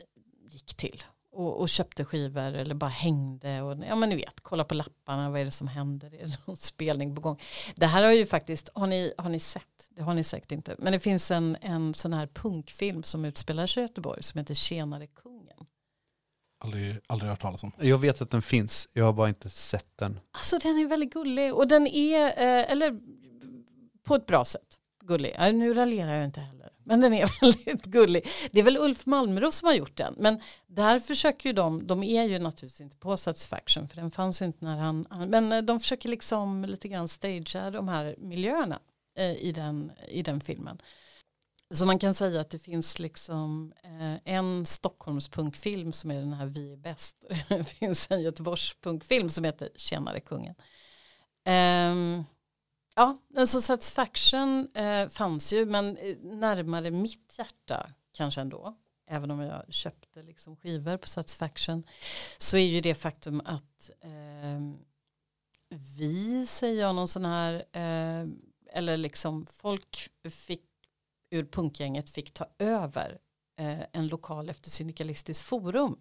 gick 0.43 0.75
till 0.75 1.03
och, 1.35 1.61
och 1.61 1.69
köpte 1.69 2.05
skivor 2.05 2.55
eller 2.55 2.75
bara 2.75 2.91
hängde 2.91 3.63
och 3.63 3.85
ja 3.89 3.95
men 3.95 4.09
ni 4.09 4.17
vet, 4.17 4.41
kolla 4.41 4.65
på 4.65 4.75
lapparna, 4.75 5.31
vad 5.31 5.41
är 5.41 5.45
det 5.45 5.51
som 5.51 5.69
händer, 5.69 6.15
är 6.15 6.27
det 6.27 6.39
någon 6.47 6.57
spelning 6.73 7.15
på 7.15 7.21
gång. 7.21 7.41
Det 7.75 7.87
här 7.87 8.03
har 8.03 8.13
ju 8.13 8.27
faktiskt, 8.27 8.69
har 8.75 8.87
ni, 8.87 9.15
har 9.19 9.29
ni 9.29 9.41
sett, 9.41 9.89
det 9.91 10.03
har 10.03 10.15
ni 10.15 10.25
säkert 10.25 10.53
inte, 10.53 10.75
men 10.79 10.93
det 10.93 10.99
finns 10.99 11.31
en, 11.31 11.57
en 11.61 11.95
sån 11.95 12.13
här 12.13 12.27
punkfilm 12.27 13.03
som 13.03 13.25
utspelar 13.25 13.67
sig 13.67 13.81
i 13.81 13.85
Göteborg 13.85 14.23
som 14.23 14.39
heter 14.39 14.55
Tjenare 14.55 15.07
kungen. 15.07 15.67
Aldrig, 16.65 16.97
aldrig 17.07 17.31
hört 17.31 17.41
talas 17.43 17.63
om. 17.65 17.73
Jag 17.81 17.99
vet 17.99 18.21
att 18.21 18.31
den 18.31 18.43
finns, 18.43 18.89
jag 18.93 19.05
har 19.05 19.13
bara 19.13 19.29
inte 19.29 19.51
sett 19.51 19.87
den. 19.97 20.21
Alltså 20.33 20.59
den 20.59 20.79
är 20.79 20.87
väldigt 20.87 21.13
gullig 21.13 21.55
och 21.55 21.69
den 21.69 21.87
är, 21.87 22.27
eh, 22.27 22.71
eller 22.73 23.01
på 24.05 24.15
ett 24.15 24.27
bra 24.27 24.45
sätt, 24.45 24.79
gullig. 25.05 25.35
Ja, 25.39 25.53
nu 25.53 25.75
raljerar 25.75 26.13
jag 26.13 26.25
inte 26.25 26.41
heller, 26.41 26.69
men 26.85 27.01
den 27.01 27.13
är 27.15 27.31
väldigt 27.41 27.85
gullig. 27.85 28.27
Det 28.51 28.59
är 28.61 28.65
väl 28.65 28.77
Ulf 28.77 29.07
Malmros 29.07 29.57
som 29.57 29.67
har 29.67 29.75
gjort 29.75 29.97
den, 29.97 30.15
men 30.19 30.41
där 30.67 30.99
försöker 30.99 31.49
ju 31.49 31.53
de, 31.53 31.87
de 31.87 32.03
är 32.03 32.25
ju 32.25 32.39
naturligtvis 32.39 32.81
inte 32.81 32.97
på 32.97 33.17
Satisfaction, 33.17 33.89
för 33.89 33.97
den 33.97 34.11
fanns 34.11 34.43
inte 34.43 34.65
när 34.65 34.77
han, 34.79 35.07
han- 35.11 35.29
men 35.31 35.53
eh, 35.53 35.63
de 35.63 35.81
försöker 35.81 36.09
liksom 36.09 36.65
lite 36.65 36.89
grann 36.89 37.09
stagea 37.09 37.71
de 37.71 37.89
här 37.89 38.15
miljöerna 38.19 38.79
eh, 39.19 39.33
i, 39.33 39.53
den, 39.53 39.93
i 40.09 40.23
den 40.23 40.41
filmen. 40.41 40.79
Så 41.75 41.87
man 41.87 41.99
kan 41.99 42.15
säga 42.15 42.41
att 42.41 42.51
det 42.51 42.59
finns 42.59 42.99
liksom 42.99 43.73
eh, 43.83 44.35
en 44.35 44.67
Stockholmspunkfilm 44.67 45.93
som 45.93 46.11
är 46.11 46.21
den 46.21 46.33
här 46.33 46.47
Vi 46.47 46.73
är 46.73 46.77
bäst. 46.77 47.25
Det 47.49 47.65
finns 47.65 48.11
en 48.11 48.23
Göteborgspunkfilm 48.23 49.31
som 49.31 49.45
heter 49.45 49.69
Tjenare 49.77 50.21
kungen. 50.21 50.55
Ehm, 51.45 52.25
ja, 52.95 53.19
så 53.47 53.61
Satisfaction 53.61 54.69
eh, 54.75 55.09
fanns 55.09 55.53
ju 55.53 55.67
men 55.67 55.97
eh, 55.97 56.17
närmare 56.19 56.91
mitt 56.91 57.35
hjärta 57.39 57.91
kanske 58.13 58.41
ändå. 58.41 58.75
även 59.07 59.31
om 59.31 59.41
jag 59.41 59.75
köpte 59.75 60.23
liksom 60.23 60.57
skivor 60.57 60.97
på 60.97 61.09
Satisfaction, 61.09 61.87
så 62.39 62.57
är 62.57 62.67
ju 62.67 62.81
det 62.81 62.95
faktum 62.95 63.43
att 63.45 63.91
eh, 64.01 64.61
vi, 65.97 66.47
säger 66.47 66.81
jag, 66.81 66.95
någon 66.95 67.09
sån 67.09 67.25
här, 67.25 67.55
eh, 67.55 68.29
eller 68.73 68.97
liksom 68.97 69.47
folk 69.47 70.11
fick 70.31 70.74
ur 71.35 71.45
punkgänget 71.45 72.11
fick 72.11 72.35
ta 72.35 72.47
över 72.59 73.19
eh, 73.57 73.83
en 73.93 74.09
lokal 74.09 74.51
efter 74.51 74.71
Syndikalistiskt 74.71 75.45
forum. 75.45 76.01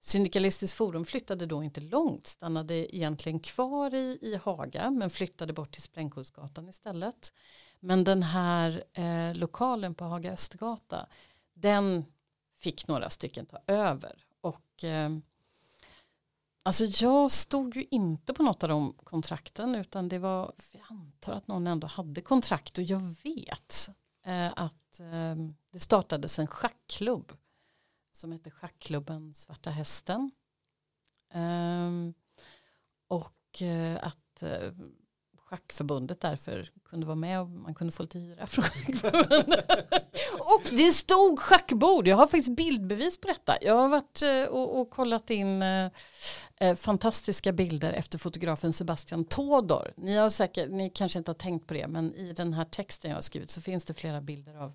Syndikalistiskt 0.00 0.76
forum 0.76 1.04
flyttade 1.04 1.46
då 1.46 1.62
inte 1.62 1.80
långt, 1.80 2.26
stannade 2.26 2.96
egentligen 2.96 3.40
kvar 3.40 3.94
i, 3.94 4.18
i 4.22 4.36
Haga 4.44 4.90
men 4.90 5.10
flyttade 5.10 5.52
bort 5.52 5.72
till 5.72 5.82
Sprängkullsgatan 5.82 6.68
istället. 6.68 7.32
Men 7.80 8.04
den 8.04 8.22
här 8.22 8.84
eh, 8.92 9.34
lokalen 9.34 9.94
på 9.94 10.04
Haga 10.04 10.32
Östergata, 10.32 11.06
den 11.54 12.04
fick 12.56 12.88
några 12.88 13.10
stycken 13.10 13.46
ta 13.46 13.58
över. 13.66 14.24
Och 14.40 14.84
eh, 14.84 15.10
alltså 16.62 16.84
jag 16.84 17.30
stod 17.30 17.76
ju 17.76 17.86
inte 17.90 18.34
på 18.34 18.42
något 18.42 18.62
av 18.62 18.68
de 18.68 18.92
kontrakten 19.04 19.74
utan 19.74 20.08
det 20.08 20.18
var, 20.18 20.52
jag 20.72 20.82
antar 20.88 21.32
att 21.32 21.48
någon 21.48 21.66
ändå 21.66 21.86
hade 21.86 22.20
kontrakt 22.20 22.78
och 22.78 22.84
jag 22.84 23.14
vet 23.22 23.90
Eh, 24.28 24.52
att 24.56 25.00
eh, 25.00 25.34
det 25.72 25.78
startades 25.78 26.38
en 26.38 26.46
schackklubb 26.46 27.32
som 28.12 28.32
heter 28.32 28.50
Schackklubben 28.50 29.34
Svarta 29.34 29.70
Hästen. 29.70 30.30
Ehm, 31.30 32.14
och 33.08 33.62
eh, 33.62 33.98
att 34.02 34.42
eh, 34.42 34.72
Schackförbundet 35.36 36.20
därför 36.20 36.70
kunde 36.84 37.06
vara 37.06 37.16
med 37.16 37.40
och 37.40 37.48
man 37.48 37.74
kunde 37.74 37.92
få 37.92 38.02
lite 38.02 38.18
hyra 38.18 38.46
från 38.46 38.64
Schackförbundet. 38.64 40.17
och 40.54 40.76
det 40.76 40.92
stod 40.92 41.38
schackbord, 41.38 42.08
jag 42.08 42.16
har 42.16 42.26
faktiskt 42.26 42.56
bildbevis 42.56 43.20
på 43.20 43.28
detta. 43.28 43.56
Jag 43.60 43.74
har 43.74 43.88
varit 43.88 44.22
eh, 44.22 44.42
och, 44.42 44.80
och 44.80 44.90
kollat 44.90 45.30
in 45.30 45.62
eh, 45.62 45.90
eh, 46.60 46.74
fantastiska 46.74 47.52
bilder 47.52 47.92
efter 47.92 48.18
fotografen 48.18 48.72
Sebastian 48.72 49.24
Todor. 49.24 49.92
Ni, 49.96 50.16
har 50.16 50.30
säkert, 50.30 50.70
ni 50.70 50.90
kanske 50.90 51.18
inte 51.18 51.30
har 51.30 51.34
tänkt 51.34 51.66
på 51.66 51.74
det 51.74 51.86
men 51.88 52.14
i 52.14 52.32
den 52.32 52.52
här 52.52 52.64
texten 52.64 53.10
jag 53.10 53.16
har 53.16 53.22
skrivit 53.22 53.50
så 53.50 53.60
finns 53.60 53.84
det 53.84 53.94
flera 53.94 54.20
bilder 54.20 54.56
av 54.56 54.72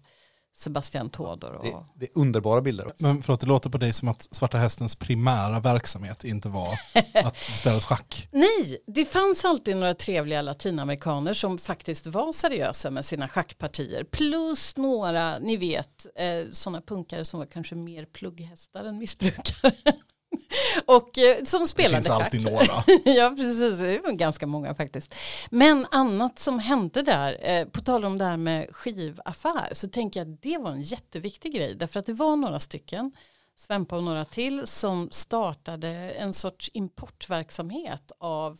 Sebastian 0.55 1.09
Todor. 1.09 1.53
Och... 1.53 1.65
Det, 1.65 1.75
det 1.95 2.05
är 2.05 2.19
underbara 2.19 2.61
bilder. 2.61 2.93
Men 2.97 3.23
för 3.23 3.33
att 3.33 3.39
det 3.39 3.45
låter 3.45 3.69
på 3.69 3.77
dig 3.77 3.93
som 3.93 4.07
att 4.07 4.27
Svarta 4.31 4.57
Hästens 4.57 4.95
primära 4.95 5.59
verksamhet 5.59 6.23
inte 6.23 6.49
var 6.49 6.69
att 7.13 7.37
spela 7.37 7.79
schack. 7.79 8.27
Nej, 8.31 8.77
det 8.87 9.05
fanns 9.05 9.45
alltid 9.45 9.77
några 9.77 9.93
trevliga 9.93 10.41
latinamerikaner 10.41 11.33
som 11.33 11.57
faktiskt 11.57 12.07
var 12.07 12.31
seriösa 12.31 12.91
med 12.91 13.05
sina 13.05 13.27
schackpartier. 13.27 14.03
Plus 14.03 14.77
några, 14.77 15.39
ni 15.39 15.57
vet, 15.57 16.05
eh, 16.15 16.51
sådana 16.51 16.81
punkare 16.81 17.25
som 17.25 17.39
var 17.39 17.47
kanske 17.47 17.75
mer 17.75 18.05
plugghästar 18.05 18.85
än 18.85 18.97
missbrukare. 18.97 19.71
och 20.85 21.17
eh, 21.17 21.43
som 21.43 21.67
spelade 21.67 21.95
finns 21.95 22.09
alltid 22.09 22.43
schack. 22.43 22.51
några. 22.51 22.83
ja, 23.05 23.29
precis. 23.37 23.79
Det 23.79 23.99
var 24.03 24.11
ganska 24.11 24.47
många 24.47 24.75
faktiskt. 24.75 25.15
Men 25.51 25.87
annat 25.91 26.39
som 26.39 26.59
hände 26.59 27.01
där, 27.01 27.37
eh, 27.41 27.65
på 27.65 27.81
tal 27.81 28.05
om 28.05 28.17
det 28.17 28.25
här 28.25 28.37
med 28.37 28.67
skivaffär, 28.75 29.69
så 29.73 29.87
tänker 29.87 30.19
jag 30.19 30.33
att 30.33 30.41
det 30.41 30.57
var 30.57 30.71
en 30.71 30.81
jätteviktig 30.81 31.53
grej. 31.55 31.75
Därför 31.75 31.99
att 31.99 32.05
det 32.05 32.13
var 32.13 32.35
några 32.35 32.59
stycken, 32.59 33.11
Svempa 33.55 33.95
och 33.97 34.03
några 34.03 34.25
till, 34.25 34.67
som 34.67 35.09
startade 35.11 35.89
en 35.89 36.33
sorts 36.33 36.69
importverksamhet 36.73 38.11
av 38.19 38.59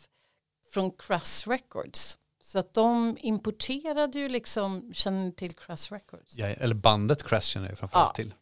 från 0.74 0.92
Crush 0.92 1.48
Records. 1.50 2.18
Så 2.44 2.60
att 2.60 2.74
de 2.74 3.18
importerade 3.20 4.20
ju 4.20 4.30
liksom, 4.30 4.92
känner 4.94 5.26
ni 5.26 5.32
till 5.32 5.56
Crush 5.56 5.94
Records? 5.94 6.38
Ja, 6.38 6.46
eller 6.48 6.76
bandet 6.76 7.24
Crash 7.24 7.42
känner 7.42 7.70
jag 7.70 7.78
framförallt 7.78 8.10
Ja. 8.18 8.24
till. 8.24 8.34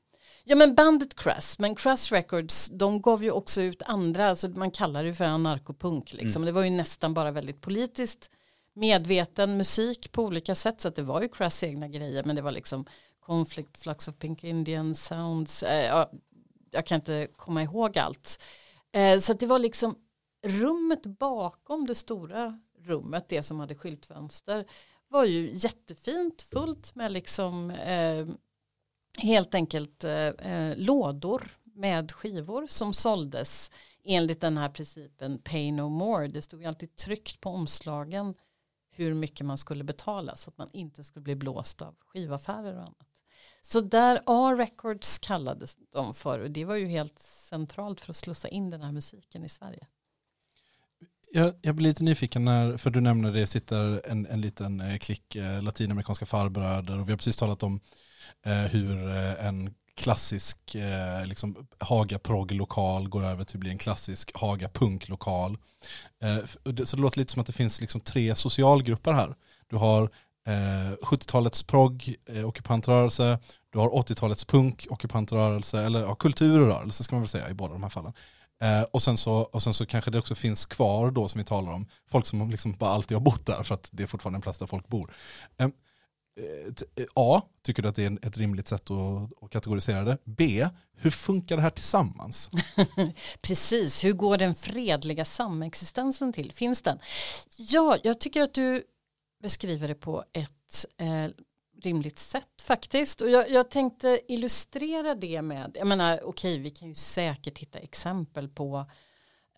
Ja 0.44 0.56
men 0.56 0.76
bandet 0.76 1.16
Crash, 1.16 1.56
men 1.60 1.76
Crash 1.76 2.14
Records 2.14 2.70
de 2.74 3.02
gav 3.02 3.24
ju 3.24 3.32
också 3.32 3.62
ut 3.62 3.82
andra, 3.82 4.30
alltså 4.30 4.50
man 4.50 4.72
kallar 4.72 5.04
det 5.04 5.14
för 5.14 5.26
anarkopunk 5.26 6.14
liksom. 6.14 6.46
Det 6.46 6.52
var 6.52 6.64
ju 6.64 6.70
nästan 6.70 7.14
bara 7.14 7.32
väldigt 7.32 7.62
politiskt 7.62 8.30
medveten 8.74 9.58
musik 9.58 10.12
på 10.12 10.24
olika 10.24 10.56
sätt 10.56 10.82
så 10.82 10.88
att 10.88 10.96
det 10.96 11.02
var 11.02 11.22
ju 11.22 11.30
Crash 11.30 11.66
egna 11.66 11.88
grejer 11.88 12.24
men 12.24 12.36
det 12.36 12.42
var 12.42 12.52
liksom 12.52 12.86
Conflict, 13.20 13.78
Flux 13.78 14.08
of 14.08 14.16
Pink 14.16 14.44
Indian 14.44 14.96
Sounds, 14.96 15.64
eh, 15.64 15.86
ja, 15.86 16.12
jag 16.72 16.86
kan 16.86 16.96
inte 16.96 17.28
komma 17.36 17.64
ihåg 17.64 17.98
allt. 17.98 18.44
Eh, 18.92 19.20
så 19.20 19.32
att 19.32 19.40
det 19.40 19.46
var 19.46 19.60
liksom 19.60 19.96
rummet 20.44 21.06
bakom 21.06 21.88
det 21.88 21.96
stora 21.96 22.60
rummet, 22.80 23.30
det 23.30 23.44
som 23.44 23.60
hade 23.60 23.76
skyltfönster, 23.76 24.66
var 25.10 25.26
ju 25.26 25.52
jättefint, 25.54 26.42
fullt 26.42 26.96
med 26.96 27.12
liksom 27.12 27.72
eh, 27.72 28.28
helt 29.18 29.56
enkelt 29.56 30.04
eh, 30.04 30.12
eh, 30.14 30.78
lådor 30.78 31.58
med 31.64 32.12
skivor 32.12 32.68
som 32.68 32.94
såldes 32.94 33.72
enligt 34.04 34.42
den 34.42 34.58
här 34.58 34.70
principen 34.70 35.42
pay 35.42 35.72
no 35.72 35.90
more. 35.90 36.28
Det 36.28 36.42
stod 36.42 36.62
ju 36.62 36.68
alltid 36.68 36.96
tryckt 36.96 37.42
på 37.42 37.50
omslagen 37.50 38.34
hur 38.92 39.14
mycket 39.14 39.46
man 39.46 39.58
skulle 39.58 39.84
betala 39.84 40.36
så 40.36 40.50
att 40.50 40.58
man 40.58 40.70
inte 40.74 41.04
skulle 41.04 41.24
bli 41.24 41.36
blåst 41.36 41.82
av 41.82 41.96
skivaffärer 42.00 42.76
och 42.76 42.82
annat. 42.82 43.08
Så 43.62 43.82
där 43.82 44.22
A-records 44.26 45.18
kallades 45.18 45.78
de 45.92 46.14
för 46.14 46.40
och 46.40 46.52
det 46.52 46.66
var 46.66 46.76
ju 46.76 46.88
helt 46.88 47.20
centralt 47.20 48.02
för 48.02 48.12
att 48.12 48.16
slussa 48.16 48.48
in 48.48 48.70
den 48.70 48.84
här 48.84 48.92
musiken 48.92 49.44
i 49.44 49.50
Sverige. 49.50 49.88
Jag, 51.34 51.54
jag 51.62 51.76
blir 51.76 51.88
lite 51.88 52.04
nyfiken 52.04 52.46
när, 52.46 52.78
för 52.78 52.90
du 52.90 53.02
nämner 53.02 53.32
det 53.32 53.48
sitter 53.48 54.02
en, 54.08 54.26
en 54.26 54.42
liten 54.42 54.82
eh, 54.82 54.98
klick 54.98 55.36
eh, 55.36 55.64
latinamerikanska 55.64 56.26
farbröder 56.26 57.00
och 57.00 57.08
vi 57.08 57.12
har 57.12 57.18
precis 57.18 57.38
talat 57.38 57.64
om 57.64 57.76
eh, 57.76 57.82
Eh, 58.46 58.54
hur 58.54 59.10
eh, 59.10 59.46
en 59.46 59.74
klassisk 59.96 60.76
eh, 60.76 61.26
liksom 61.26 61.68
Haga 61.80 62.20
progg-lokal 62.20 63.10
går 63.10 63.24
över 63.24 63.44
till 63.44 63.58
att 63.58 63.60
bli 63.60 63.70
en 63.70 63.78
klassisk 63.78 64.32
Haga 64.34 64.70
punk-lokal. 64.70 65.58
Eh, 66.24 66.38
så 66.86 66.96
det 66.96 67.02
låter 67.02 67.20
lite 67.20 67.32
som 67.32 67.40
att 67.40 67.48
det 67.48 67.54
finns 67.54 67.82
liksom 67.82 68.02
tre 68.02 68.36
socialgrupper 68.36 69.14
här. 69.14 69.36
Du 69.70 69.76
har 69.76 70.04
eh, 70.48 70.98
70-talets 71.02 71.64
progg, 71.64 72.16
eh, 72.30 72.48
ockupantrörelse, 72.48 73.40
du 73.70 73.80
har 73.80 73.90
80-talets 73.90 74.46
punk, 74.46 74.88
ockupantrörelse, 74.90 75.82
eller 75.82 76.02
ja, 76.02 76.16
kulturrörelse 76.16 77.04
ska 77.04 77.16
man 77.16 77.22
väl 77.22 77.30
säga 77.30 77.50
i 77.50 77.54
båda 77.54 77.74
de 77.74 77.84
här 77.84 77.90
fallen. 77.90 78.14
Eh, 78.62 78.82
och, 78.82 79.02
sen 79.02 79.18
så, 79.18 79.34
och 79.34 79.64
sen 79.64 79.74
så 79.74 79.86
kanske 79.86 80.12
det 80.12 80.20
också 80.20 80.36
finns 80.36 80.66
kvar 80.66 81.12
då 81.12 81.28
som 81.28 81.40
vi 81.40 81.46
talar 81.46 81.72
om, 81.72 81.88
folk 82.12 82.26
som 82.26 82.50
liksom 82.50 82.74
bara 82.74 82.90
alltid 82.90 83.16
har 83.16 83.22
bott 83.22 83.46
där 83.46 83.64
för 83.64 83.76
att 83.76 83.90
det 83.92 84.04
är 84.04 84.08
fortfarande 84.08 84.38
en 84.38 84.42
plats 84.42 84.60
där 84.60 84.68
folk 84.68 84.88
bor. 84.88 85.14
Ehm, 85.58 85.72
Eh, 86.40 87.04
eh, 87.04 87.06
A, 87.16 87.42
tycker 87.64 87.84
du 87.84 87.90
att 87.90 87.96
det 87.96 88.06
är 88.06 88.28
ett 88.28 88.38
rimligt 88.38 88.68
sätt 88.68 88.92
att, 88.92 89.44
att 89.44 89.50
kategorisera 89.50 90.04
det? 90.04 90.18
B, 90.24 90.68
hur 90.96 91.10
funkar 91.10 91.56
det 91.56 91.62
här 91.62 91.70
tillsammans? 91.70 92.50
Precis, 93.42 94.04
hur 94.04 94.14
går 94.14 94.38
den 94.38 94.56
fredliga 94.56 95.26
samexistensen 95.26 96.34
till? 96.34 96.52
Finns 96.52 96.82
den? 96.82 97.00
Ja, 97.58 97.98
jag 98.04 98.20
tycker 98.20 98.42
att 98.42 98.54
du 98.54 98.84
beskriver 99.42 99.88
det 99.88 99.96
på 99.96 100.24
ett 100.34 100.86
eh, 100.98 101.28
rimligt 101.84 102.20
sätt 102.20 102.62
faktiskt. 102.62 103.22
Och 103.22 103.30
jag, 103.30 103.50
jag 103.50 103.70
tänkte 103.70 104.22
illustrera 104.28 105.16
det 105.16 105.42
med, 105.42 105.78
jag 105.80 105.88
menar 105.88 106.24
okej 106.24 106.60
vi 106.60 106.70
kan 106.70 106.88
ju 106.88 106.96
säkert 106.96 107.58
hitta 107.58 107.80
exempel 107.80 108.50
på 108.50 108.78
eh, 108.78 108.86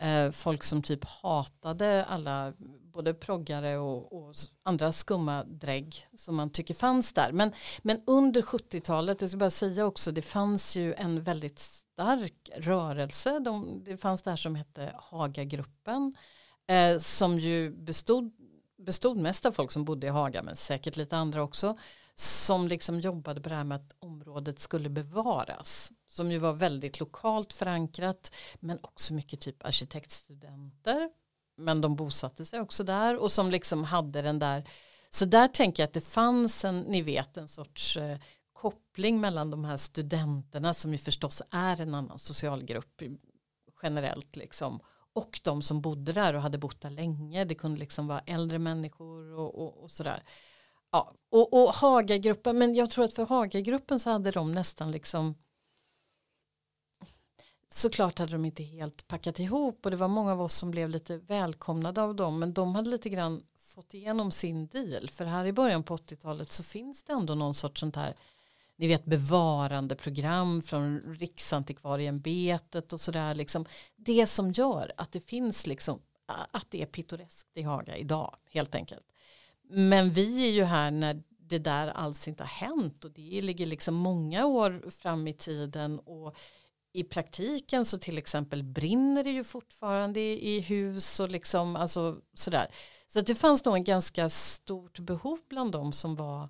Eh, 0.02 0.32
folk 0.32 0.64
som 0.64 0.84
typ 0.84 1.06
hatade 1.06 2.06
alla 2.06 2.54
både 2.94 3.14
proggare 3.14 3.78
och, 3.78 4.14
och 4.14 4.36
andra 4.64 4.92
skumma 4.92 5.44
drägg 5.44 6.08
som 6.18 6.36
man 6.36 6.50
tycker 6.50 6.74
fanns 6.74 7.14
där. 7.14 7.32
Men, 7.32 7.52
men 7.82 8.02
under 8.08 8.42
70-talet, 8.42 9.22
jag 9.22 9.30
ska 9.30 9.38
bara 9.38 9.50
säga 9.50 9.86
också, 9.86 10.12
det 10.12 10.22
fanns 10.22 10.76
ju 10.76 10.94
en 10.94 11.22
väldigt 11.22 11.60
stark 11.60 12.50
rörelse. 12.56 13.40
De, 13.40 13.84
det 13.84 13.98
fanns 13.98 14.22
det 14.22 14.30
här 14.30 14.38
som 14.38 14.56
hette 14.56 14.96
Hagagruppen 14.96 16.14
eh, 16.68 16.98
som 16.98 17.40
ju 17.40 17.72
bestod, 17.72 18.32
bestod 18.78 19.18
mest 19.18 19.46
av 19.46 19.52
folk 19.52 19.72
som 19.72 19.86
bodde 19.86 20.08
i 20.08 20.10
Haga 20.10 20.44
men 20.44 20.56
säkert 20.56 20.98
lite 20.98 21.18
andra 21.18 21.44
också 21.44 21.78
som 22.16 22.68
liksom 22.68 23.00
jobbade 23.00 23.42
på 23.42 23.50
det 23.50 23.56
här 23.56 23.64
med 23.64 23.76
att 23.76 23.96
området 24.00 24.60
skulle 24.60 24.90
bevaras 24.90 25.92
som 26.08 26.32
ju 26.32 26.38
var 26.38 26.54
väldigt 26.54 27.00
lokalt 27.00 27.54
förankrat 27.54 28.36
men 28.60 28.80
också 28.82 29.14
mycket 29.14 29.42
typ 29.42 29.66
arkitektstudenter. 29.66 31.10
Men 31.58 31.82
de 31.82 31.96
bosatte 31.96 32.46
sig 32.46 32.60
också 32.60 32.84
där 32.84 33.18
och 33.18 33.32
som 33.32 33.52
liksom 33.52 33.84
hade 33.84 34.22
den 34.22 34.40
där 34.40 34.70
så 35.10 35.26
där 35.26 35.48
tänker 35.48 35.84
jag 35.84 35.88
att 35.88 35.94
det 35.94 36.02
fanns 36.02 36.66
en, 36.66 36.80
ni 36.80 37.02
vet 37.02 37.38
en 37.38 37.48
sorts 37.48 37.98
eh, 37.98 38.18
koppling 38.54 39.22
mellan 39.22 39.52
de 39.52 39.66
här 39.66 39.78
studenterna 39.78 40.74
som 40.74 40.92
ju 40.92 40.98
förstås 40.98 41.42
är 41.52 41.82
en 41.82 41.96
annan 41.96 42.20
socialgrupp 42.20 43.02
generellt 43.84 44.36
liksom 44.36 44.80
och 45.14 45.40
de 45.44 45.62
som 45.62 45.82
bodde 45.82 46.14
där 46.14 46.34
och 46.34 46.42
hade 46.42 46.58
bott 46.58 46.82
där 46.82 46.90
länge. 46.90 47.46
Det 47.46 47.56
kunde 47.56 47.80
liksom 47.80 48.08
vara 48.08 48.20
äldre 48.20 48.60
människor 48.60 49.34
och, 49.34 49.56
och, 49.56 49.84
och 49.84 49.92
sådär 49.92 50.24
ja, 50.94 51.14
och, 51.30 51.54
och 51.54 51.74
Hagagruppen 51.74 52.58
men 52.58 52.76
jag 52.76 52.90
tror 52.90 53.06
att 53.06 53.14
för 53.14 53.26
Hagagruppen 53.26 54.00
så 54.00 54.10
hade 54.10 54.32
de 54.32 54.52
nästan 54.52 54.92
liksom 54.92 55.36
såklart 57.70 58.20
hade 58.20 58.32
de 58.32 58.46
inte 58.46 58.64
helt 58.64 59.08
packat 59.08 59.40
ihop 59.40 59.86
och 59.86 59.92
det 59.92 59.98
var 59.98 60.08
många 60.08 60.32
av 60.32 60.42
oss 60.42 60.56
som 60.56 60.72
blev 60.72 60.90
lite 60.90 61.18
välkomnade 61.18 62.02
av 62.02 62.16
dem 62.16 62.40
men 62.40 62.54
de 62.54 62.76
hade 62.76 62.90
lite 62.90 63.10
grann 63.10 63.44
fått 63.56 63.94
igenom 63.94 64.32
sin 64.32 64.68
deal 64.68 65.10
för 65.10 65.26
här 65.26 65.46
i 65.46 65.54
början 65.54 65.84
på 65.84 65.98
80-talet 65.98 66.52
så 66.52 66.64
finns 66.64 67.04
det 67.04 67.14
ändå 67.14 67.36
någon 67.36 67.54
sorts 67.54 67.80
sånt 67.80 67.96
här 67.96 68.16
ni 68.76 68.88
vet 68.88 69.06
bevarandeprogram 69.06 70.62
från 70.62 71.00
Riksantikvarieämbetet 71.00 72.94
och 72.94 73.02
sådär. 73.02 73.36
Liksom. 73.36 73.66
Det 73.96 74.28
som 74.28 74.52
gör 74.52 74.92
att 74.98 75.12
det 75.12 75.20
finns 75.20 75.68
liksom, 75.68 76.00
att 76.52 76.72
det 76.72 76.82
är 76.82 76.86
pittoreskt 76.86 77.58
i 77.58 77.62
Haga 77.62 77.98
idag 77.98 78.36
helt 78.52 78.76
enkelt. 78.76 79.13
Men 79.76 80.12
vi 80.12 80.48
är 80.48 80.52
ju 80.52 80.64
här 80.64 80.92
när 80.92 81.24
det 81.40 81.60
där 81.60 81.88
alls 81.88 82.28
inte 82.28 82.44
har 82.44 82.48
hänt 82.48 83.06
och 83.06 83.12
det 83.12 83.42
ligger 83.42 83.66
liksom 83.66 83.96
många 83.96 84.46
år 84.46 84.90
fram 84.90 85.28
i 85.28 85.34
tiden 85.34 86.00
och 86.00 86.36
i 86.94 87.04
praktiken 87.04 87.86
så 87.86 87.98
till 87.98 88.18
exempel 88.18 88.64
brinner 88.64 89.24
det 89.24 89.30
ju 89.30 89.44
fortfarande 89.44 90.20
i 90.20 90.60
hus 90.60 91.20
och 91.20 91.30
liksom 91.30 91.76
alltså 91.76 92.22
sådär. 92.34 92.76
Så 93.08 93.20
att 93.20 93.26
det 93.26 93.36
fanns 93.36 93.66
nog 93.66 93.76
en 93.76 93.84
ganska 93.84 94.30
stort 94.30 95.00
behov 95.00 95.40
bland 95.50 95.72
dem 95.72 95.94
som 95.94 96.16
var 96.16 96.50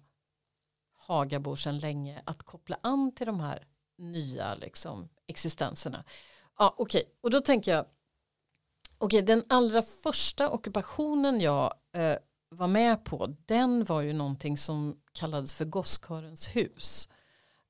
Hagabor 1.07 1.55
sedan 1.55 1.79
länge 1.79 2.21
att 2.25 2.43
koppla 2.43 2.77
an 2.83 3.15
till 3.15 3.27
de 3.27 3.39
här 3.39 3.67
nya 3.97 4.55
liksom, 4.55 5.09
existenserna. 5.27 6.03
Ja, 6.57 6.75
Okej, 6.77 7.01
okay. 7.01 7.13
och 7.21 7.31
då 7.31 7.39
tänker 7.39 7.71
jag, 7.71 7.85
okej 8.97 9.17
okay, 9.17 9.21
den 9.21 9.43
allra 9.49 9.81
första 9.81 10.49
ockupationen 10.49 11.41
jag 11.41 11.73
eh, 11.93 12.17
var 12.53 12.67
med 12.67 13.03
på, 13.03 13.35
den 13.45 13.83
var 13.85 14.01
ju 14.01 14.13
någonting 14.13 14.57
som 14.57 14.97
kallades 15.11 15.53
för 15.55 15.65
Gosskörens 15.65 16.55
hus. 16.55 17.09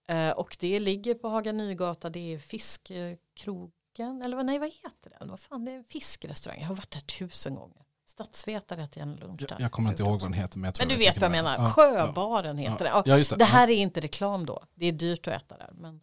Eh, 0.07 0.29
och 0.29 0.57
det 0.59 0.79
ligger 0.79 1.15
på 1.15 1.29
Haga 1.29 1.51
Nygata, 1.51 2.09
det 2.09 2.33
är 2.33 2.39
Fiskkrogen, 2.39 4.21
eller 4.23 4.35
vad, 4.35 4.45
nej 4.45 4.59
vad 4.59 4.69
heter 4.69 5.19
den? 5.19 5.29
Vad 5.29 5.39
fan, 5.39 5.65
det 5.65 5.71
är 5.71 5.75
en 5.75 5.83
fiskrestaurang, 5.83 6.59
jag 6.61 6.67
har 6.67 6.75
varit 6.75 6.91
där 6.91 6.99
tusen 6.99 7.55
gånger. 7.55 7.83
Statsvetare 8.05 8.83
äter 8.83 9.03
en 9.03 9.15
lunch 9.15 9.45
där. 9.49 9.57
Jag 9.59 9.71
kommer 9.71 9.89
inte 9.89 10.03
ihåg 10.03 10.11
vad 10.11 10.21
den 10.21 10.33
heter. 10.33 10.59
Men, 10.59 10.67
jag 10.67 10.73
tror 10.75 10.87
men 10.87 10.97
du 10.97 11.03
jag 11.03 11.11
vet 11.11 11.21
vad 11.21 11.25
jag 11.25 11.43
menar, 11.43 11.57
Ja, 11.57 11.69
Sjöbaren 11.69 12.59
ja, 12.59 12.71
heter 12.71 12.85
ja. 12.85 13.01
det. 13.05 13.09
Ja, 13.09 13.17
det. 13.17 13.35
det 13.35 13.45
här 13.45 13.69
är 13.69 13.75
inte 13.75 14.01
reklam 14.01 14.45
då, 14.45 14.63
det 14.75 14.85
är 14.85 14.91
dyrt 14.91 15.27
att 15.27 15.33
äta 15.33 15.57
där. 15.57 15.69
Men 15.73 16.01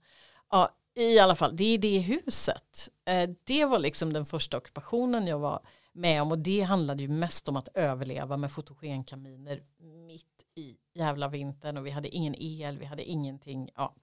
ja, 0.50 0.70
i 0.94 1.18
alla 1.18 1.34
fall, 1.34 1.56
det 1.56 1.64
är 1.64 1.78
det 1.78 1.98
huset. 1.98 2.88
Eh, 3.04 3.30
det 3.44 3.64
var 3.64 3.78
liksom 3.78 4.12
den 4.12 4.26
första 4.26 4.56
ockupationen 4.56 5.26
jag 5.26 5.38
var 5.38 5.60
med 5.92 6.22
om 6.22 6.30
och 6.30 6.38
det 6.38 6.60
handlade 6.60 7.02
ju 7.02 7.08
mest 7.08 7.48
om 7.48 7.56
att 7.56 7.68
överleva 7.74 8.36
med 8.36 8.52
fotogenkaminer 8.52 9.62
mitt 10.06 10.46
i 10.54 10.76
jävla 10.94 11.28
vintern 11.28 11.76
och 11.76 11.86
vi 11.86 11.90
hade 11.90 12.08
ingen 12.08 12.34
el, 12.38 12.78
vi 12.78 12.84
hade 12.84 13.04
ingenting. 13.04 13.70
Ja. 13.74 13.94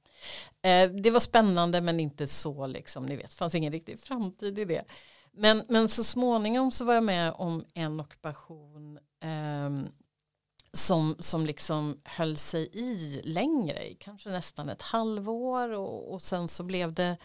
Eh, 0.62 0.92
det 0.92 1.12
var 1.12 1.20
spännande 1.20 1.82
men 1.82 2.00
inte 2.00 2.28
så 2.28 2.68
liksom, 2.68 3.06
ni 3.06 3.16
vet, 3.16 3.34
fanns 3.34 3.56
ingen 3.56 3.74
riktig 3.74 4.00
framtid 4.00 4.60
i 4.60 4.66
det. 4.66 4.84
Men, 5.32 5.64
men 5.70 5.90
så 5.90 6.04
småningom 6.04 6.72
så 6.72 6.86
var 6.86 6.94
jag 6.94 7.04
med 7.04 7.34
om 7.34 7.66
en 7.74 8.00
ockupation 8.00 9.00
eh, 9.24 9.90
som, 10.74 11.16
som 11.20 11.46
liksom 11.46 12.02
höll 12.04 12.38
sig 12.38 12.70
i 12.74 13.22
längre, 13.24 13.94
kanske 14.00 14.30
nästan 14.30 14.70
ett 14.70 14.82
halvår 14.82 15.70
och, 15.70 16.14
och 16.14 16.22
sen 16.22 16.48
så 16.48 16.64
blev 16.64 16.94
det 16.94 17.18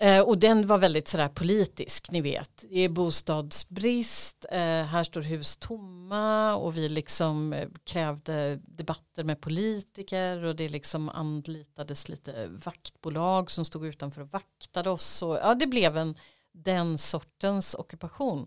eh, 0.00 0.20
och 0.20 0.38
den 0.38 0.66
var 0.66 0.78
väldigt 0.78 1.08
sådär 1.08 1.28
politisk, 1.28 2.10
ni 2.10 2.20
vet. 2.20 2.64
Det 2.70 2.78
är 2.78 2.88
bostadsbrist, 2.88 4.46
eh, 4.50 4.58
här 4.60 5.04
står 5.04 5.22
hus 5.22 5.56
tomma 5.56 6.54
och 6.54 6.76
vi 6.76 6.88
liksom 6.88 7.52
eh, 7.52 7.68
krävde 7.84 8.60
debatter 8.62 9.24
med 9.24 9.40
politiker 9.40 10.44
och 10.44 10.56
det 10.56 10.68
liksom 10.68 11.08
anlitades 11.08 12.08
lite 12.08 12.46
vaktbolag 12.46 13.50
som 13.50 13.64
stod 13.64 13.86
utanför 13.86 14.22
och 14.22 14.30
vaktade 14.32 14.90
oss. 14.90 15.22
Och, 15.22 15.36
ja, 15.36 15.54
det 15.54 15.66
blev 15.66 15.96
en 15.96 16.18
den 16.54 16.98
sortens 16.98 17.74
ockupation. 17.74 18.46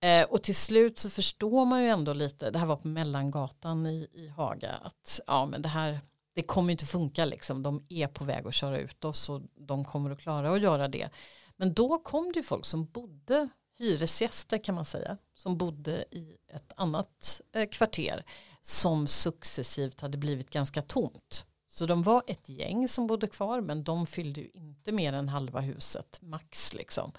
Eh, 0.00 0.24
och 0.24 0.42
till 0.42 0.56
slut 0.56 0.98
så 0.98 1.10
förstår 1.10 1.64
man 1.64 1.82
ju 1.82 1.88
ändå 1.88 2.12
lite, 2.12 2.50
det 2.50 2.58
här 2.58 2.66
var 2.66 2.76
på 2.76 2.88
Mellangatan 2.88 3.86
i, 3.86 4.08
i 4.12 4.28
Haga, 4.28 4.72
att 4.72 5.20
ja 5.26 5.46
men 5.46 5.62
det 5.62 5.68
här, 5.68 6.00
det 6.34 6.42
kommer 6.42 6.72
inte 6.72 6.86
funka 6.86 7.24
liksom, 7.24 7.62
de 7.62 7.86
är 7.88 8.06
på 8.06 8.24
väg 8.24 8.46
att 8.46 8.54
köra 8.54 8.78
ut 8.78 9.04
oss 9.04 9.28
och 9.28 9.42
de 9.54 9.84
kommer 9.84 10.10
att 10.10 10.20
klara 10.20 10.52
att 10.52 10.62
göra 10.62 10.88
det. 10.88 11.10
Men 11.56 11.74
då 11.74 11.98
kom 11.98 12.32
det 12.32 12.38
ju 12.38 12.42
folk 12.42 12.64
som 12.64 12.84
bodde, 12.84 13.48
hyresgäster 13.78 14.58
kan 14.58 14.74
man 14.74 14.84
säga, 14.84 15.18
som 15.34 15.58
bodde 15.58 16.04
i 16.10 16.36
ett 16.48 16.72
annat 16.76 17.40
eh, 17.52 17.68
kvarter 17.68 18.24
som 18.62 19.06
successivt 19.06 20.00
hade 20.00 20.18
blivit 20.18 20.50
ganska 20.50 20.82
tomt. 20.82 21.46
Så 21.66 21.86
de 21.86 22.02
var 22.02 22.22
ett 22.26 22.48
gäng 22.48 22.88
som 22.88 23.06
bodde 23.06 23.26
kvar 23.26 23.60
men 23.60 23.84
de 23.84 24.06
fyllde 24.06 24.40
ju 24.40 24.50
inte 24.54 24.92
mer 24.92 25.12
än 25.12 25.28
halva 25.28 25.60
huset 25.60 26.18
max 26.22 26.74
liksom. 26.74 27.12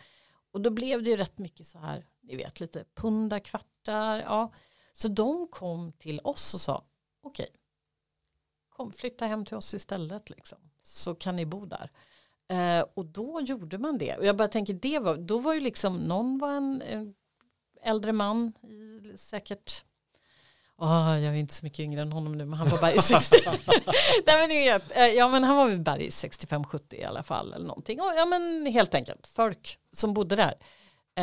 Och 0.51 0.61
då 0.61 0.69
blev 0.69 1.03
det 1.03 1.09
ju 1.09 1.17
rätt 1.17 1.37
mycket 1.37 1.67
så 1.67 1.79
här, 1.79 2.05
ni 2.21 2.35
vet 2.35 2.59
lite 2.59 2.85
pundarkvartar. 2.93 4.19
ja. 4.19 4.53
Så 4.93 5.07
de 5.07 5.47
kom 5.47 5.91
till 5.91 6.19
oss 6.23 6.53
och 6.53 6.61
sa 6.61 6.83
okej, 7.23 7.47
kom 8.77 8.91
flytta 8.91 9.25
hem 9.25 9.45
till 9.45 9.57
oss 9.57 9.73
istället 9.73 10.29
liksom. 10.29 10.57
Så 10.83 11.15
kan 11.15 11.35
ni 11.35 11.45
bo 11.45 11.65
där. 11.65 11.89
Eh, 12.47 12.85
och 12.93 13.05
då 13.05 13.41
gjorde 13.41 13.77
man 13.77 13.97
det. 13.97 14.17
Och 14.17 14.25
jag 14.25 14.37
bara 14.37 14.47
tänker, 14.47 14.73
det 14.73 14.99
var, 14.99 15.17
då 15.17 15.39
var 15.39 15.53
ju 15.53 15.59
liksom, 15.59 15.97
någon 15.97 16.37
var 16.37 16.51
en, 16.51 16.81
en 16.81 17.13
äldre 17.81 18.13
man, 18.13 18.53
säkert 19.15 19.83
Oh, 20.77 21.19
jag 21.19 21.33
är 21.33 21.33
inte 21.33 21.53
så 21.53 21.65
mycket 21.65 21.79
yngre 21.79 22.01
än 22.01 22.11
honom 22.11 22.37
nu 22.37 22.45
men 22.45 22.59
han 22.59 22.69
var 22.69 22.81
bara 22.81 22.93
i 22.93 22.99
60. 22.99 23.37
Nej, 24.25 24.37
men 24.39 24.49
ni 24.49 24.55
vet, 24.55 24.97
eh, 24.97 25.05
ja 25.05 25.27
men 25.27 25.43
han 25.43 25.55
var 25.55 25.67
väl 25.67 25.79
bara 25.79 25.97
i 25.97 26.09
65-70 26.09 26.95
i 26.95 27.03
alla 27.03 27.23
fall 27.23 27.53
eller 27.53 27.67
någonting. 27.67 28.01
Och, 28.01 28.13
ja 28.17 28.25
men 28.25 28.65
helt 28.65 28.95
enkelt 28.95 29.27
folk 29.27 29.79
som 29.91 30.13
bodde 30.13 30.35
där. 30.35 30.55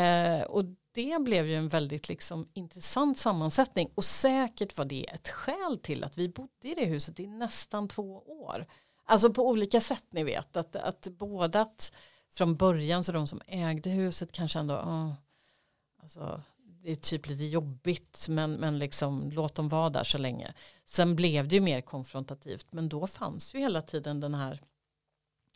Eh, 0.01 0.43
och 0.43 0.65
det 0.93 1.23
blev 1.23 1.47
ju 1.47 1.55
en 1.55 1.69
väldigt 1.69 2.09
liksom 2.09 2.49
intressant 2.53 3.19
sammansättning 3.19 3.91
och 3.95 4.05
säkert 4.05 4.77
var 4.77 4.85
det 4.85 5.11
ett 5.11 5.29
skäl 5.29 5.79
till 5.83 6.05
att 6.05 6.19
vi 6.19 6.29
bodde 6.29 6.69
i 6.69 6.75
det 6.75 6.85
huset 6.85 7.21
i 7.21 7.27
nästan 7.27 7.89
två 7.89 8.23
år. 8.27 8.67
Alltså 9.05 9.33
på 9.33 9.49
olika 9.49 9.81
sätt 9.81 10.05
ni 10.11 10.25
vet 10.25 10.57
att, 10.57 10.77
att 10.77 11.09
båda 11.11 11.61
att 11.61 11.93
från 12.31 12.57
början 12.57 13.05
så 13.05 13.13
de 13.13 13.27
som 13.27 13.43
ägde 13.47 13.91
huset 13.91 14.33
kanske 14.33 14.59
ändå 14.59 14.75
oh, 14.75 15.13
alltså 16.03 16.43
det 16.83 16.91
är 16.91 16.97
typ 16.97 17.29
lite 17.29 17.45
jobbigt 17.45 18.27
men, 18.29 18.53
men 18.53 18.79
liksom 18.79 19.31
låt 19.31 19.55
dem 19.55 19.69
vara 19.69 19.91
där 19.91 20.05
så 20.05 20.19
länge. 20.19 20.55
Sen 20.85 21.17
blev 21.17 21.49
det 21.49 21.55
ju 21.55 21.61
mer 21.61 21.81
konfrontativt 21.81 22.73
men 22.73 22.89
då 22.89 23.07
fanns 23.07 23.55
ju 23.55 23.59
hela 23.59 23.83
tiden 23.83 24.21
den 24.21 24.35
här 24.35 24.61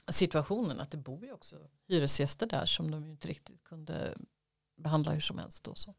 situationen 0.09 0.81
att 0.81 0.91
det 0.91 0.97
bor 0.97 1.25
ju 1.25 1.33
också 1.33 1.57
hyresgäster 1.89 2.47
där 2.47 2.67
som 2.67 2.91
de 2.91 3.05
ju 3.05 3.11
inte 3.11 3.29
riktigt 3.29 3.65
kunde 3.65 4.17
behandla 4.77 5.13
hur 5.13 5.21
som 5.21 5.39
helst. 5.39 5.69
Och 5.69 5.79
så. 5.79 5.95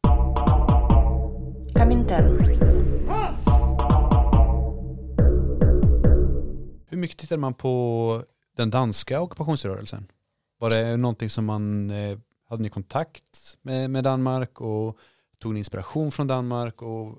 Hur 6.90 6.98
mycket 6.98 7.18
tittade 7.18 7.42
man 7.42 7.54
på 7.54 8.24
den 8.58 8.70
danska 8.70 9.22
ockupationsrörelsen? 9.22 10.12
Var 10.60 10.70
det 10.70 10.98
någonting 10.98 11.30
som 11.30 11.46
man, 11.46 11.90
eh, 11.90 12.18
hade 12.50 12.64
ni 12.64 12.70
kontakt 12.70 13.58
med, 13.62 13.90
med 13.90 14.04
Danmark 14.04 14.62
och 14.62 14.98
tog 15.40 15.54
ni 15.54 15.60
inspiration 15.60 16.12
från 16.12 16.28
Danmark 16.28 16.82
och 16.82 17.18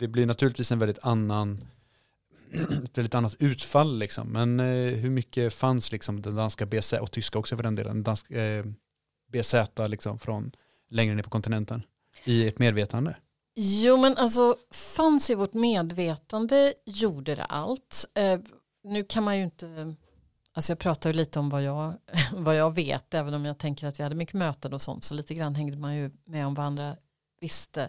det 0.00 0.08
blir 0.08 0.26
naturligtvis 0.26 0.72
en 0.72 0.78
väldigt 0.78 0.98
annan 1.02 1.64
ett 2.84 2.98
väldigt 2.98 3.14
annat 3.14 3.34
utfall 3.38 3.98
liksom. 3.98 4.28
Men 4.28 4.60
eh, 4.60 4.94
hur 4.94 5.10
mycket 5.10 5.54
fanns 5.54 5.92
liksom 5.92 6.22
den 6.22 6.34
danska 6.34 6.66
BZ 6.66 6.92
och 6.92 7.10
tyska 7.10 7.38
också 7.38 7.56
för 7.56 7.62
den 7.62 7.74
delen, 7.74 7.94
den 7.94 8.02
danska 8.02 8.44
eh, 8.44 8.64
BZ 9.32 9.54
liksom 9.88 10.18
från 10.18 10.52
längre 10.90 11.14
ner 11.14 11.22
på 11.22 11.30
kontinenten 11.30 11.82
i 12.24 12.48
ett 12.48 12.58
medvetande? 12.58 13.16
Jo 13.54 13.96
men 13.96 14.16
alltså 14.16 14.56
fanns 14.70 15.30
i 15.30 15.34
vårt 15.34 15.54
medvetande 15.54 16.74
gjorde 16.84 17.34
det 17.34 17.44
allt. 17.44 18.06
Eh, 18.14 18.40
nu 18.84 19.04
kan 19.04 19.24
man 19.24 19.38
ju 19.38 19.44
inte, 19.44 19.94
alltså 20.52 20.70
jag 20.70 20.78
pratar 20.78 21.10
ju 21.10 21.16
lite 21.16 21.38
om 21.38 21.50
vad 21.50 21.62
jag, 21.62 21.94
vad 22.32 22.56
jag 22.56 22.74
vet 22.74 23.14
även 23.14 23.34
om 23.34 23.44
jag 23.44 23.58
tänker 23.58 23.86
att 23.86 23.98
vi 23.98 24.02
hade 24.02 24.14
mycket 24.14 24.34
möten 24.34 24.72
och 24.72 24.82
sånt 24.82 25.04
så 25.04 25.14
lite 25.14 25.34
grann 25.34 25.54
hängde 25.54 25.76
man 25.76 25.96
ju 25.96 26.10
med 26.24 26.46
om 26.46 26.54
vad 26.54 26.66
andra 26.66 26.96
visste. 27.40 27.88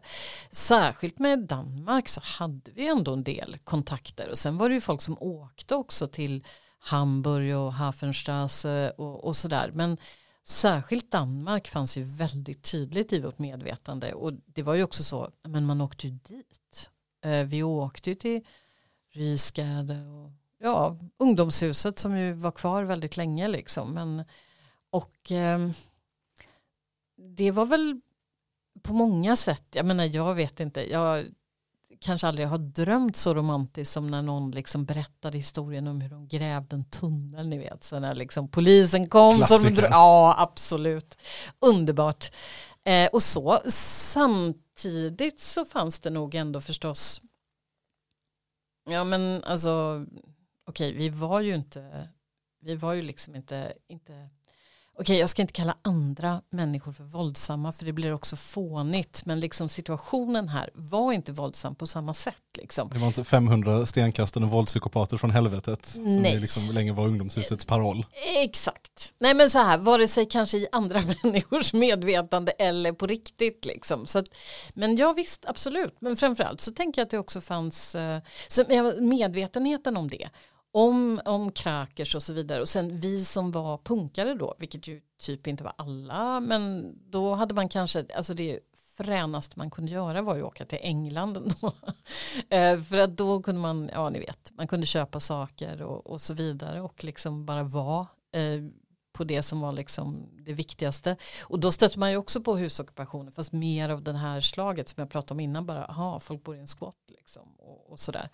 Särskilt 0.51 1.19
med 1.19 1.39
Danmark 1.39 2.09
så 2.09 2.21
hade 2.23 2.71
vi 2.71 2.87
ändå 2.87 3.13
en 3.13 3.23
del 3.23 3.57
kontakter 3.63 4.29
och 4.29 4.37
sen 4.37 4.57
var 4.57 4.69
det 4.69 4.75
ju 4.75 4.81
folk 4.81 5.01
som 5.01 5.17
åkte 5.19 5.75
också 5.75 6.07
till 6.07 6.45
Hamburg 6.79 7.57
och 7.57 7.73
Hafenstrasse 7.73 8.93
och, 8.97 9.23
och 9.23 9.35
sådär. 9.35 9.71
Men 9.73 9.97
särskilt 10.43 11.11
Danmark 11.11 11.67
fanns 11.67 11.97
ju 11.97 12.03
väldigt 12.03 12.63
tydligt 12.63 13.13
i 13.13 13.19
vårt 13.19 13.39
medvetande 13.39 14.13
och 14.13 14.33
det 14.45 14.63
var 14.63 14.73
ju 14.73 14.83
också 14.83 15.03
så, 15.03 15.31
men 15.43 15.65
man 15.65 15.81
åkte 15.81 16.07
ju 16.07 16.13
dit. 16.13 16.89
Eh, 17.25 17.45
vi 17.45 17.63
åkte 17.63 18.09
ju 18.09 18.15
till 18.15 18.45
Rysgade 19.13 20.05
och 20.05 20.31
ja, 20.59 20.97
ungdomshuset 21.19 21.99
som 21.99 22.17
ju 22.17 22.33
var 22.33 22.51
kvar 22.51 22.83
väldigt 22.83 23.17
länge 23.17 23.47
liksom. 23.47 23.93
Men, 23.93 24.23
och 24.89 25.31
eh, 25.31 25.69
det 27.17 27.51
var 27.51 27.65
väl 27.65 28.01
på 28.81 28.93
många 28.93 29.35
sätt, 29.35 29.65
jag 29.71 29.85
menar 29.85 30.03
jag 30.03 30.35
vet 30.35 30.59
inte, 30.59 30.91
jag 30.91 31.25
kanske 32.01 32.27
aldrig 32.27 32.47
har 32.47 32.57
drömt 32.57 33.15
så 33.15 33.33
romantiskt 33.33 33.93
som 33.93 34.07
när 34.07 34.21
någon 34.21 34.51
liksom 34.51 34.85
berättade 34.85 35.37
historien 35.37 35.87
om 35.87 36.01
hur 36.01 36.09
de 36.09 36.27
grävde 36.27 36.75
en 36.75 36.85
tunnel, 36.85 37.47
ni 37.47 37.57
vet, 37.57 37.83
så 37.83 37.99
när 37.99 38.15
liksom 38.15 38.47
polisen 38.47 39.09
kom. 39.09 39.37
Så 39.37 39.45
Klassiker. 39.45 39.87
ja, 39.89 40.35
absolut. 40.37 41.17
Underbart. 41.59 42.31
Eh, 42.83 43.09
och 43.09 43.23
så, 43.23 43.59
samtidigt 43.67 45.39
så 45.39 45.65
fanns 45.65 45.99
det 45.99 46.09
nog 46.09 46.35
ändå 46.35 46.61
förstås, 46.61 47.21
ja 48.89 49.03
men 49.03 49.43
alltså, 49.43 50.05
okej 50.67 50.93
vi 50.93 51.09
var 51.09 51.41
ju 51.41 51.55
inte, 51.55 52.09
vi 52.61 52.75
var 52.75 52.93
ju 52.93 53.01
liksom 53.01 53.35
inte, 53.35 53.73
inte 53.87 54.29
okej 55.01 55.17
jag 55.17 55.29
ska 55.29 55.41
inte 55.41 55.53
kalla 55.53 55.77
andra 55.81 56.41
människor 56.49 56.91
för 56.91 57.03
våldsamma 57.03 57.71
för 57.71 57.85
det 57.85 57.93
blir 57.93 58.13
också 58.13 58.35
fånigt 58.35 59.25
men 59.25 59.39
liksom 59.39 59.69
situationen 59.69 60.49
här 60.49 60.69
var 60.73 61.13
inte 61.13 61.31
våldsam 61.31 61.75
på 61.75 61.87
samma 61.87 62.13
sätt 62.13 62.35
liksom. 62.57 62.89
Det 62.89 62.99
var 62.99 63.07
inte 63.07 63.23
500 63.23 63.85
stenkastande 63.85 64.47
våldspsykopater 64.47 65.17
från 65.17 65.31
helvetet. 65.31 65.85
Som 65.85 66.21
Nej. 66.21 66.33
det 66.33 66.39
liksom 66.39 66.73
länge 66.73 66.93
var 66.93 67.07
ungdomshusets 67.07 67.65
paroll. 67.65 68.05
Exakt. 68.43 69.13
Nej 69.19 69.33
men 69.33 69.49
så 69.49 69.59
här, 69.59 69.77
vare 69.77 70.07
sig 70.07 70.25
kanske 70.25 70.57
i 70.57 70.67
andra 70.71 71.03
människors 71.23 71.73
medvetande 71.73 72.51
eller 72.51 72.91
på 72.91 73.07
riktigt 73.07 73.65
liksom. 73.65 74.05
Så 74.05 74.19
att, 74.19 74.25
men 74.73 74.95
ja 74.95 75.13
visst, 75.13 75.45
absolut. 75.45 75.97
Men 75.99 76.17
framförallt 76.17 76.61
så 76.61 76.71
tänker 76.71 77.01
jag 77.01 77.05
att 77.05 77.11
det 77.11 77.19
också 77.19 77.41
fanns 77.41 77.95
eh, 77.95 78.19
så 78.47 78.65
medvetenheten 78.99 79.97
om 79.97 80.09
det. 80.09 80.29
Om, 80.73 81.21
om 81.25 81.51
krakers 81.51 82.15
och 82.15 82.23
så 82.23 82.33
vidare. 82.33 82.61
Och 82.61 82.69
sen 82.69 82.99
vi 82.99 83.25
som 83.25 83.51
var 83.51 83.77
punkare 83.77 84.33
då, 84.33 84.55
vilket 84.59 84.87
ju 84.87 85.01
typ 85.19 85.47
inte 85.47 85.63
var 85.63 85.73
alla, 85.77 86.39
men 86.39 86.93
då 87.09 87.35
hade 87.35 87.53
man 87.53 87.69
kanske, 87.69 88.05
alltså 88.15 88.33
det 88.33 88.59
fränaste 88.97 89.59
man 89.59 89.69
kunde 89.69 89.91
göra 89.91 90.21
var 90.21 90.35
ju 90.35 90.41
att 90.41 90.47
åka 90.47 90.65
till 90.65 90.79
England 90.81 91.37
ändå. 91.37 91.73
Eh, 92.49 92.81
för 92.81 92.97
att 92.97 93.17
då 93.17 93.41
kunde 93.41 93.61
man, 93.61 93.89
ja 93.93 94.09
ni 94.09 94.19
vet, 94.19 94.51
man 94.55 94.67
kunde 94.67 94.85
köpa 94.85 95.19
saker 95.19 95.81
och, 95.81 96.07
och 96.07 96.21
så 96.21 96.33
vidare 96.33 96.81
och 96.81 97.03
liksom 97.03 97.45
bara 97.45 97.63
vara 97.63 98.07
eh, 98.33 98.61
på 99.13 99.23
det 99.23 99.43
som 99.43 99.61
var 99.61 99.71
liksom 99.71 100.29
det 100.45 100.53
viktigaste. 100.53 101.15
Och 101.41 101.59
då 101.59 101.71
stötte 101.71 101.99
man 101.99 102.11
ju 102.11 102.17
också 102.17 102.41
på 102.41 102.55
husockupationer 102.55 103.31
fast 103.31 103.51
mer 103.51 103.89
av 103.89 104.03
den 104.03 104.15
här 104.15 104.41
slaget 104.41 104.89
som 104.89 105.01
jag 105.01 105.09
pratade 105.09 105.33
om 105.33 105.39
innan 105.39 105.65
bara, 105.65 105.85
aha, 105.85 106.19
folk 106.19 106.43
bor 106.43 106.55
i 106.55 106.59
en 106.59 106.67
squat 106.67 106.95
liksom 107.07 107.53
och, 107.57 107.91
och 107.91 107.99
sådär. 107.99 108.29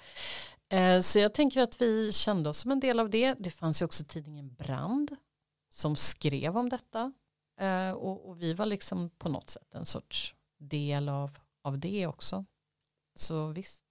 Eh, 0.69 1.01
så 1.01 1.19
jag 1.19 1.33
tänker 1.33 1.61
att 1.61 1.81
vi 1.81 2.13
kände 2.13 2.49
oss 2.49 2.57
som 2.57 2.71
en 2.71 2.79
del 2.79 2.99
av 2.99 3.09
det. 3.09 3.33
Det 3.33 3.51
fanns 3.51 3.81
ju 3.81 3.85
också 3.85 4.03
tidningen 4.07 4.53
Brand 4.53 5.15
som 5.69 5.95
skrev 5.95 6.57
om 6.57 6.69
detta 6.69 7.13
eh, 7.59 7.91
och, 7.91 8.29
och 8.29 8.41
vi 8.41 8.53
var 8.53 8.65
liksom 8.65 9.09
på 9.09 9.29
något 9.29 9.49
sätt 9.49 9.75
en 9.75 9.85
sorts 9.85 10.35
del 10.57 11.09
av, 11.09 11.37
av 11.61 11.79
det 11.79 12.07
också. 12.07 12.45
Så 13.15 13.47
visst. 13.47 13.83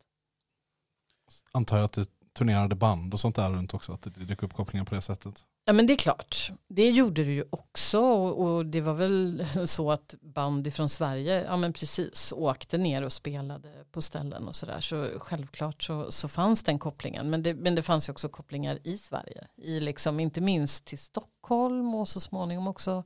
Antar 1.52 1.76
jag 1.76 1.84
att 1.84 1.92
det 1.92 2.06
turnerade 2.32 2.74
band 2.74 3.12
och 3.12 3.20
sånt 3.20 3.36
där 3.36 3.50
runt 3.50 3.74
också, 3.74 3.92
att 3.92 4.02
det 4.02 4.10
dök 4.10 4.42
upp 4.42 4.52
kopplingar 4.52 4.84
på 4.84 4.94
det 4.94 5.02
sättet. 5.02 5.44
Ja 5.68 5.72
men 5.72 5.86
det 5.86 5.92
är 5.92 5.96
klart, 5.96 6.52
det 6.68 6.90
gjorde 6.90 7.24
det 7.24 7.32
ju 7.32 7.44
också 7.50 8.00
och, 8.00 8.46
och 8.46 8.66
det 8.66 8.80
var 8.80 8.94
väl 8.94 9.46
så 9.66 9.90
att 9.92 10.14
band 10.20 10.66
ifrån 10.66 10.88
Sverige, 10.88 11.44
ja 11.44 11.56
men 11.56 11.72
precis, 11.72 12.32
åkte 12.32 12.78
ner 12.78 13.02
och 13.02 13.12
spelade 13.12 13.72
på 13.92 14.02
ställen 14.02 14.48
och 14.48 14.56
sådär. 14.56 14.80
Så 14.80 15.10
självklart 15.18 15.82
så, 15.82 16.12
så 16.12 16.28
fanns 16.28 16.62
den 16.62 16.78
kopplingen, 16.78 17.30
men 17.30 17.42
det, 17.42 17.54
men 17.54 17.74
det 17.74 17.82
fanns 17.82 18.08
ju 18.08 18.10
också 18.10 18.28
kopplingar 18.28 18.78
i 18.84 18.98
Sverige, 18.98 19.46
i 19.56 19.80
liksom 19.80 20.20
inte 20.20 20.40
minst 20.40 20.84
till 20.84 20.98
Stockholm 20.98 21.94
och 21.94 22.08
så 22.08 22.20
småningom 22.20 22.68
också 22.68 23.04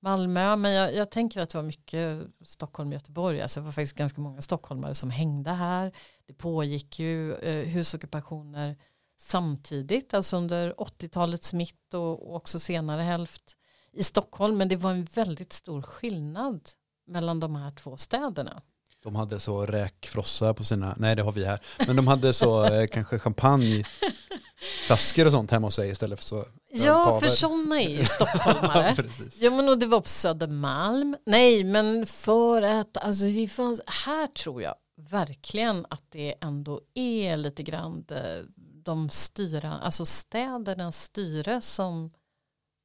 Malmö, 0.00 0.56
men 0.56 0.72
jag, 0.72 0.94
jag 0.94 1.10
tänker 1.10 1.40
att 1.40 1.50
det 1.50 1.58
var 1.58 1.62
mycket 1.62 2.20
Stockholm 2.44 2.88
och 2.88 2.94
Göteborg, 2.94 3.40
alltså 3.40 3.60
det 3.60 3.64
var 3.64 3.72
faktiskt 3.72 3.96
ganska 3.96 4.20
många 4.20 4.42
stockholmare 4.42 4.94
som 4.94 5.10
hängde 5.10 5.50
här. 5.50 5.92
Det 6.26 6.34
pågick 6.34 6.98
ju 6.98 7.34
eh, 7.34 7.68
husockupationer 7.68 8.76
samtidigt, 9.20 10.14
alltså 10.14 10.36
under 10.36 10.72
80-talets 10.72 11.52
mitt 11.52 11.94
och, 11.94 12.34
också 12.36 12.58
senare 12.58 13.02
hälft 13.02 13.56
i 13.92 14.04
Stockholm, 14.04 14.56
men 14.58 14.68
det 14.68 14.76
var 14.76 14.90
en 14.90 15.04
väldigt 15.04 15.52
stor 15.52 15.82
skillnad 15.82 16.68
mellan 17.06 17.40
de 17.40 17.56
här 17.56 17.70
två 17.70 17.96
städerna. 17.96 18.62
De 19.02 19.16
hade 19.16 19.40
så 19.40 19.66
räkfrossa 19.66 20.54
på 20.54 20.64
sina, 20.64 20.94
nej 20.98 21.16
det 21.16 21.22
har 21.22 21.32
vi 21.32 21.44
här, 21.44 21.60
men 21.86 21.96
de 21.96 22.06
hade 22.06 22.32
så 22.32 22.64
eh, 22.64 22.86
kanske 22.92 23.18
champagneflaskor 23.18 25.26
och 25.26 25.32
sånt 25.32 25.50
hemma 25.50 25.66
hos 25.66 25.74
sig 25.74 25.90
istället 25.90 26.18
för 26.18 26.24
så. 26.26 26.44
Ja, 26.70 27.04
paver. 27.06 27.20
för 27.20 27.28
sådana 27.28 27.80
är 27.82 27.88
ju 27.88 27.96
Ja, 27.98 28.04
stockholmare. 28.06 28.96
Ja 29.40 29.50
men 29.50 29.68
och 29.68 29.78
det 29.78 29.86
var 29.86 30.00
på 30.00 30.08
Södermalm. 30.08 31.16
Nej 31.26 31.64
men 31.64 32.06
för 32.06 32.62
att 32.62 32.96
alltså 32.96 33.24
det 33.24 33.48
fanns, 33.48 33.80
här 33.86 34.26
tror 34.26 34.62
jag 34.62 34.74
verkligen 35.10 35.86
att 35.90 36.04
det 36.10 36.34
ändå 36.40 36.80
är 36.94 37.36
lite 37.36 37.62
grann 37.62 38.04
det- 38.08 38.44
de 38.84 39.08
styra, 39.10 39.78
alltså 39.78 40.06
städernas 40.06 41.02
styre 41.02 41.60
som, 41.60 42.10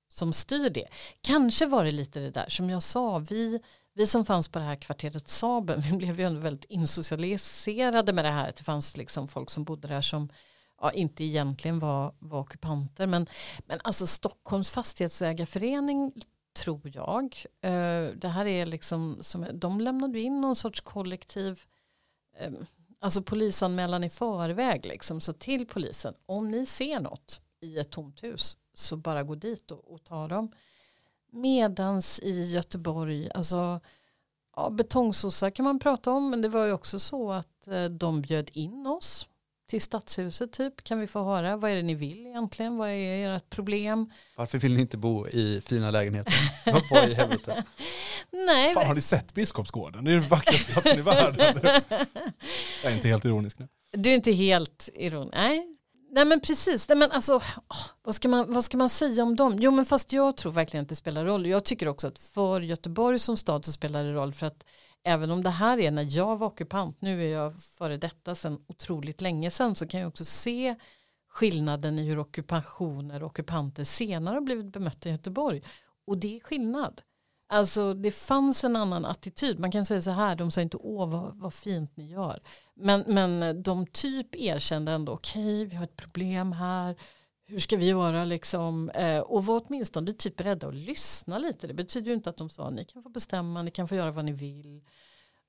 som 0.09 0.33
styr 0.33 0.69
det. 0.69 0.87
Kanske 1.21 1.65
var 1.65 1.83
det 1.83 1.91
lite 1.91 2.19
det 2.19 2.31
där 2.31 2.49
som 2.49 2.69
jag 2.69 2.83
sa, 2.83 3.17
vi, 3.17 3.59
vi 3.93 4.07
som 4.07 4.25
fanns 4.25 4.47
på 4.47 4.59
det 4.59 4.65
här 4.65 4.75
kvarteret 4.75 5.29
Saben, 5.29 5.81
vi 5.91 5.97
blev 5.97 6.19
ju 6.19 6.25
ändå 6.25 6.39
väldigt 6.39 6.71
insocialiserade 6.71 8.13
med 8.13 8.25
det 8.25 8.31
här. 8.31 8.53
Det 8.57 8.63
fanns 8.63 8.97
liksom 8.97 9.27
folk 9.27 9.49
som 9.49 9.63
bodde 9.63 9.87
där 9.87 10.01
som 10.01 10.29
ja, 10.81 10.91
inte 10.91 11.23
egentligen 11.23 11.79
var, 11.79 12.15
var 12.19 12.39
ockupanter. 12.39 13.07
Men, 13.07 13.27
men 13.65 13.79
alltså 13.83 14.07
Stockholms 14.07 14.69
fastighetsägarförening 14.69 16.13
tror 16.57 16.91
jag, 16.93 17.45
eh, 17.61 18.11
det 18.15 18.27
här 18.27 18.45
är 18.45 18.65
liksom, 18.65 19.17
som, 19.21 19.47
de 19.53 19.81
lämnade 19.81 20.19
in 20.19 20.41
någon 20.41 20.55
sorts 20.55 20.81
kollektiv 20.81 21.61
eh, 22.39 22.51
alltså 22.99 23.21
polisanmälan 23.21 24.03
i 24.03 24.09
förväg 24.09 24.85
liksom, 24.85 25.21
så 25.21 25.33
till 25.33 25.67
polisen, 25.67 26.13
om 26.25 26.51
ni 26.51 26.65
ser 26.65 26.99
något 26.99 27.41
i 27.61 27.79
ett 27.79 27.89
tomt 27.89 28.23
hus 28.23 28.57
så 28.73 28.97
bara 28.97 29.23
gå 29.23 29.35
dit 29.35 29.71
och, 29.71 29.93
och 29.93 30.03
ta 30.03 30.27
dem. 30.27 30.51
Medans 31.31 32.19
i 32.19 32.43
Göteborg, 32.51 33.31
alltså 33.31 33.79
ja, 34.55 34.69
betongsossar 34.69 35.49
kan 35.49 35.65
man 35.65 35.79
prata 35.79 36.11
om, 36.11 36.29
men 36.29 36.41
det 36.41 36.49
var 36.49 36.65
ju 36.65 36.71
också 36.71 36.99
så 36.99 37.31
att 37.31 37.67
eh, 37.67 37.85
de 37.85 38.21
bjöd 38.21 38.49
in 38.53 38.87
oss 38.87 39.27
till 39.67 39.81
stadshuset 39.81 40.51
typ, 40.51 40.83
kan 40.83 40.99
vi 40.99 41.07
få 41.07 41.23
höra, 41.23 41.57
vad 41.57 41.71
är 41.71 41.75
det 41.75 41.81
ni 41.81 41.95
vill 41.95 42.27
egentligen, 42.27 42.77
vad 42.77 42.89
är 42.89 43.35
ert 43.35 43.49
problem? 43.49 44.11
Varför 44.35 44.57
vill 44.57 44.73
ni 44.73 44.81
inte 44.81 44.97
bo 44.97 45.27
i 45.27 45.61
fina 45.65 45.91
lägenheter? 45.91 46.33
Vad 46.91 47.09
i 47.09 47.13
helvete? 47.13 47.63
Nej, 48.31 48.73
Fan 48.73 48.87
har 48.87 48.95
ni 48.95 49.01
sett 49.01 49.33
Biskopsgården? 49.33 50.05
Det 50.05 50.11
är 50.11 50.15
den 50.15 50.27
vackraste 50.27 50.71
platsen 50.71 50.99
i 50.99 51.01
världen. 51.01 51.59
Jag 52.83 52.91
är 52.91 52.95
inte 52.95 53.07
helt 53.07 53.25
ironisk 53.25 53.59
nu. 53.59 53.67
Du 53.91 54.09
är 54.09 54.13
inte 54.13 54.31
helt 54.31 54.89
ironisk. 54.93 55.35
Nej. 55.37 55.77
Nej 56.11 56.25
men 56.25 56.39
precis, 56.39 56.89
Nej, 56.89 56.97
men 56.97 57.11
alltså, 57.11 57.41
vad, 58.03 58.15
ska 58.15 58.29
man, 58.29 58.53
vad 58.53 58.63
ska 58.63 58.77
man 58.77 58.89
säga 58.89 59.23
om 59.23 59.35
dem? 59.35 59.55
Jo 59.59 59.71
men 59.71 59.85
fast 59.85 60.13
jag 60.13 60.37
tror 60.37 60.51
verkligen 60.51 60.83
att 60.83 60.89
det 60.89 60.95
spelar 60.95 61.25
roll. 61.25 61.45
Jag 61.45 61.65
tycker 61.65 61.87
också 61.87 62.07
att 62.07 62.19
för 62.19 62.61
Göteborg 62.61 63.19
som 63.19 63.37
stad 63.37 63.65
så 63.65 63.71
spelar 63.71 64.03
det 64.03 64.13
roll 64.13 64.33
för 64.33 64.45
att 64.45 64.65
även 65.07 65.31
om 65.31 65.43
det 65.43 65.49
här 65.49 65.77
är 65.77 65.91
när 65.91 66.17
jag 66.17 66.37
var 66.37 66.47
ockupant, 66.47 67.01
nu 67.01 67.23
är 67.23 67.33
jag 67.33 67.63
före 67.63 67.97
detta 67.97 68.35
sedan 68.35 68.65
otroligt 68.67 69.21
länge 69.21 69.51
sedan 69.51 69.75
så 69.75 69.87
kan 69.87 69.99
jag 69.99 70.07
också 70.07 70.25
se 70.25 70.75
skillnaden 71.29 71.99
i 71.99 72.03
hur 72.03 72.19
ockupationer 72.19 73.23
och 73.23 73.29
ockupanter 73.29 73.83
senare 73.83 74.33
har 74.33 74.41
blivit 74.41 74.73
bemötta 74.73 75.09
i 75.09 75.11
Göteborg. 75.11 75.61
Och 76.07 76.17
det 76.17 76.35
är 76.35 76.39
skillnad. 76.39 77.01
Alltså 77.49 77.93
det 77.93 78.11
fanns 78.11 78.63
en 78.63 78.75
annan 78.75 79.05
attityd. 79.05 79.59
Man 79.59 79.71
kan 79.71 79.85
säga 79.85 80.01
så 80.01 80.11
här, 80.11 80.35
de 80.35 80.51
sa 80.51 80.61
inte 80.61 80.77
åh 80.77 81.09
vad, 81.09 81.35
vad 81.35 81.53
fint 81.53 81.97
ni 81.97 82.11
gör. 82.11 82.39
Men, 82.75 83.03
men 83.07 83.63
de 83.63 83.87
typ 83.87 84.35
erkände 84.35 84.91
ändå, 84.91 85.13
okej 85.13 85.65
vi 85.65 85.75
har 85.75 85.83
ett 85.83 85.95
problem 85.95 86.51
här, 86.51 86.95
hur 87.47 87.59
ska 87.59 87.77
vi 87.77 87.89
göra 87.89 88.25
liksom? 88.25 88.89
Eh, 88.89 89.19
och 89.19 89.45
var 89.45 89.63
åtminstone 89.65 90.13
typ 90.13 90.35
beredda 90.35 90.67
att 90.67 90.75
lyssna 90.75 91.37
lite. 91.37 91.67
Det 91.67 91.73
betyder 91.73 92.07
ju 92.07 92.13
inte 92.13 92.29
att 92.29 92.37
de 92.37 92.49
sa, 92.49 92.69
ni 92.69 92.85
kan 92.85 93.03
få 93.03 93.09
bestämma, 93.09 93.61
ni 93.61 93.71
kan 93.71 93.87
få 93.87 93.95
göra 93.95 94.11
vad 94.11 94.25
ni 94.25 94.31
vill. 94.31 94.81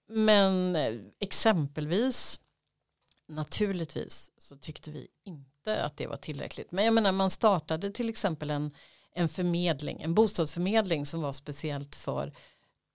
Men 0.09 0.77
eh, 0.77 0.95
exempelvis, 1.21 2.41
naturligtvis 3.29 4.33
så 4.37 4.57
tyckte 4.57 4.91
vi 4.91 5.09
inte 5.25 5.85
att 5.85 5.97
det 5.97 6.07
var 6.07 6.17
tillräckligt. 6.17 6.73
Men 6.73 6.85
jag 6.85 6.95
menar 6.95 7.13
man 7.13 7.31
startade 7.31 7.91
till 7.91 8.09
exempel 8.09 8.51
en, 8.51 8.75
en 9.15 9.29
förmedling, 9.29 10.01
en 10.03 10.15
bostadsförmedling 10.15 11.07
som 11.07 11.23
var 11.23 11.33
speciellt 11.33 11.97
för 11.97 12.33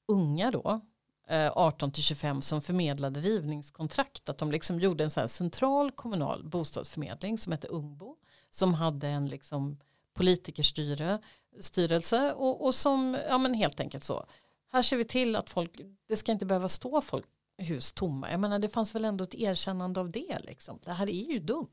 unga 0.08 0.51
då, 0.51 0.82
eh, 1.28 1.51
18 1.56 1.91
till 1.91 2.04
25 2.04 2.41
som 2.41 2.62
förmedlade 2.62 3.20
rivningskontrakt. 3.20 4.30
Att 4.30 4.38
de 4.38 4.51
liksom 4.51 4.80
gjorde 4.80 5.04
en 5.04 5.10
så 5.10 5.20
här 5.20 5.28
central 5.28 5.91
kommunal 5.91 6.43
bostadsförmedling 6.43 7.38
som 7.38 7.51
hette 7.51 7.68
Ungbo. 7.68 8.18
Som 8.54 8.74
hade 8.74 9.08
en 9.08 9.28
liksom 9.28 9.78
politikerstyre, 10.14 11.20
styrelse 11.60 12.34
och, 12.34 12.66
och 12.66 12.76
som, 12.76 13.18
ja 13.30 13.38
men 13.38 13.54
helt 13.54 13.80
enkelt 13.80 14.04
så. 14.04 14.26
Här 14.72 14.82
ser 14.82 14.97
vi 14.97 15.06
till 15.06 15.36
att 15.36 15.49
folk, 15.49 15.72
det 16.08 16.18
ska 16.18 16.32
inte 16.32 16.45
behöva 16.45 16.70
stå 16.70 17.01
folk 17.01 17.26
hus 17.58 17.93
tomma. 17.93 18.32
Jag 18.32 18.39
menar 18.39 18.60
det 18.60 18.70
fanns 18.70 18.95
väl 18.95 19.06
ändå 19.06 19.24
ett 19.24 19.36
erkännande 19.36 19.99
av 19.99 20.12
det 20.12 20.39
liksom. 20.43 20.80
Det 20.84 20.91
här 20.91 21.10
är 21.10 21.32
ju 21.32 21.39
dumt. 21.39 21.68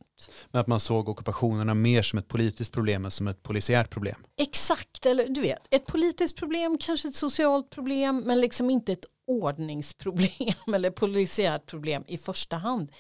Men 0.51 0.61
att 0.61 0.67
man 0.67 0.81
såg 0.81 1.09
ockupationerna 1.09 1.75
mer 1.75 2.03
som 2.03 2.19
ett 2.19 2.29
politiskt 2.29 2.73
problem 2.73 3.05
än 3.05 3.11
som 3.11 3.29
ett 3.29 3.43
polisiärt 3.43 3.91
problem. 3.91 4.17
Exakt, 4.37 5.07
eller 5.07 5.29
du 5.29 5.41
vet, 5.41 5.75
ett 5.75 5.87
politiskt 5.87 6.37
problem, 6.37 6.79
kanske 6.81 7.09
ett 7.09 7.15
socialt 7.15 7.71
problem, 7.71 8.23
men 8.27 8.41
liksom 8.41 8.71
inte 8.71 8.93
ett 8.93 9.05
ordningsproblem 9.27 10.55
eller 10.75 10.91
polisiärt 10.91 11.67
problem 11.67 12.05
i 12.07 12.19
första 12.19 12.57
hand. 12.57 12.93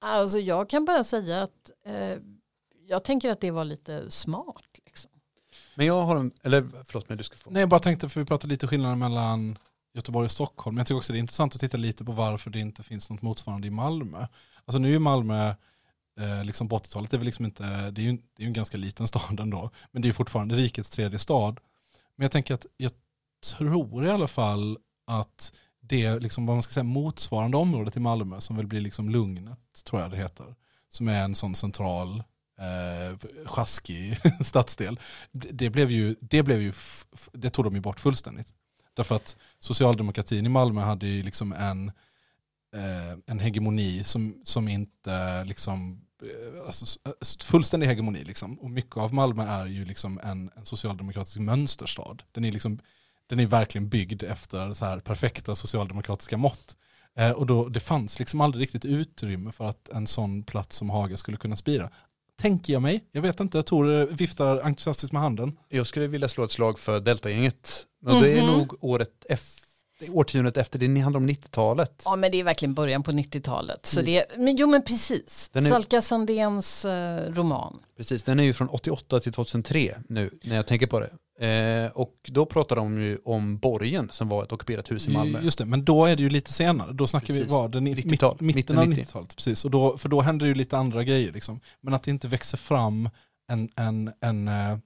Alltså 0.00 0.38
jag 0.38 0.68
kan 0.68 0.84
bara 0.84 1.04
säga 1.04 1.42
att 1.42 1.70
eh, 1.86 2.16
jag 2.92 3.04
tänker 3.04 3.30
att 3.30 3.40
det 3.40 3.50
var 3.50 3.64
lite 3.64 4.10
smart. 4.10 4.64
Liksom. 4.86 5.10
Men 5.74 5.86
jag 5.86 6.02
har 6.02 6.16
en, 6.16 6.32
eller 6.42 6.68
förlåt 6.84 7.08
men 7.08 7.18
du 7.18 7.24
ska 7.24 7.36
få. 7.36 7.50
Nej, 7.50 7.60
jag 7.60 7.68
bara 7.68 7.80
tänkte, 7.80 8.08
för 8.08 8.20
vi 8.20 8.26
pratade 8.26 8.50
lite 8.50 8.66
skillnaden 8.66 8.98
mellan 8.98 9.58
Göteborg 9.94 10.24
och 10.24 10.30
Stockholm. 10.30 10.74
Men 10.74 10.80
jag 10.80 10.86
tycker 10.86 10.96
också 10.96 11.12
det 11.12 11.18
är 11.18 11.20
intressant 11.20 11.54
att 11.54 11.60
titta 11.60 11.76
lite 11.76 12.04
på 12.04 12.12
varför 12.12 12.50
det 12.50 12.58
inte 12.58 12.82
finns 12.82 13.10
något 13.10 13.22
motsvarande 13.22 13.66
i 13.66 13.70
Malmö. 13.70 14.26
Alltså 14.64 14.78
nu 14.78 14.94
är 14.94 14.98
Malmö 14.98 15.54
eh, 16.20 16.44
liksom 16.44 16.68
på 16.68 16.78
80-talet, 16.78 17.10
det 17.10 17.16
är 17.16 17.18
väl 17.18 17.26
liksom 17.26 17.44
inte, 17.44 17.90
det 17.90 18.00
är 18.00 18.04
ju 18.04 18.12
det 18.12 18.42
är 18.42 18.42
ju 18.42 18.46
en 18.46 18.52
ganska 18.52 18.76
liten 18.76 19.08
stad 19.08 19.40
ändå, 19.40 19.70
men 19.90 20.02
det 20.02 20.08
är 20.08 20.12
fortfarande 20.12 20.56
rikets 20.56 20.90
tredje 20.90 21.18
stad. 21.18 21.60
Men 22.16 22.24
jag 22.24 22.32
tänker 22.32 22.54
att 22.54 22.66
jag 22.76 22.92
tror 23.56 24.06
i 24.06 24.10
alla 24.10 24.28
fall 24.28 24.78
att 25.06 25.52
det 25.80 26.18
liksom, 26.18 26.46
vad 26.46 26.56
man 26.56 26.62
ska 26.62 26.72
säga, 26.72 26.84
motsvarande 26.84 27.56
området 27.56 27.96
i 27.96 28.00
Malmö 28.00 28.40
som 28.40 28.56
väl 28.56 28.66
blir 28.66 28.80
liksom 28.80 29.10
Lugnet, 29.10 29.84
tror 29.84 30.02
jag 30.02 30.10
det 30.10 30.16
heter, 30.16 30.54
som 30.88 31.08
är 31.08 31.24
en 31.24 31.34
sån 31.34 31.54
central 31.54 32.22
eh, 32.58 33.18
sjaskig 33.46 34.18
stadsdel. 34.40 35.00
Det 35.32 35.70
blev 35.70 35.90
ju, 35.90 36.16
det 36.20 36.42
blev 36.42 36.62
ju, 36.62 36.72
det 37.32 37.50
tog 37.50 37.64
de 37.64 37.74
ju 37.74 37.80
bort 37.80 38.00
fullständigt. 38.00 38.54
Därför 38.94 39.14
att 39.14 39.36
socialdemokratin 39.58 40.46
i 40.46 40.48
Malmö 40.48 40.80
hade 40.80 41.06
ju 41.06 41.22
liksom 41.22 41.52
en, 41.52 41.88
eh, 42.74 43.18
en 43.26 43.38
hegemoni 43.38 44.04
som, 44.04 44.40
som 44.44 44.68
inte 44.68 45.44
liksom, 45.44 46.06
eh, 46.22 46.66
alltså, 46.66 46.98
eh, 47.04 47.44
fullständig 47.44 47.86
hegemoni 47.86 48.24
liksom. 48.24 48.58
Och 48.58 48.70
mycket 48.70 48.96
av 48.96 49.14
Malmö 49.14 49.46
är 49.46 49.66
ju 49.66 49.84
liksom 49.84 50.20
en, 50.22 50.50
en 50.56 50.64
socialdemokratisk 50.64 51.38
mönsterstad. 51.38 52.16
Den 52.32 52.44
är 52.44 52.52
liksom, 52.52 52.78
den 53.26 53.40
är 53.40 53.46
verkligen 53.46 53.88
byggd 53.88 54.22
efter 54.22 54.74
så 54.74 54.84
här 54.84 55.00
perfekta 55.00 55.56
socialdemokratiska 55.56 56.36
mått. 56.36 56.76
Eh, 57.14 57.30
och 57.30 57.46
då, 57.46 57.68
det 57.68 57.80
fanns 57.80 58.18
liksom 58.18 58.40
aldrig 58.40 58.62
riktigt 58.62 58.84
utrymme 58.84 59.52
för 59.52 59.68
att 59.68 59.88
en 59.88 60.06
sån 60.06 60.42
plats 60.42 60.76
som 60.76 60.90
Haga 60.90 61.16
skulle 61.16 61.36
kunna 61.36 61.56
spira. 61.56 61.90
Tänker 62.40 62.72
jag 62.72 62.82
mig. 62.82 63.04
Jag 63.12 63.22
vet 63.22 63.40
inte, 63.40 63.62
Tor 63.62 64.06
viftar 64.06 64.60
entusiastiskt 64.60 65.12
med 65.12 65.22
handen. 65.22 65.58
Jag 65.68 65.86
skulle 65.86 66.06
vilja 66.06 66.28
slå 66.28 66.44
ett 66.44 66.50
slag 66.50 66.78
för 66.78 67.00
Deltagänget. 67.00 67.86
Och 68.06 68.22
det 68.22 68.32
är 68.32 68.42
Mhm. 68.42 68.52
nog 68.52 68.84
året 68.84 69.10
efter, 69.28 69.62
årtiondet 70.12 70.56
efter, 70.56 70.78
det 70.78 71.00
handlar 71.00 71.20
om 71.20 71.26
90-talet. 71.26 72.02
Ja 72.04 72.16
men 72.16 72.30
det 72.30 72.40
är 72.40 72.44
verkligen 72.44 72.74
början 72.74 73.02
på 73.02 73.12
90-talet. 73.12 73.86
Så 73.86 74.02
det, 74.02 74.24
men, 74.36 74.56
jo 74.56 74.66
men 74.66 74.82
precis, 74.82 75.50
Den 75.52 75.66
är- 75.66 75.70
Salka 75.70 76.00
Sandéns 76.00 76.84
eh, 76.84 77.32
roman. 77.32 77.78
Precis, 77.96 78.22
den 78.22 78.40
är 78.40 78.44
ju 78.44 78.52
från 78.52 78.68
88 78.68 79.20
till 79.20 79.32
2003 79.32 79.94
nu 80.08 80.30
när 80.44 80.56
jag 80.56 80.66
tänker 80.66 80.86
på 80.86 81.00
det. 81.00 81.10
Eh, 81.42 81.90
och 81.94 82.14
då 82.24 82.46
pratar 82.46 82.76
de 82.76 83.02
ju 83.02 83.18
om 83.24 83.58
Borgen 83.58 84.08
som 84.10 84.28
var 84.28 84.44
ett 84.44 84.52
ockuperat 84.52 84.90
hus 84.90 85.08
i 85.08 85.10
Malmö. 85.10 85.40
Just 85.42 85.58
det, 85.58 85.64
men 85.64 85.84
då 85.84 86.04
är 86.04 86.16
det 86.16 86.22
ju 86.22 86.30
lite 86.30 86.52
senare. 86.52 86.92
Då 86.92 87.06
snackar 87.06 87.34
vi, 87.34 87.40
Precis. 87.40 87.52
vad, 87.52 87.72
den, 87.72 87.88
90-tal, 87.88 88.36
mitt, 88.40 88.56
mitten 88.56 88.56
mitten 88.56 88.78
av 88.78 88.88
90. 88.88 89.04
90-talet. 89.04 89.36
Precis, 89.36 89.64
och 89.64 89.70
då, 89.70 89.98
för 89.98 90.08
då 90.08 90.20
händer 90.20 90.46
det 90.46 90.48
ju 90.48 90.54
lite 90.54 90.78
andra 90.78 91.04
grejer. 91.04 91.32
Liksom. 91.32 91.60
Men 91.80 91.94
att 91.94 92.02
det 92.02 92.10
inte 92.10 92.28
växer 92.28 92.58
fram 92.58 93.08
en, 93.52 93.68
en, 93.76 94.12
en 94.20 94.48
eh, 94.48 94.78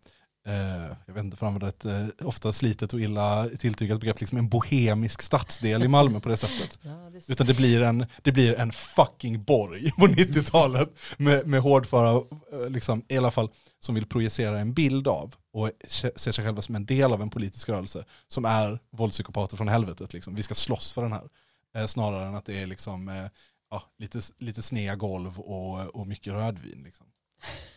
jag 1.07 1.14
vet 1.14 1.24
inte, 1.24 1.36
för 1.36 1.47
att 1.47 1.55
använda 1.55 1.68
ett 1.68 1.84
eh, 1.84 2.26
ofta 2.26 2.53
slitet 2.53 2.92
och 2.92 3.01
illa 3.01 3.49
tilltygat 3.59 4.01
begrepp, 4.01 4.20
liksom 4.20 4.38
en 4.38 4.49
bohemisk 4.49 5.22
stadsdel 5.22 5.82
i 5.82 5.88
Malmö 5.88 6.20
på 6.20 6.28
det 6.28 6.36
sättet. 6.36 6.78
Utan 7.28 7.47
det 7.47 7.55
blir 7.55 7.82
en, 7.82 8.07
det 8.22 8.32
blir 8.32 8.55
en 8.55 8.72
fucking 8.72 9.44
borg 9.44 9.92
på 9.92 10.07
90-talet 10.07 10.88
med, 11.18 11.47
med 11.47 11.61
hårdföra, 11.61 12.22
eh, 12.53 12.70
liksom, 12.70 13.03
i 13.09 13.16
alla 13.16 13.30
fall, 13.30 13.51
som 13.80 13.94
vill 13.94 14.07
projicera 14.07 14.61
en 14.61 14.72
bild 14.74 15.09
av 15.09 15.34
och 15.53 15.70
se- 15.88 16.12
ser 16.16 16.32
sig 16.32 16.44
själva 16.44 16.62
som 16.62 16.74
en 16.74 16.86
del 16.86 17.12
av 17.12 17.22
en 17.22 17.30
politisk 17.30 17.68
rörelse 17.68 18.05
som 18.28 18.44
är 18.44 18.78
våldspsykopater 18.90 19.57
från 19.57 19.68
helvetet. 19.68 20.12
Liksom. 20.12 20.34
Vi 20.34 20.42
ska 20.42 20.55
slåss 20.55 20.92
för 20.92 21.03
den 21.03 21.12
här. 21.12 21.28
Eh, 21.76 21.86
snarare 21.86 22.26
än 22.26 22.34
att 22.34 22.47
det 22.47 22.62
är 22.62 22.66
liksom, 22.66 23.09
eh, 23.09 23.26
ja, 23.70 23.82
lite, 23.99 24.20
lite 24.38 24.62
snea 24.62 24.94
golv 24.97 25.40
och, 25.40 25.97
och 25.97 26.07
mycket 26.07 26.32
rödvin. 26.32 26.82
Liksom. 26.84 27.07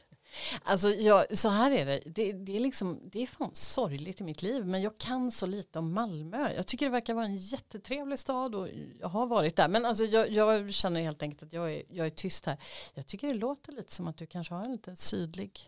Alltså 0.63 0.89
jag, 0.89 1.37
så 1.37 1.49
här 1.49 1.71
är 1.71 1.85
det, 1.85 2.01
det, 2.05 2.31
det, 2.33 2.55
är 2.55 2.59
liksom, 2.59 2.99
det 3.11 3.23
är 3.23 3.27
fan 3.27 3.49
sorgligt 3.53 4.21
i 4.21 4.23
mitt 4.23 4.41
liv 4.41 4.65
men 4.65 4.81
jag 4.81 4.97
kan 4.97 5.31
så 5.31 5.45
lite 5.45 5.79
om 5.79 5.93
Malmö. 5.93 6.53
Jag 6.55 6.67
tycker 6.67 6.85
det 6.85 6.91
verkar 6.91 7.13
vara 7.13 7.25
en 7.25 7.37
jättetrevlig 7.37 8.19
stad 8.19 8.55
och 8.55 8.67
jag 8.99 9.07
har 9.09 9.27
varit 9.27 9.55
där. 9.55 9.67
Men 9.67 9.85
alltså 9.85 10.05
jag, 10.05 10.31
jag 10.31 10.73
känner 10.73 11.01
helt 11.01 11.21
enkelt 11.23 11.43
att 11.43 11.53
jag 11.53 11.73
är, 11.73 11.83
jag 11.89 12.05
är 12.05 12.09
tyst 12.11 12.45
här. 12.45 12.57
Jag 12.93 13.07
tycker 13.07 13.27
det 13.27 13.33
låter 13.33 13.71
lite 13.71 13.93
som 13.93 14.07
att 14.07 14.17
du 14.17 14.25
kanske 14.25 14.53
har 14.53 14.65
en 14.65 14.71
lite 14.71 14.95
sydlig. 14.95 15.59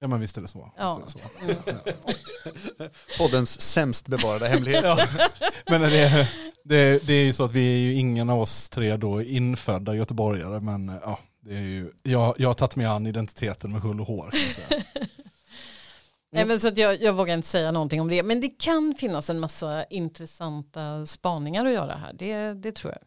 Ja 0.00 0.08
men 0.08 0.20
visst 0.20 0.36
är 0.36 0.42
det 0.42 0.48
så. 0.48 0.58
Visst 0.58 0.74
Ja. 0.78 1.00
är 1.00 1.04
det 1.04 1.10
så. 1.10 1.18
Mm. 1.70 2.90
Poddens 3.18 3.60
sämst 3.60 4.06
bevarade 4.08 4.48
hemlighet. 4.48 4.84
Ja. 4.84 4.98
Men 5.66 5.80
det, 5.80 6.28
det, 6.64 7.06
det 7.06 7.12
är 7.12 7.24
ju 7.24 7.32
så 7.32 7.44
att 7.44 7.52
vi 7.52 7.72
är 7.74 7.78
ju 7.78 7.94
ingen 7.94 8.30
av 8.30 8.40
oss 8.40 8.68
tre 8.68 8.96
då 8.96 9.22
infödda 9.22 9.94
göteborgare 9.94 10.60
men 10.60 10.88
ja, 11.02 11.18
det 11.44 11.56
är 11.56 11.60
ju, 11.60 11.92
jag, 12.02 12.34
jag 12.38 12.48
har 12.48 12.54
tagit 12.54 12.76
mig 12.76 12.86
an 12.86 13.06
identiteten 13.06 13.72
med 13.72 13.80
hull 13.80 14.00
och 14.00 14.06
hår. 14.06 14.30
Nej, 16.32 16.44
men 16.44 16.60
så 16.60 16.68
att 16.68 16.78
jag, 16.78 17.02
jag 17.02 17.12
vågar 17.12 17.34
inte 17.34 17.48
säga 17.48 17.72
någonting 17.72 18.00
om 18.00 18.08
det. 18.08 18.22
Men 18.22 18.40
det 18.40 18.48
kan 18.48 18.94
finnas 18.94 19.30
en 19.30 19.40
massa 19.40 19.84
intressanta 19.84 21.06
spaningar 21.06 21.66
att 21.66 21.72
göra 21.72 21.96
här. 21.96 22.12
Det, 22.12 22.54
det 22.54 22.72
tror 22.72 22.92
jag. 22.92 23.02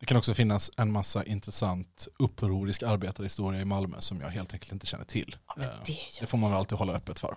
Det 0.00 0.06
kan 0.06 0.16
också 0.16 0.34
finnas 0.34 0.70
en 0.76 0.92
massa 0.92 1.24
intressant 1.24 2.08
upprorisk 2.18 2.82
arbetarhistoria 2.82 3.60
i 3.60 3.64
Malmö 3.64 3.96
som 4.00 4.20
jag 4.20 4.28
helt 4.28 4.52
enkelt 4.52 4.72
inte 4.72 4.86
känner 4.86 5.04
till. 5.04 5.36
men 5.56 5.64
Eh, 5.64 5.74
det 5.86 5.96
det 6.20 6.26
får 6.26 6.38
man 6.38 6.50
väl 6.50 6.58
alltid 6.58 6.78
hålla 6.78 6.92
öppet 6.92 7.18
för. 7.18 7.36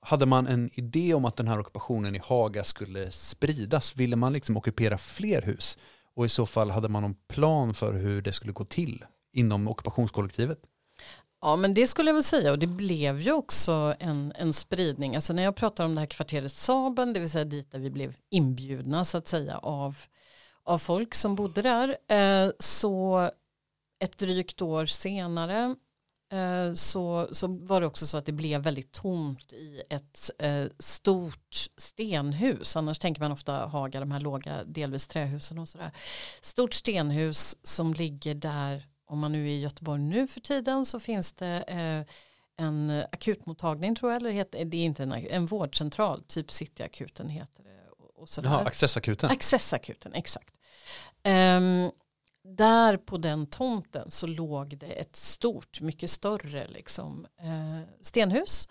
Hade 0.00 0.26
man 0.26 0.46
en 0.46 0.70
idé 0.74 1.14
om 1.14 1.24
att 1.24 1.36
den 1.36 1.48
här 1.48 1.58
ockupationen 1.58 2.16
i 2.16 2.20
Haga 2.24 2.64
skulle 2.64 3.10
spridas? 3.10 3.96
Ville 3.96 4.16
man 4.16 4.32
liksom 4.32 4.56
ockupera 4.56 4.98
fler 4.98 5.42
hus? 5.42 5.78
Och 6.14 6.26
i 6.26 6.28
så 6.28 6.46
fall 6.46 6.70
hade 6.70 6.88
man 6.88 7.02
någon 7.02 7.16
plan 7.28 7.74
för 7.74 7.92
hur 7.92 8.22
det 8.22 8.32
skulle 8.32 8.52
gå 8.52 8.64
till 8.64 9.04
inom 9.36 9.68
ockupationskollektivet? 9.68 10.58
Ja 11.40 11.56
men 11.56 11.74
det 11.74 11.86
skulle 11.86 12.08
jag 12.10 12.14
väl 12.14 12.24
säga 12.24 12.52
och 12.52 12.58
det 12.58 12.66
blev 12.66 13.20
ju 13.20 13.32
också 13.32 13.94
en, 13.98 14.32
en 14.36 14.52
spridning. 14.52 15.14
Alltså 15.14 15.32
när 15.32 15.42
jag 15.42 15.56
pratar 15.56 15.84
om 15.84 15.94
det 15.94 16.00
här 16.00 16.06
kvarteret 16.06 16.52
Saben, 16.52 17.12
det 17.12 17.20
vill 17.20 17.30
säga 17.30 17.44
dit 17.44 17.72
där 17.72 17.78
vi 17.78 17.90
blev 17.90 18.14
inbjudna 18.30 19.04
så 19.04 19.18
att 19.18 19.28
säga 19.28 19.58
av, 19.58 19.96
av 20.62 20.78
folk 20.78 21.14
som 21.14 21.34
bodde 21.34 21.62
där. 21.62 21.96
Eh, 22.08 22.50
så 22.58 23.30
ett 24.04 24.18
drygt 24.18 24.62
år 24.62 24.86
senare 24.86 25.74
eh, 26.32 26.74
så, 26.74 27.28
så 27.32 27.46
var 27.46 27.80
det 27.80 27.86
också 27.86 28.06
så 28.06 28.16
att 28.16 28.26
det 28.26 28.32
blev 28.32 28.60
väldigt 28.60 28.92
tomt 28.92 29.52
i 29.52 29.82
ett 29.90 30.30
eh, 30.38 30.64
stort 30.78 31.68
stenhus. 31.76 32.76
Annars 32.76 32.98
tänker 32.98 33.20
man 33.20 33.32
ofta 33.32 33.66
Haga, 33.66 34.00
de 34.00 34.10
här 34.10 34.20
låga 34.20 34.64
delvis 34.64 35.06
trähusen 35.06 35.58
och 35.58 35.68
sådär. 35.68 35.90
Stort 36.40 36.74
stenhus 36.74 37.56
som 37.62 37.94
ligger 37.94 38.34
där 38.34 38.86
om 39.06 39.18
man 39.18 39.32
nu 39.32 39.44
är 39.44 39.50
i 39.50 39.60
Göteborg 39.60 40.02
nu 40.02 40.26
för 40.26 40.40
tiden 40.40 40.86
så 40.86 41.00
finns 41.00 41.32
det 41.32 41.64
eh, 41.68 42.14
en 42.64 43.04
akutmottagning 43.12 43.94
tror 43.94 44.12
jag, 44.12 44.20
eller 44.20 44.30
heter, 44.30 44.64
det 44.64 44.76
är 44.76 44.84
inte 44.84 45.02
en, 45.02 45.12
en 45.12 45.46
vårdcentral, 45.46 46.22
typ 46.22 46.50
Cityakuten 46.50 47.28
heter 47.28 47.62
det. 47.62 47.90
Och. 47.90 48.28
Jaha, 48.42 48.64
Accessakuten. 48.64 49.30
Accessakuten, 49.30 50.14
exakt. 50.14 50.54
Ehm, 51.22 51.90
där 52.44 52.96
på 52.96 53.16
den 53.16 53.46
tomten 53.46 54.10
så 54.10 54.26
låg 54.26 54.78
det 54.78 54.86
ett 54.86 55.16
stort, 55.16 55.80
mycket 55.80 56.10
större 56.10 56.68
liksom, 56.68 57.26
eh, 57.40 57.88
stenhus. 58.00 58.68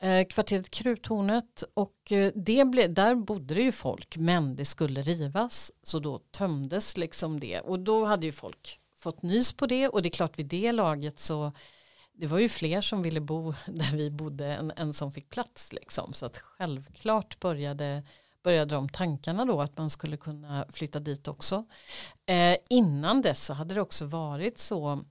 Eh, 0.00 0.26
kvarteret 0.26 0.70
Kruthornet 0.70 1.64
och 1.74 2.12
eh, 2.12 2.32
det 2.34 2.64
ble, 2.64 2.86
där 2.86 3.14
bodde 3.14 3.54
det 3.54 3.62
ju 3.62 3.72
folk 3.72 4.16
men 4.16 4.56
det 4.56 4.64
skulle 4.64 5.02
rivas 5.02 5.72
så 5.82 5.98
då 5.98 6.18
tömdes 6.18 6.96
liksom 6.96 7.40
det 7.40 7.60
och 7.60 7.80
då 7.80 8.04
hade 8.04 8.26
ju 8.26 8.32
folk 8.32 8.80
fått 9.02 9.22
nys 9.22 9.52
på 9.52 9.66
det 9.66 9.88
och 9.88 10.02
det 10.02 10.08
är 10.08 10.10
klart 10.10 10.38
vid 10.38 10.46
det 10.46 10.72
laget 10.72 11.18
så 11.18 11.52
det 12.12 12.26
var 12.26 12.38
ju 12.38 12.48
fler 12.48 12.80
som 12.80 13.02
ville 13.02 13.20
bo 13.20 13.52
där 13.66 13.96
vi 13.96 14.10
bodde 14.10 14.46
än, 14.46 14.72
än 14.76 14.92
som 14.92 15.12
fick 15.12 15.28
plats 15.28 15.72
liksom 15.72 16.12
så 16.12 16.26
att 16.26 16.38
självklart 16.38 17.40
började 17.40 18.02
började 18.42 18.74
de 18.74 18.88
tankarna 18.88 19.44
då 19.44 19.60
att 19.60 19.78
man 19.78 19.90
skulle 19.90 20.16
kunna 20.16 20.66
flytta 20.70 21.00
dit 21.00 21.28
också. 21.28 21.64
Eh, 22.26 22.56
innan 22.70 23.22
dess 23.22 23.44
så 23.44 23.54
hade 23.54 23.74
det 23.74 23.80
också 23.80 24.06
varit 24.06 24.58
så 24.58 25.04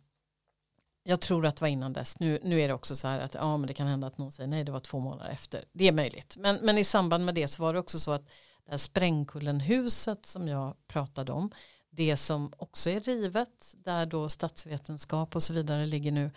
jag 1.03 1.21
tror 1.21 1.45
att 1.45 1.55
det 1.55 1.61
var 1.61 1.67
innan 1.67 1.93
dess. 1.93 2.19
Nu, 2.19 2.39
nu 2.43 2.61
är 2.61 2.67
det 2.67 2.73
också 2.73 2.95
så 2.95 3.07
här 3.07 3.19
att 3.19 3.33
ja, 3.33 3.57
men 3.57 3.67
det 3.67 3.73
kan 3.73 3.87
hända 3.87 4.07
att 4.07 4.17
någon 4.17 4.31
säger 4.31 4.47
nej, 4.47 4.63
det 4.63 4.71
var 4.71 4.79
två 4.79 4.99
månader 4.99 5.31
efter. 5.31 5.65
Det 5.73 5.87
är 5.87 5.91
möjligt. 5.91 6.35
Men, 6.37 6.55
men 6.55 6.77
i 6.77 6.83
samband 6.83 7.25
med 7.25 7.35
det 7.35 7.47
så 7.47 7.63
var 7.63 7.73
det 7.73 7.79
också 7.79 7.99
så 7.99 8.11
att 8.11 8.25
det 8.65 8.71
här 8.71 8.77
Sprängkullenhuset 8.77 10.25
som 10.25 10.47
jag 10.47 10.75
pratade 10.87 11.31
om, 11.31 11.51
det 11.91 12.17
som 12.17 12.53
också 12.57 12.89
är 12.89 12.99
rivet, 12.99 13.75
där 13.77 14.05
då 14.05 14.29
statsvetenskap 14.29 15.35
och 15.35 15.43
så 15.43 15.53
vidare 15.53 15.85
ligger 15.85 16.11
nu, 16.11 16.31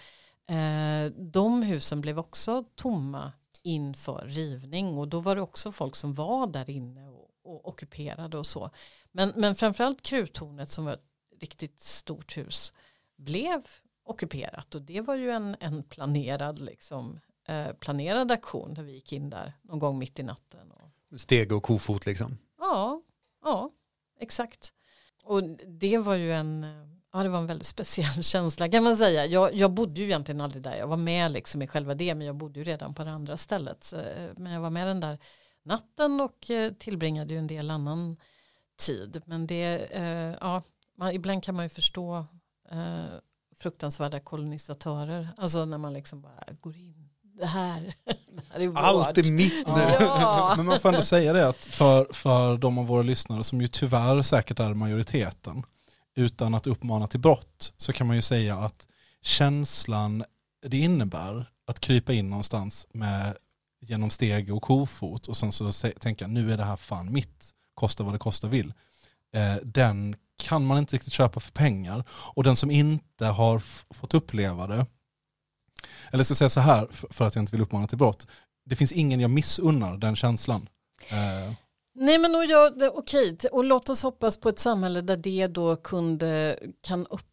eh, 0.47 1.13
de 1.13 1.63
husen 1.63 2.01
blev 2.01 2.19
också 2.19 2.65
tomma 2.75 3.33
inför 3.63 4.27
rivning 4.27 4.99
och 4.99 5.09
då 5.09 5.21
var 5.21 5.37
det 5.37 5.43
också 5.43 5.73
folk 5.73 5.97
som 5.97 6.15
var 6.15 6.47
där 6.47 6.71
inne 6.71 7.09
och, 7.09 7.31
och 7.43 7.69
ockuperade 7.69 8.39
och 8.39 8.47
så. 8.47 8.71
Men, 9.13 9.33
men 9.37 9.55
framförallt 9.55 10.03
Kruttornet 10.03 10.71
som 10.71 10.85
var 10.85 10.93
ett 10.93 11.05
riktigt 11.41 11.81
stort 11.81 12.37
hus 12.37 12.73
blev 13.17 13.63
ockuperat 14.05 14.75
och 14.75 14.83
det 14.83 15.01
var 15.01 15.15
ju 15.15 15.31
en, 15.31 15.57
en 15.61 15.83
planerad, 15.83 16.59
liksom, 16.59 17.21
eh, 17.47 17.73
planerad 17.73 18.33
aktion 18.33 18.75
där 18.75 18.83
vi 18.83 18.93
gick 18.93 19.13
in 19.13 19.31
där 19.31 19.53
någon 19.63 19.79
gång 19.79 19.99
mitt 19.99 20.19
i 20.19 20.23
natten. 20.23 20.71
Och, 20.71 21.21
Steg 21.21 21.53
och 21.53 21.63
kofot 21.63 22.07
liksom. 22.07 22.39
ja, 22.59 23.03
ja, 23.43 23.71
exakt. 24.21 24.73
Och 25.25 25.43
det 25.67 25.99
var 25.99 26.15
ju 26.15 26.33
en, 26.33 26.67
ja 27.13 27.23
det 27.23 27.29
var 27.29 27.39
en 27.39 27.47
väldigt 27.47 27.67
speciell 27.67 28.23
känsla 28.25 28.69
kan 28.69 28.85
man 28.85 28.97
säga. 28.97 29.27
Jag, 29.27 29.55
jag 29.55 29.71
bodde 29.71 30.01
ju 30.01 30.07
egentligen 30.07 30.41
aldrig 30.41 30.63
där, 30.63 30.77
jag 30.77 30.87
var 30.87 30.97
med 30.97 31.33
liksom 31.33 31.63
i 31.63 31.67
själva 31.67 31.95
det 31.95 32.15
men 32.15 32.27
jag 32.27 32.37
bodde 32.37 32.59
ju 32.59 32.65
redan 32.65 32.95
på 32.95 33.05
det 33.05 33.11
andra 33.11 33.37
stället. 33.37 33.85
Så, 33.85 33.97
eh, 33.97 34.31
men 34.37 34.53
jag 34.53 34.61
var 34.61 34.71
med 34.71 34.87
den 34.87 35.01
där 35.01 35.19
natten 35.63 36.21
och 36.21 36.51
eh, 36.51 36.73
tillbringade 36.73 37.35
ju 37.35 37.39
en 37.39 37.47
del 37.47 37.71
annan 37.71 38.17
tid. 38.77 39.23
Men 39.27 39.47
det, 39.47 39.87
eh, 39.91 40.37
ja, 40.41 40.63
man, 40.97 41.13
ibland 41.13 41.45
kan 41.45 41.55
man 41.55 41.65
ju 41.65 41.69
förstå 41.69 42.27
eh, 42.71 43.05
fruktansvärda 43.57 44.21
kolonisatörer. 44.21 45.29
Alltså 45.37 45.65
när 45.65 45.79
man 45.79 45.93
liksom 45.93 46.21
bara 46.21 46.45
går 46.61 46.77
in. 46.77 47.04
Det 47.39 47.47
här, 47.47 47.95
det 48.07 48.43
här 48.51 48.61
är 48.61 48.69
vårt. 48.69 48.79
Allt 48.79 49.19
är 49.19 49.33
mitt 49.33 49.67
nu. 49.67 49.97
Ja. 50.01 50.55
Men 50.57 50.67
man 50.67 50.81
får 50.81 50.89
ändå 50.89 51.03
säga 51.03 51.33
det 51.33 51.49
att 51.49 51.57
för, 51.57 52.07
för 52.13 52.57
de 52.57 52.79
av 52.79 52.87
våra 52.87 53.03
lyssnare 53.03 53.45
som 53.45 53.61
ju 53.61 53.69
tyvärr 53.69 54.23
säkert 54.23 54.61
är 54.61 54.75
majoriteten 54.75 55.63
utan 56.17 56.55
att 56.55 56.67
uppmana 56.67 57.07
till 57.07 57.21
brott 57.21 57.73
så 57.77 57.93
kan 57.93 58.07
man 58.07 58.17
ju 58.17 58.23
säga 58.23 58.57
att 58.57 58.87
känslan 59.23 60.25
det 60.67 60.79
innebär 60.79 61.47
att 61.67 61.81
krypa 61.81 62.13
in 62.13 62.31
någonstans 62.31 62.87
med 62.93 63.37
genom 63.81 64.11
steg 64.11 64.55
och 64.55 64.63
kofot 64.63 65.27
och 65.27 65.37
sen 65.37 65.53
så 65.53 65.73
tänka 65.73 66.27
nu 66.27 66.53
är 66.53 66.57
det 66.57 66.65
här 66.65 66.77
fan 66.77 67.13
mitt, 67.13 67.51
kosta 67.75 68.05
vad 68.05 68.15
det 68.15 68.19
kosta 68.19 68.49
vill. 68.49 68.73
Eh, 69.33 69.57
den 69.63 70.17
kan 70.37 70.67
man 70.67 70.79
inte 70.79 70.95
riktigt 70.95 71.13
köpa 71.13 71.41
för 71.41 71.53
pengar 71.53 72.05
och 72.11 72.45
den 72.45 72.57
som 72.57 72.71
inte 72.71 73.27
har 73.27 73.63
fått 73.95 74.15
uppleva 74.15 74.67
det 74.67 74.87
eller 76.13 76.25
ska 76.25 76.33
jag 76.33 76.39
säga 76.39 76.49
så 76.49 76.61
här 76.61 76.89
för 76.91 77.25
att 77.25 77.35
jag 77.35 77.43
inte 77.43 77.53
vill 77.53 77.63
uppmana 77.63 77.87
till 77.87 77.99
brott 77.99 78.27
det 78.65 78.77
finns 78.77 78.93
ingen 78.93 79.21
jag 79.21 79.31
missunnar 79.31 79.97
den 79.97 80.17
känslan. 80.17 80.69
Eh, 81.09 81.53
Nej 81.95 82.19
men 82.19 82.35
och 82.35 82.45
jag, 82.45 82.83
okej, 82.95 83.37
och 83.53 83.65
låt 83.65 83.89
oss 83.89 84.03
hoppas 84.03 84.41
på 84.41 84.49
ett 84.49 84.59
samhälle 84.59 85.01
där 85.01 85.17
det 85.17 85.47
då 85.47 85.77
kunde, 85.77 86.59
eh, 86.63 86.69
kan 86.81 87.07
upp, 87.07 87.27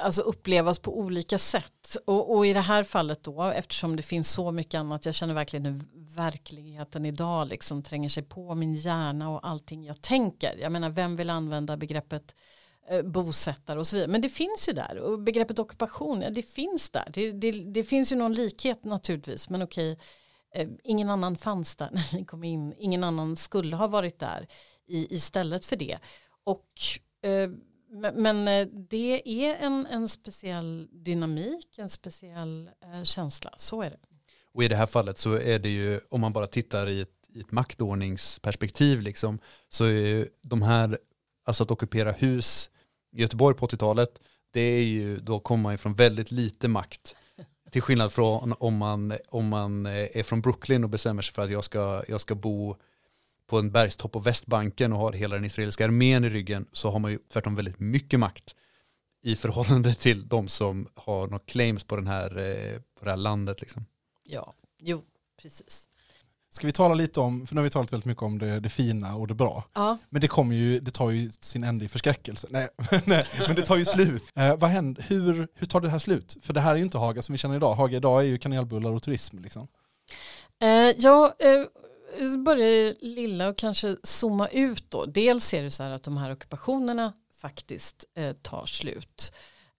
alltså 0.00 0.22
upplevas 0.22 0.78
på 0.78 0.98
olika 0.98 1.38
sätt. 1.38 1.96
Och, 2.06 2.36
och 2.36 2.46
i 2.46 2.52
det 2.52 2.60
här 2.60 2.84
fallet 2.84 3.24
då, 3.24 3.42
eftersom 3.42 3.96
det 3.96 4.02
finns 4.02 4.30
så 4.30 4.52
mycket 4.52 4.78
annat, 4.78 5.06
jag 5.06 5.14
känner 5.14 5.34
verkligen 5.34 5.66
hur 5.66 5.84
verkligheten 6.14 7.04
idag 7.04 7.48
liksom 7.48 7.82
tränger 7.82 8.08
sig 8.08 8.22
på 8.22 8.54
min 8.54 8.74
hjärna 8.74 9.30
och 9.30 9.48
allting 9.48 9.84
jag 9.84 10.02
tänker. 10.02 10.56
Jag 10.58 10.72
menar, 10.72 10.90
vem 10.90 11.16
vill 11.16 11.30
använda 11.30 11.76
begreppet 11.76 12.34
eh, 12.34 12.55
Eh, 12.88 13.02
bosättare 13.02 13.78
och 13.78 13.86
så 13.86 13.96
vidare. 13.96 14.10
Men 14.10 14.20
det 14.20 14.28
finns 14.28 14.68
ju 14.68 14.72
där 14.72 14.98
och 14.98 15.18
begreppet 15.18 15.58
ockupation, 15.58 16.22
ja, 16.22 16.30
det 16.30 16.42
finns 16.42 16.90
där. 16.90 17.10
Det, 17.12 17.32
det, 17.32 17.50
det 17.50 17.84
finns 17.84 18.12
ju 18.12 18.16
någon 18.16 18.32
likhet 18.32 18.84
naturligtvis, 18.84 19.50
men 19.50 19.62
okej, 19.62 19.98
eh, 20.54 20.68
ingen 20.84 21.10
annan 21.10 21.36
fanns 21.36 21.76
där 21.76 21.90
när 21.92 22.14
ni 22.14 22.24
kom 22.24 22.44
in, 22.44 22.74
ingen 22.78 23.04
annan 23.04 23.36
skulle 23.36 23.76
ha 23.76 23.86
varit 23.86 24.18
där 24.18 24.46
i, 24.86 25.14
istället 25.14 25.64
för 25.64 25.76
det. 25.76 25.98
Och, 26.44 26.70
eh, 27.22 27.50
men 28.14 28.44
det 28.90 29.22
är 29.44 29.56
en, 29.56 29.86
en 29.86 30.08
speciell 30.08 30.88
dynamik, 30.92 31.78
en 31.78 31.88
speciell 31.88 32.70
känsla, 33.04 33.54
så 33.56 33.82
är 33.82 33.90
det. 33.90 33.98
Och 34.54 34.64
i 34.64 34.68
det 34.68 34.76
här 34.76 34.86
fallet 34.86 35.18
så 35.18 35.34
är 35.34 35.58
det 35.58 35.68
ju, 35.68 36.00
om 36.10 36.20
man 36.20 36.32
bara 36.32 36.46
tittar 36.46 36.88
i 36.88 37.00
ett, 37.00 37.30
i 37.34 37.40
ett 37.40 37.52
maktordningsperspektiv 37.52 39.00
liksom, 39.00 39.38
så 39.68 39.84
är 39.84 39.90
ju 39.90 40.28
de 40.42 40.62
här, 40.62 40.98
alltså 41.44 41.62
att 41.62 41.70
ockupera 41.70 42.12
hus 42.12 42.70
Göteborg 43.20 43.56
på 43.56 43.66
80-talet, 43.66 44.18
det 44.50 44.60
är 44.60 44.82
ju, 44.82 45.16
då 45.16 45.40
kommer 45.40 45.62
man 45.62 45.72
ju 45.72 45.78
från 45.78 45.94
väldigt 45.94 46.30
lite 46.30 46.68
makt. 46.68 47.16
Till 47.70 47.82
skillnad 47.82 48.12
från 48.12 48.54
om 48.58 48.76
man, 48.76 49.12
om 49.28 49.48
man 49.48 49.86
eh, 49.86 49.92
är 49.92 50.22
från 50.22 50.40
Brooklyn 50.40 50.84
och 50.84 50.90
bestämmer 50.90 51.22
sig 51.22 51.34
för 51.34 51.42
att 51.42 51.50
jag 51.50 51.64
ska, 51.64 52.02
jag 52.08 52.20
ska 52.20 52.34
bo 52.34 52.76
på 53.46 53.58
en 53.58 53.70
bergstopp 53.70 54.12
på 54.12 54.18
Västbanken 54.18 54.92
och 54.92 54.98
har 54.98 55.12
hela 55.12 55.34
den 55.34 55.44
israeliska 55.44 55.84
armén 55.84 56.24
i 56.24 56.30
ryggen 56.30 56.66
så 56.72 56.90
har 56.90 56.98
man 56.98 57.10
ju 57.10 57.18
tvärtom 57.32 57.54
väldigt 57.54 57.78
mycket 57.78 58.20
makt 58.20 58.54
i 59.22 59.36
förhållande 59.36 59.94
till 59.94 60.28
de 60.28 60.48
som 60.48 60.88
har 60.94 61.26
något 61.26 61.46
claims 61.46 61.84
på, 61.84 61.96
den 61.96 62.06
här, 62.06 62.38
eh, 62.38 62.80
på 62.98 63.04
det 63.04 63.10
här 63.10 63.16
landet. 63.16 63.60
Liksom. 63.60 63.86
Ja, 64.24 64.54
jo, 64.78 65.02
precis. 65.42 65.88
Ska 66.56 66.66
vi 66.66 66.72
tala 66.72 66.94
lite 66.94 67.20
om, 67.20 67.46
för 67.46 67.54
nu 67.54 67.60
har 67.60 67.64
vi 67.64 67.70
talat 67.70 67.92
väldigt 67.92 68.06
mycket 68.06 68.22
om 68.22 68.38
det, 68.38 68.60
det 68.60 68.68
fina 68.68 69.14
och 69.16 69.26
det 69.26 69.34
bra. 69.34 69.64
Ja, 69.74 69.98
Men 70.10 70.20
det 70.20 70.28
kommer 70.28 70.56
ju, 70.56 70.80
det 70.80 70.90
tar 70.90 71.10
ju 71.10 71.30
sin 71.40 71.64
ände 71.64 71.84
i 71.84 71.88
förskräckelse. 71.88 72.46
Nej, 72.50 72.68
nej 73.04 73.26
men 73.46 73.56
det 73.56 73.62
tar 73.62 73.76
ju 73.76 73.84
slut. 73.84 74.24
Eh, 74.34 74.56
vad 74.56 74.70
händer, 74.70 75.04
hur, 75.08 75.48
hur 75.54 75.66
tar 75.66 75.80
det 75.80 75.88
här 75.88 75.98
slut? 75.98 76.36
För 76.42 76.54
det 76.54 76.60
här 76.60 76.72
är 76.72 76.76
ju 76.76 76.82
inte 76.82 76.98
Haga 76.98 77.22
som 77.22 77.32
vi 77.32 77.38
känner 77.38 77.56
idag. 77.56 77.74
Haga 77.74 77.96
idag 77.96 78.20
är 78.20 78.24
ju 78.24 78.38
kanelbullar 78.38 78.92
och 78.92 79.02
turism 79.02 79.38
liksom. 79.38 79.68
Eh, 80.62 80.68
jag 80.98 81.24
eh, 81.24 82.38
börjar 82.44 82.84
det 82.84 82.94
lilla 83.00 83.48
och 83.48 83.58
kanske 83.58 83.96
zooma 84.02 84.48
ut 84.48 84.90
då. 84.90 85.04
Dels 85.04 85.54
är 85.54 85.62
det 85.62 85.70
så 85.70 85.82
här 85.82 85.90
att 85.90 86.02
de 86.02 86.16
här 86.16 86.32
ockupationerna 86.32 87.12
faktiskt 87.40 88.04
eh, 88.14 88.32
tar 88.32 88.66
slut. 88.66 89.32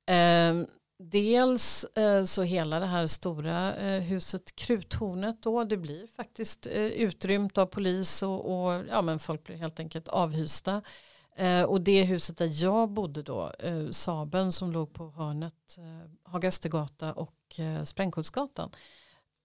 Eh, 0.09 0.67
dels 0.99 1.83
eh, 1.83 2.23
så 2.23 2.43
hela 2.43 2.79
det 2.79 2.85
här 2.85 3.07
stora 3.07 3.75
eh, 3.75 4.01
huset 4.01 4.55
Kruthornet 4.55 5.43
då, 5.43 5.63
det 5.63 5.77
blir 5.77 6.07
faktiskt 6.07 6.67
eh, 6.67 6.85
utrymt 6.85 7.57
av 7.57 7.65
polis 7.65 8.23
och, 8.23 8.45
och 8.45 8.83
ja, 8.89 9.01
men 9.01 9.19
folk 9.19 9.43
blir 9.43 9.55
helt 9.55 9.79
enkelt 9.79 10.07
avhysta. 10.07 10.81
Och 11.67 11.81
det 11.81 12.03
huset 12.03 12.37
där 12.37 12.63
jag 12.63 12.89
bodde 12.89 13.23
då, 13.23 13.51
Saben 13.91 14.51
som 14.51 14.71
låg 14.71 14.93
på 14.93 15.09
hörnet 15.09 15.77
Haga 16.23 16.47
Östergata 16.47 17.13
och 17.13 17.59
Sprängkullsgatan 17.83 18.69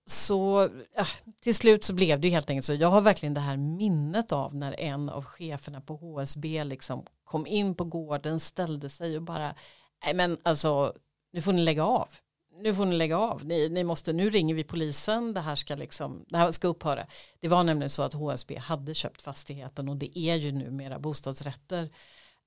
så 0.06 0.68
ja, 0.96 1.06
till 1.40 1.54
slut 1.54 1.84
så 1.84 1.94
blev 1.94 2.20
det 2.20 2.28
ju 2.28 2.34
helt 2.34 2.50
enkelt 2.50 2.66
så. 2.66 2.74
Jag 2.74 2.88
har 2.88 3.00
verkligen 3.00 3.34
det 3.34 3.40
här 3.40 3.56
minnet 3.56 4.32
av 4.32 4.54
när 4.54 4.80
en 4.80 5.08
av 5.08 5.24
cheferna 5.24 5.80
på 5.80 5.96
HSB 5.96 6.64
liksom 6.64 7.04
kom 7.24 7.46
in 7.46 7.74
på 7.74 7.84
gården, 7.84 8.40
ställde 8.40 8.88
sig 8.88 9.16
och 9.16 9.22
bara, 9.22 9.54
nej 10.04 10.14
men 10.14 10.38
alltså, 10.42 10.94
nu 11.32 11.42
får 11.42 11.52
ni 11.52 11.62
lägga 11.62 11.84
av. 11.84 12.08
Nu 12.60 12.74
får 12.74 12.86
ni 12.86 12.96
lägga 12.96 13.18
av. 13.18 13.44
Ni, 13.44 13.68
ni 13.68 13.84
måste, 13.84 14.12
nu 14.12 14.30
ringer 14.30 14.54
vi 14.54 14.64
polisen, 14.64 15.34
det 15.34 15.40
här 15.40 15.56
ska 15.56 15.74
liksom, 15.74 16.24
det 16.28 16.36
här 16.36 16.52
ska 16.52 16.68
upphöra. 16.68 17.06
Det 17.40 17.48
var 17.48 17.62
nämligen 17.62 17.90
så 17.90 18.02
att 18.02 18.14
HSB 18.14 18.58
hade 18.58 18.94
köpt 18.94 19.22
fastigheten 19.22 19.88
och 19.88 19.96
det 19.96 20.18
är 20.18 20.34
ju 20.34 20.52
numera 20.52 20.98
bostadsrätter. 20.98 21.90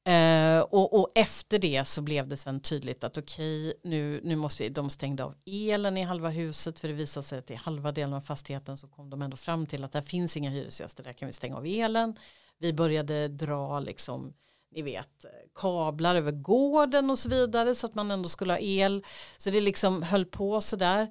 Eh, 0.08 0.60
och, 0.60 1.00
och 1.00 1.12
efter 1.16 1.60
det 1.60 1.86
så 1.86 2.02
blev 2.02 2.28
det 2.28 2.38
sen 2.38 2.60
tydligt 2.60 3.04
att 3.04 3.18
okej, 3.18 3.74
nu, 3.84 4.22
nu 4.24 4.36
måste 4.36 4.64
vi, 4.64 4.70
de 4.70 4.90
stängde 4.90 5.24
av 5.24 5.36
elen 5.46 5.98
i 5.98 6.04
halva 6.04 6.30
huset 6.30 6.80
för 6.80 6.88
det 6.88 6.94
visade 6.94 7.24
sig 7.26 7.40
att 7.40 7.52
i 7.52 7.56
halva 7.56 7.92
delen 7.92 8.14
av 8.14 8.22
fastigheten 8.22 8.78
så 8.78 8.88
kom 8.88 9.10
de 9.10 9.22
ändå 9.22 9.38
fram 9.38 9.66
till 9.66 9.84
att 9.84 9.92
där 9.92 10.02
finns 10.02 10.38
inga 10.38 10.50
hyresgäster, 10.50 11.04
där 11.04 11.14
kan 11.14 11.28
vi 11.28 11.34
stänga 11.34 11.58
av 11.58 11.66
elen. 11.66 12.16
Vi 12.58 12.74
började 12.74 13.28
dra 13.28 13.80
liksom, 13.80 14.34
ni 14.76 14.82
vet, 14.82 15.26
kablar 15.56 16.16
över 16.16 16.32
gården 16.32 17.10
och 17.10 17.20
så 17.20 17.30
vidare 17.30 17.76
så 17.76 17.88
att 17.88 17.96
man 17.96 18.12
ändå 18.12 18.30
skulle 18.30 18.54
ha 18.54 18.60
el. 18.60 19.06
Så 19.38 19.50
det 19.50 19.62
liksom 19.62 20.04
höll 20.04 20.26
på 20.26 20.62
sådär. 20.62 21.02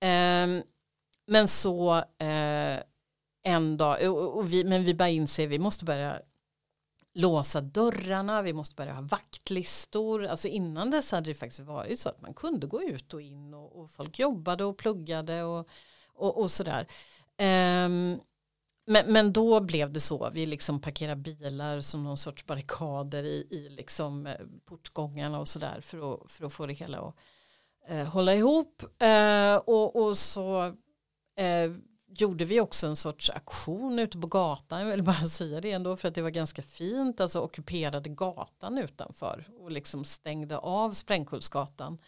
Eh, 0.00 0.62
men 1.26 1.48
så 1.48 1.96
eh, 1.96 2.80
en 3.42 3.76
dag, 3.76 4.10
och, 4.10 4.36
och 4.36 4.52
vi, 4.52 4.64
men 4.64 4.84
vi 4.84 4.94
bara 4.94 5.08
inser 5.08 5.46
vi 5.46 5.58
måste 5.58 5.84
börja 5.84 6.20
låsa 7.14 7.60
dörrarna, 7.60 8.42
vi 8.42 8.52
måste 8.52 8.74
börja 8.74 8.94
ha 8.94 9.00
vaktlistor. 9.00 10.26
Alltså 10.26 10.48
innan 10.48 10.90
dess 10.90 11.12
hade 11.12 11.30
det 11.30 11.34
faktiskt 11.34 11.60
varit 11.60 12.00
så 12.00 12.08
att 12.08 12.22
man 12.22 12.34
kunde 12.34 12.66
gå 12.66 12.82
ut 12.82 13.14
och 13.14 13.22
in 13.22 13.54
och, 13.54 13.80
och 13.80 13.90
folk 13.90 14.18
jobbade 14.18 14.64
och 14.64 14.76
pluggade 14.76 15.42
och, 15.42 15.68
och, 16.14 16.40
och 16.40 16.50
sådär. 16.50 16.86
Um, 17.38 18.20
men, 18.86 19.12
men 19.12 19.32
då 19.32 19.60
blev 19.60 19.92
det 19.92 20.00
så, 20.00 20.30
vi 20.32 20.46
liksom 20.46 20.80
parkerar 20.80 21.14
bilar 21.14 21.80
som 21.80 22.04
någon 22.04 22.16
sorts 22.16 22.46
barrikader 22.46 23.22
i, 23.22 23.46
i 23.50 23.68
liksom 23.68 24.26
eh, 24.26 24.34
portgångarna 24.64 25.40
och 25.40 25.48
sådär 25.48 25.80
för 25.80 26.14
att, 26.14 26.30
för 26.30 26.46
att 26.46 26.52
få 26.52 26.66
det 26.66 26.72
hela 26.72 26.98
att 26.98 27.14
eh, 27.88 28.04
hålla 28.04 28.34
ihop. 28.34 28.82
Eh, 29.02 29.56
och, 29.56 29.96
och 29.96 30.18
så 30.18 30.64
eh, 31.36 31.72
gjorde 32.08 32.44
vi 32.44 32.60
också 32.60 32.86
en 32.86 32.96
sorts 32.96 33.30
aktion 33.30 33.98
ute 33.98 34.18
på 34.18 34.26
gatan, 34.26 34.80
jag 34.80 34.86
vill 34.86 35.02
bara 35.02 35.14
säga 35.28 35.60
det 35.60 35.72
ändå 35.72 35.96
för 35.96 36.08
att 36.08 36.14
det 36.14 36.22
var 36.22 36.30
ganska 36.30 36.62
fint, 36.62 37.20
alltså 37.20 37.40
ockuperade 37.40 38.08
gatan 38.08 38.78
utanför 38.78 39.48
och 39.58 39.70
liksom 39.70 40.04
stängde 40.04 40.58
av 40.58 40.92
Sprängkullsgatan. 40.92 41.98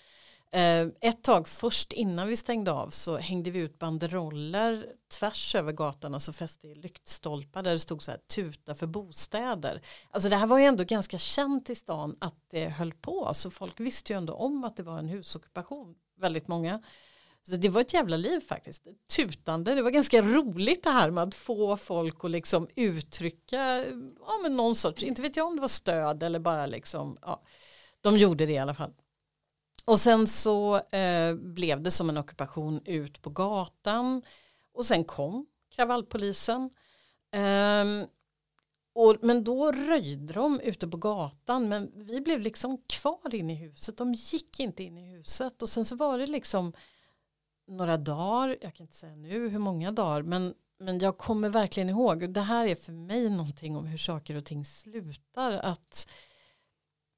Eh, 0.51 0.87
ett 1.01 1.23
tag 1.23 1.49
först 1.49 1.93
innan 1.93 2.29
vi 2.29 2.37
stängde 2.37 2.73
av 2.73 2.91
så 2.91 3.17
hängde 3.17 3.51
vi 3.51 3.59
ut 3.59 3.79
banderoller 3.79 4.87
tvärs 5.19 5.55
över 5.55 5.73
gatan, 5.73 6.15
och 6.15 6.23
så 6.23 6.33
fäste 6.33 6.67
i 6.67 6.75
lyktstolpar 6.75 7.63
där 7.63 7.73
det 7.73 7.79
stod 7.79 8.03
så 8.03 8.11
här 8.11 8.21
tuta 8.35 8.75
för 8.75 8.87
bostäder. 8.87 9.83
Alltså 10.11 10.29
det 10.29 10.37
här 10.37 10.47
var 10.47 10.59
ju 10.59 10.65
ändå 10.65 10.85
ganska 10.85 11.19
känt 11.19 11.71
i 11.71 11.75
stan 11.75 12.17
att 12.21 12.37
det 12.51 12.69
höll 12.69 12.93
på, 12.93 13.31
så 13.35 13.51
folk 13.51 13.81
visste 13.81 14.13
ju 14.13 14.17
ändå 14.17 14.33
om 14.33 14.65
att 14.65 14.77
det 14.77 14.83
var 14.83 14.99
en 14.99 15.09
husockupation, 15.09 15.95
väldigt 16.21 16.49
många. 16.49 16.83
Så 17.43 17.57
det 17.57 17.69
var 17.69 17.81
ett 17.81 17.95
jävla 17.95 18.17
liv 18.17 18.41
faktiskt. 18.41 18.87
Tutande, 19.17 19.75
det 19.75 19.83
var 19.83 19.91
ganska 19.91 20.23
roligt 20.23 20.85
det 20.85 20.91
här 20.91 21.11
med 21.11 21.25
att 21.25 21.35
få 21.35 21.77
folk 21.77 22.25
att 22.25 22.31
liksom 22.31 22.69
uttrycka 22.77 23.85
ja, 24.21 24.39
men 24.43 24.57
någon 24.57 24.75
sorts, 24.75 25.03
inte 25.03 25.23
vet 25.23 25.37
jag 25.37 25.47
om 25.47 25.57
det 25.57 25.61
var 25.61 25.69
stöd 25.69 26.23
eller 26.23 26.39
bara 26.39 26.67
liksom, 26.67 27.19
ja, 27.23 27.43
de 28.01 28.19
gjorde 28.19 28.47
det 28.47 28.53
i 28.53 28.59
alla 28.59 28.75
fall. 28.75 28.93
Och 29.89 30.01
sen 30.01 30.27
så 30.27 30.77
eh, 30.77 31.35
blev 31.35 31.83
det 31.83 31.91
som 31.91 32.09
en 32.09 32.19
ockupation 32.19 32.81
ut 32.85 33.23
på 33.23 33.31
gatan. 33.31 34.23
Och 34.73 34.87
sen 34.87 35.05
kom 35.05 35.47
kravallpolisen. 35.75 36.71
Eh, 37.33 38.09
och, 38.95 39.17
men 39.23 39.45
då 39.45 39.73
röjde 39.73 40.33
de 40.33 40.61
ute 40.61 40.89
på 40.89 40.97
gatan. 40.97 41.69
Men 41.69 41.93
vi 41.95 42.21
blev 42.21 42.41
liksom 42.41 42.83
kvar 42.87 43.35
inne 43.35 43.53
i 43.53 43.57
huset. 43.57 43.97
De 43.97 44.15
gick 44.15 44.61
inte 44.61 44.83
in 44.83 44.99
i 44.99 45.17
huset. 45.17 45.63
Och 45.63 45.69
sen 45.69 45.85
så 45.85 45.97
var 45.97 46.19
det 46.19 46.27
liksom 46.27 46.73
några 47.67 47.97
dagar, 47.97 48.57
jag 48.61 48.75
kan 48.75 48.85
inte 48.85 48.97
säga 48.97 49.17
nu 49.17 49.49
hur 49.49 49.59
många 49.59 49.93
dagar, 49.93 50.23
men, 50.23 50.55
men 50.79 50.99
jag 50.99 51.19
kommer 51.19 51.49
verkligen 51.49 51.89
ihåg, 51.89 52.23
och 52.23 52.31
det 52.31 52.41
här 52.41 52.67
är 52.67 52.75
för 52.75 52.93
mig 52.93 53.31
någonting 53.31 53.77
om 53.77 53.87
hur 53.87 53.99
saker 53.99 54.35
och 54.35 54.45
ting 54.45 54.65
slutar, 54.65 55.53
att 55.53 56.11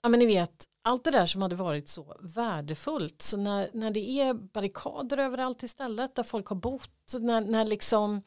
ja 0.03 0.09
men 0.09 0.21
ni 0.21 0.27
vet, 0.27 0.67
allt 0.83 1.05
det 1.05 1.11
där 1.11 1.27
som 1.27 1.43
hade 1.43 1.57
varit 1.57 1.89
så 1.89 2.17
värdefullt. 2.21 3.23
Så 3.23 3.37
när, 3.37 3.71
när 3.73 3.91
det 3.91 4.21
är 4.21 4.35
barrikader 4.35 5.19
överallt 5.19 5.63
istället 5.63 6.15
där 6.15 6.23
folk 6.23 6.47
har 6.47 6.57
bott, 6.57 7.15
när, 7.21 7.41
när 7.41 7.65
liksom 7.65 8.23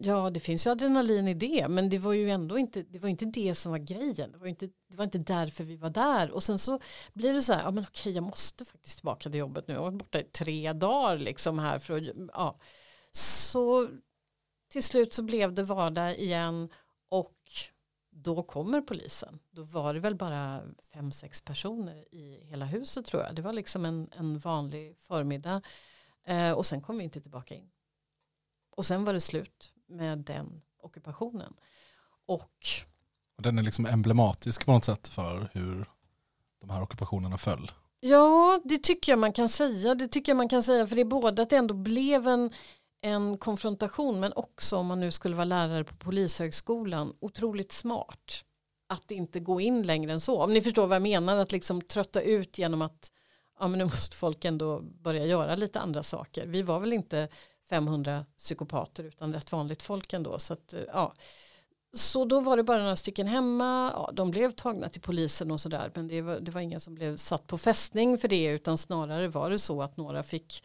Ja, 0.00 0.30
det 0.30 0.40
finns 0.40 0.66
ju 0.66 0.70
adrenalin 0.70 1.28
i 1.28 1.34
det, 1.34 1.68
men 1.68 1.88
det 1.88 1.98
var 1.98 2.12
ju 2.12 2.30
ändå 2.30 2.58
inte 2.58 2.82
det, 2.82 2.98
var 2.98 3.08
inte 3.08 3.24
det 3.24 3.54
som 3.54 3.72
var 3.72 3.78
grejen. 3.78 4.32
Det 4.32 4.38
var, 4.38 4.46
inte, 4.46 4.66
det 4.66 4.96
var 4.96 5.04
inte 5.04 5.18
därför 5.18 5.64
vi 5.64 5.76
var 5.76 5.90
där. 5.90 6.30
Och 6.30 6.42
sen 6.42 6.58
så 6.58 6.80
blir 7.12 7.32
det 7.32 7.42
så 7.42 7.52
här, 7.52 7.62
ja 7.62 7.70
men 7.70 7.84
okej, 7.84 8.12
jag 8.12 8.24
måste 8.24 8.64
faktiskt 8.64 8.96
tillbaka 8.96 9.30
till 9.30 9.38
jobbet 9.38 9.68
nu. 9.68 9.74
Jag 9.74 9.80
har 9.80 9.90
varit 9.90 9.98
borta 9.98 10.20
i 10.20 10.24
tre 10.24 10.72
dagar 10.72 11.18
liksom 11.18 11.58
här 11.58 11.78
för 11.78 11.96
att, 11.96 12.16
ja. 12.32 12.60
Så 13.12 13.88
till 14.72 14.82
slut 14.82 15.12
så 15.12 15.22
blev 15.22 15.54
det 15.54 15.62
vardag 15.62 16.18
igen 16.18 16.68
då 18.34 18.42
kommer 18.42 18.80
polisen. 18.80 19.38
Då 19.50 19.62
var 19.62 19.94
det 19.94 20.00
väl 20.00 20.14
bara 20.14 20.62
fem, 20.92 21.12
sex 21.12 21.40
personer 21.40 22.14
i 22.14 22.44
hela 22.44 22.64
huset 22.66 23.04
tror 23.06 23.22
jag. 23.22 23.34
Det 23.34 23.42
var 23.42 23.52
liksom 23.52 23.84
en, 23.84 24.10
en 24.16 24.38
vanlig 24.38 24.96
förmiddag. 24.98 25.62
Eh, 26.26 26.50
och 26.52 26.66
sen 26.66 26.80
kom 26.80 26.98
vi 26.98 27.04
inte 27.04 27.20
tillbaka 27.20 27.54
in. 27.54 27.70
Och 28.76 28.86
sen 28.86 29.04
var 29.04 29.12
det 29.12 29.20
slut 29.20 29.72
med 29.86 30.18
den 30.18 30.62
ockupationen. 30.82 31.54
Och 32.26 32.66
Och 33.36 33.42
den 33.42 33.58
är 33.58 33.62
liksom 33.62 33.86
emblematisk 33.86 34.66
på 34.66 34.72
något 34.72 34.84
sätt 34.84 35.08
för 35.08 35.50
hur 35.52 35.86
de 36.60 36.70
här 36.70 36.82
ockupationerna 36.82 37.38
föll. 37.38 37.70
ja, 38.00 38.60
det 38.64 38.78
tycker 38.78 39.12
jag 39.12 39.18
man 39.18 39.32
kan 39.32 39.48
säga. 39.48 39.94
Det 39.94 40.08
tycker 40.08 40.32
jag 40.32 40.36
man 40.36 40.48
kan 40.48 40.62
säga 40.62 40.86
för 40.86 40.96
det 40.96 41.02
är 41.02 41.04
både 41.04 41.42
att 41.42 41.50
det 41.50 41.56
ändå 41.56 41.74
blev 41.74 42.28
en, 42.28 42.50
en 43.00 43.38
konfrontation 43.38 44.20
men 44.20 44.32
också 44.32 44.76
om 44.76 44.86
man 44.86 45.00
nu 45.00 45.10
skulle 45.10 45.36
vara 45.36 45.44
lärare 45.44 45.84
på 45.84 45.96
polishögskolan 45.96 47.16
otroligt 47.20 47.72
smart 47.72 48.44
att 48.88 49.10
inte 49.10 49.40
gå 49.40 49.60
in 49.60 49.82
längre 49.82 50.12
än 50.12 50.20
så. 50.20 50.42
Om 50.42 50.54
ni 50.54 50.62
förstår 50.62 50.86
vad 50.86 50.94
jag 50.94 51.02
menar, 51.02 51.36
att 51.36 51.52
liksom 51.52 51.82
trötta 51.82 52.22
ut 52.22 52.58
genom 52.58 52.82
att 52.82 53.12
ja, 53.58 53.68
men 53.68 53.78
nu 53.78 53.84
måste 53.84 54.16
folk 54.16 54.44
ändå 54.44 54.80
börja 54.80 55.26
göra 55.26 55.56
lite 55.56 55.80
andra 55.80 56.02
saker. 56.02 56.46
Vi 56.46 56.62
var 56.62 56.80
väl 56.80 56.92
inte 56.92 57.28
500 57.68 58.24
psykopater 58.36 59.04
utan 59.04 59.32
rätt 59.32 59.52
vanligt 59.52 59.82
folk 59.82 60.12
ändå. 60.12 60.38
Så, 60.38 60.52
att, 60.52 60.72
eh, 60.72 60.80
ja. 60.92 61.14
så 61.96 62.24
då 62.24 62.40
var 62.40 62.56
det 62.56 62.62
bara 62.62 62.78
några 62.78 62.96
stycken 62.96 63.26
hemma, 63.26 63.92
ja, 63.94 64.10
de 64.12 64.30
blev 64.30 64.50
tagna 64.50 64.88
till 64.88 65.00
polisen 65.00 65.50
och 65.50 65.60
sådär 65.60 65.92
men 65.94 66.08
det 66.08 66.22
var, 66.22 66.40
det 66.40 66.50
var 66.50 66.60
ingen 66.60 66.80
som 66.80 66.94
blev 66.94 67.16
satt 67.16 67.46
på 67.46 67.58
fästning 67.58 68.18
för 68.18 68.28
det 68.28 68.46
utan 68.46 68.78
snarare 68.78 69.28
var 69.28 69.50
det 69.50 69.58
så 69.58 69.82
att 69.82 69.96
några 69.96 70.22
fick 70.22 70.64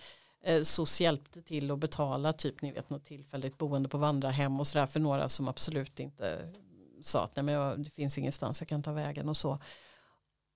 SOS 0.64 1.02
hjälpte 1.02 1.42
till 1.42 1.72
att 1.72 1.80
betala 1.80 2.34
typ 2.34 2.62
ni 2.62 2.72
vet 2.72 2.90
något 2.90 3.06
tillfälligt 3.06 3.58
boende 3.58 3.90
på 3.90 3.98
vandrarhem 3.98 4.60
och 4.60 4.68
sådär 4.68 4.88
för 4.88 5.00
några 5.00 5.30
som 5.30 5.48
absolut 5.48 6.00
inte 6.00 6.54
sa 7.02 7.24
att 7.24 7.36
nej 7.36 7.44
men 7.44 7.56
jag, 7.56 7.80
det 7.80 7.90
finns 7.90 8.18
ingenstans 8.18 8.62
jag 8.62 8.68
kan 8.68 8.84
ta 8.84 8.92
vägen 8.92 9.30
och 9.30 9.38
så. 9.38 9.60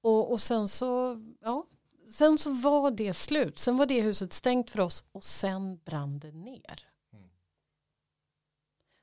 Och, 0.02 0.32
och 0.32 0.42
sen 0.42 0.68
så, 0.68 1.22
ja, 1.42 1.68
sen 2.10 2.38
så 2.38 2.52
var 2.52 2.92
det 2.92 3.14
slut. 3.14 3.60
Sen 3.60 3.78
var 3.78 3.86
det 3.86 4.02
huset 4.02 4.34
stängt 4.34 4.72
för 4.72 4.80
oss 4.80 5.04
och 5.12 5.24
sen 5.24 5.78
brann 5.78 6.20
det 6.20 6.32
ner. 6.32 6.88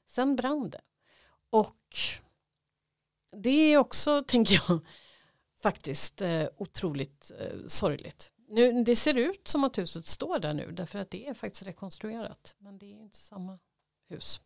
Sen 0.07 0.37
brann 0.37 0.71
det. 0.71 0.81
Och 1.51 1.97
det 3.33 3.51
är 3.51 3.79
också, 3.79 4.25
tänker 4.27 4.63
jag, 4.69 4.81
faktiskt 5.63 6.23
eh, 6.23 6.47
otroligt 6.57 7.33
eh, 7.39 7.59
sorgligt. 7.67 8.34
Nu, 8.49 8.85
det 8.85 8.97
ser 8.97 9.15
ut 9.15 9.49
som 9.49 9.65
att 9.65 9.79
huset 9.79 10.07
står 10.07 10.39
där 10.39 10.55
nu 10.55 10.73
därför 10.73 10.99
att 10.99 11.11
det 11.11 11.29
är 11.29 11.35
faktiskt 11.35 11.63
rekonstruerat. 11.63 12.55
Men 12.59 12.79
det 12.79 12.87
är 12.87 13.01
inte 13.01 13.19
samma 13.19 13.59
hus. 14.09 14.41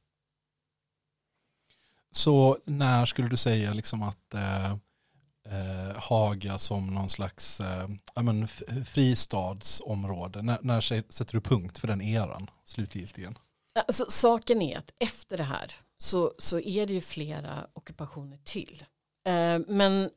Så 2.11 2.59
när 2.65 3.07
skulle 3.07 3.29
du 3.29 3.37
säga 3.37 3.73
liksom 3.73 4.03
att 4.03 4.35
eh, 4.35 4.71
eh, 4.73 5.97
Haga 5.97 6.59
som 6.59 6.87
någon 6.87 7.09
slags 7.09 7.61
eh, 7.61 7.89
ja, 8.15 8.23
men, 8.23 8.49
fristadsområde, 8.87 10.43
när, 10.43 10.59
när 10.63 10.81
sä- 10.81 11.13
sätter 11.13 11.33
du 11.33 11.41
punkt 11.41 11.79
för 11.79 11.89
den 11.89 12.01
eran 12.01 12.51
slutgiltigen? 12.65 13.39
Alltså, 13.75 14.07
saken 14.09 14.63
är 14.63 14.79
att 14.79 14.91
efter 15.01 15.37
det 15.37 15.45
här 15.45 15.75
så, 15.97 16.35
så 16.39 16.61
är 16.61 16.87
det 16.87 16.93
ju 16.93 17.01
flera 17.01 17.67
ockupationer 17.73 18.39
till. 18.45 18.85
Eh, 19.27 19.59
men 19.69 20.11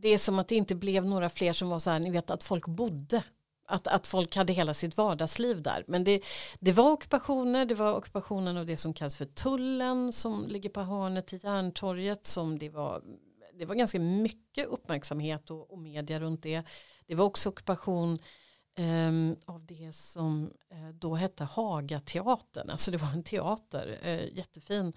det 0.00 0.08
är 0.08 0.18
som 0.18 0.38
att 0.38 0.48
det 0.48 0.54
inte 0.54 0.74
blev 0.74 1.04
några 1.04 1.28
fler 1.30 1.52
som 1.52 1.68
var 1.68 1.78
så 1.78 1.90
här, 1.90 1.98
ni 1.98 2.10
vet 2.10 2.30
att 2.30 2.42
folk 2.42 2.66
bodde. 2.66 3.24
Att, 3.70 3.86
att 3.86 4.06
folk 4.06 4.36
hade 4.36 4.52
hela 4.52 4.74
sitt 4.74 4.96
vardagsliv 4.96 5.62
där. 5.62 5.84
Men 5.86 6.04
det, 6.04 6.22
det 6.60 6.72
var 6.72 6.90
ockupationer, 6.90 7.66
det 7.66 7.74
var 7.74 7.94
ockupationen 7.94 8.56
av 8.56 8.66
det 8.66 8.76
som 8.76 8.94
kallas 8.94 9.16
för 9.16 9.24
tullen 9.24 10.12
som 10.12 10.46
ligger 10.46 10.70
på 10.70 10.80
hörnet 10.80 11.26
till 11.26 11.44
Järntorget 11.44 12.26
som 12.26 12.58
det 12.58 12.68
var, 12.68 13.02
det 13.58 13.64
var 13.64 13.74
ganska 13.74 14.00
mycket 14.00 14.66
uppmärksamhet 14.66 15.50
och, 15.50 15.72
och 15.72 15.78
media 15.78 16.20
runt 16.20 16.42
det. 16.42 16.62
Det 17.06 17.14
var 17.14 17.24
också 17.24 17.48
ockupation 17.48 18.18
ehm, 18.76 19.36
av 19.46 19.66
det 19.66 19.92
som 19.92 20.50
eh, 20.70 20.88
då 20.88 21.14
hette 21.14 21.44
Hagateatern. 21.44 22.70
Alltså 22.70 22.90
det 22.90 22.98
var 22.98 23.12
en 23.12 23.24
teater, 23.24 23.98
eh, 24.02 24.36
jättefin. 24.36 24.92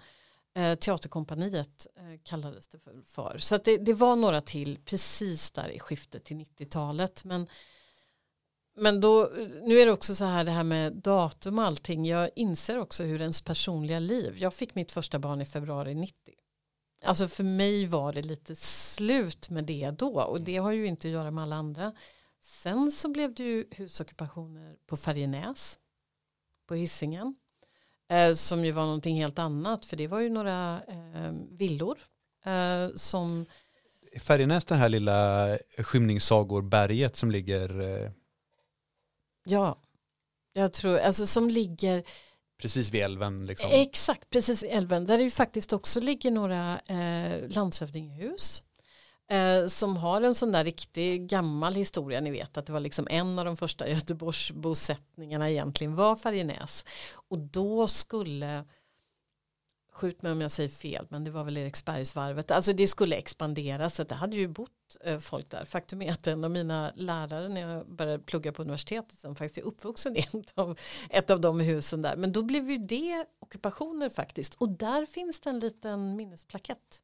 Eh, 0.54 0.74
teaterkompaniet 0.74 1.86
eh, 1.96 2.20
kallades 2.22 2.68
det 2.68 2.78
för. 2.78 3.02
för. 3.02 3.38
Så 3.38 3.58
det, 3.58 3.76
det 3.76 3.94
var 3.94 4.16
några 4.16 4.40
till 4.40 4.78
precis 4.84 5.50
där 5.50 5.68
i 5.68 5.78
skiftet 5.78 6.24
till 6.24 6.36
90-talet. 6.36 7.24
Men, 7.24 7.46
men 8.76 9.00
då, 9.00 9.30
nu 9.62 9.80
är 9.80 9.86
det 9.86 9.92
också 9.92 10.14
så 10.14 10.24
här 10.24 10.44
det 10.44 10.50
här 10.50 10.64
med 10.64 10.92
datum 10.92 11.58
och 11.58 11.64
allting. 11.64 12.06
Jag 12.06 12.30
inser 12.36 12.78
också 12.78 13.02
hur 13.02 13.20
ens 13.20 13.42
personliga 13.42 13.98
liv. 13.98 14.34
Jag 14.38 14.54
fick 14.54 14.74
mitt 14.74 14.92
första 14.92 15.18
barn 15.18 15.40
i 15.40 15.46
februari 15.46 15.94
90. 15.94 16.34
Alltså 17.04 17.28
för 17.28 17.44
mig 17.44 17.86
var 17.86 18.12
det 18.12 18.22
lite 18.22 18.56
slut 18.56 19.50
med 19.50 19.64
det 19.64 19.90
då. 19.90 20.22
Och 20.22 20.40
det 20.40 20.56
har 20.56 20.72
ju 20.72 20.86
inte 20.86 21.08
att 21.08 21.12
göra 21.12 21.30
med 21.30 21.42
alla 21.42 21.56
andra. 21.56 21.94
Sen 22.40 22.90
så 22.90 23.08
blev 23.08 23.34
det 23.34 23.42
ju 23.42 23.66
husockupationer 23.70 24.76
på 24.86 24.96
Färjenäs. 24.96 25.78
På 26.66 26.74
Hisingen. 26.74 27.34
Eh, 28.12 28.34
som 28.34 28.64
ju 28.64 28.72
var 28.72 28.82
någonting 28.82 29.16
helt 29.16 29.38
annat. 29.38 29.86
För 29.86 29.96
det 29.96 30.06
var 30.06 30.20
ju 30.20 30.28
några 30.28 30.82
eh, 30.88 31.32
villor. 31.50 31.98
Eh, 32.44 32.88
som, 32.96 33.46
Färjenäs 34.20 34.64
den 34.64 34.78
här 34.78 34.88
lilla 34.88 35.48
skymningssagorberget 35.78 37.16
som 37.16 37.30
ligger 37.30 37.80
eh, 37.80 38.10
ja. 39.44 39.78
Jag 40.52 40.72
tror, 40.72 40.98
alltså 40.98 41.26
som 41.26 41.48
ligger 41.48 42.04
precis 42.62 42.90
vid 42.90 43.02
älven. 43.02 43.46
Liksom. 43.46 43.68
Exakt, 43.72 44.30
precis 44.30 44.62
vid 44.62 44.70
älven. 44.70 45.06
Där 45.06 45.18
det 45.18 45.24
ju 45.24 45.30
faktiskt 45.30 45.72
också 45.72 46.00
ligger 46.00 46.30
några 46.30 46.78
eh, 46.78 47.48
landshövdingehus. 47.48 48.62
Eh, 49.32 49.66
som 49.66 49.96
har 49.96 50.22
en 50.22 50.34
sån 50.34 50.52
där 50.52 50.64
riktig 50.64 51.28
gammal 51.28 51.74
historia. 51.74 52.20
Ni 52.20 52.30
vet 52.30 52.56
att 52.56 52.66
det 52.66 52.72
var 52.72 52.80
liksom 52.80 53.06
en 53.10 53.38
av 53.38 53.44
de 53.44 53.56
första 53.56 53.88
Göteborgsbosättningarna 53.88 55.50
egentligen 55.50 55.94
var 55.94 56.16
Färjenäs. 56.16 56.84
Och 57.28 57.38
då 57.38 57.86
skulle, 57.86 58.64
skjut 59.92 60.22
mig 60.22 60.32
om 60.32 60.40
jag 60.40 60.50
säger 60.50 60.68
fel, 60.68 61.06
men 61.10 61.24
det 61.24 61.30
var 61.30 61.44
väl 61.44 61.56
Eriksbergsvarvet. 61.56 62.50
Alltså 62.50 62.72
det 62.72 62.88
skulle 62.88 63.16
expandera 63.16 63.90
så 63.90 64.04
det 64.04 64.14
hade 64.14 64.36
ju 64.36 64.48
bott 64.48 64.70
eh, 65.00 65.18
folk 65.18 65.50
där. 65.50 65.64
Faktum 65.64 66.02
är 66.02 66.12
att 66.12 66.26
en 66.26 66.44
av 66.44 66.50
mina 66.50 66.92
lärare 66.96 67.48
när 67.48 67.60
jag 67.60 67.88
började 67.88 68.24
plugga 68.24 68.52
på 68.52 68.62
universitetet 68.62 69.18
som 69.18 69.36
faktiskt 69.36 69.58
är 69.58 69.62
uppvuxen 69.62 70.16
i 70.16 70.20
ett 70.32 70.52
av, 70.54 70.78
ett 71.10 71.30
av 71.30 71.40
de 71.40 71.60
husen 71.60 72.02
där. 72.02 72.16
Men 72.16 72.32
då 72.32 72.42
blev 72.42 72.70
ju 72.70 72.78
det 72.78 73.26
ockupationer 73.38 74.08
faktiskt. 74.08 74.54
Och 74.54 74.68
där 74.68 75.06
finns 75.06 75.40
det 75.40 75.50
en 75.50 75.58
liten 75.58 76.16
minnesplakett. 76.16 77.02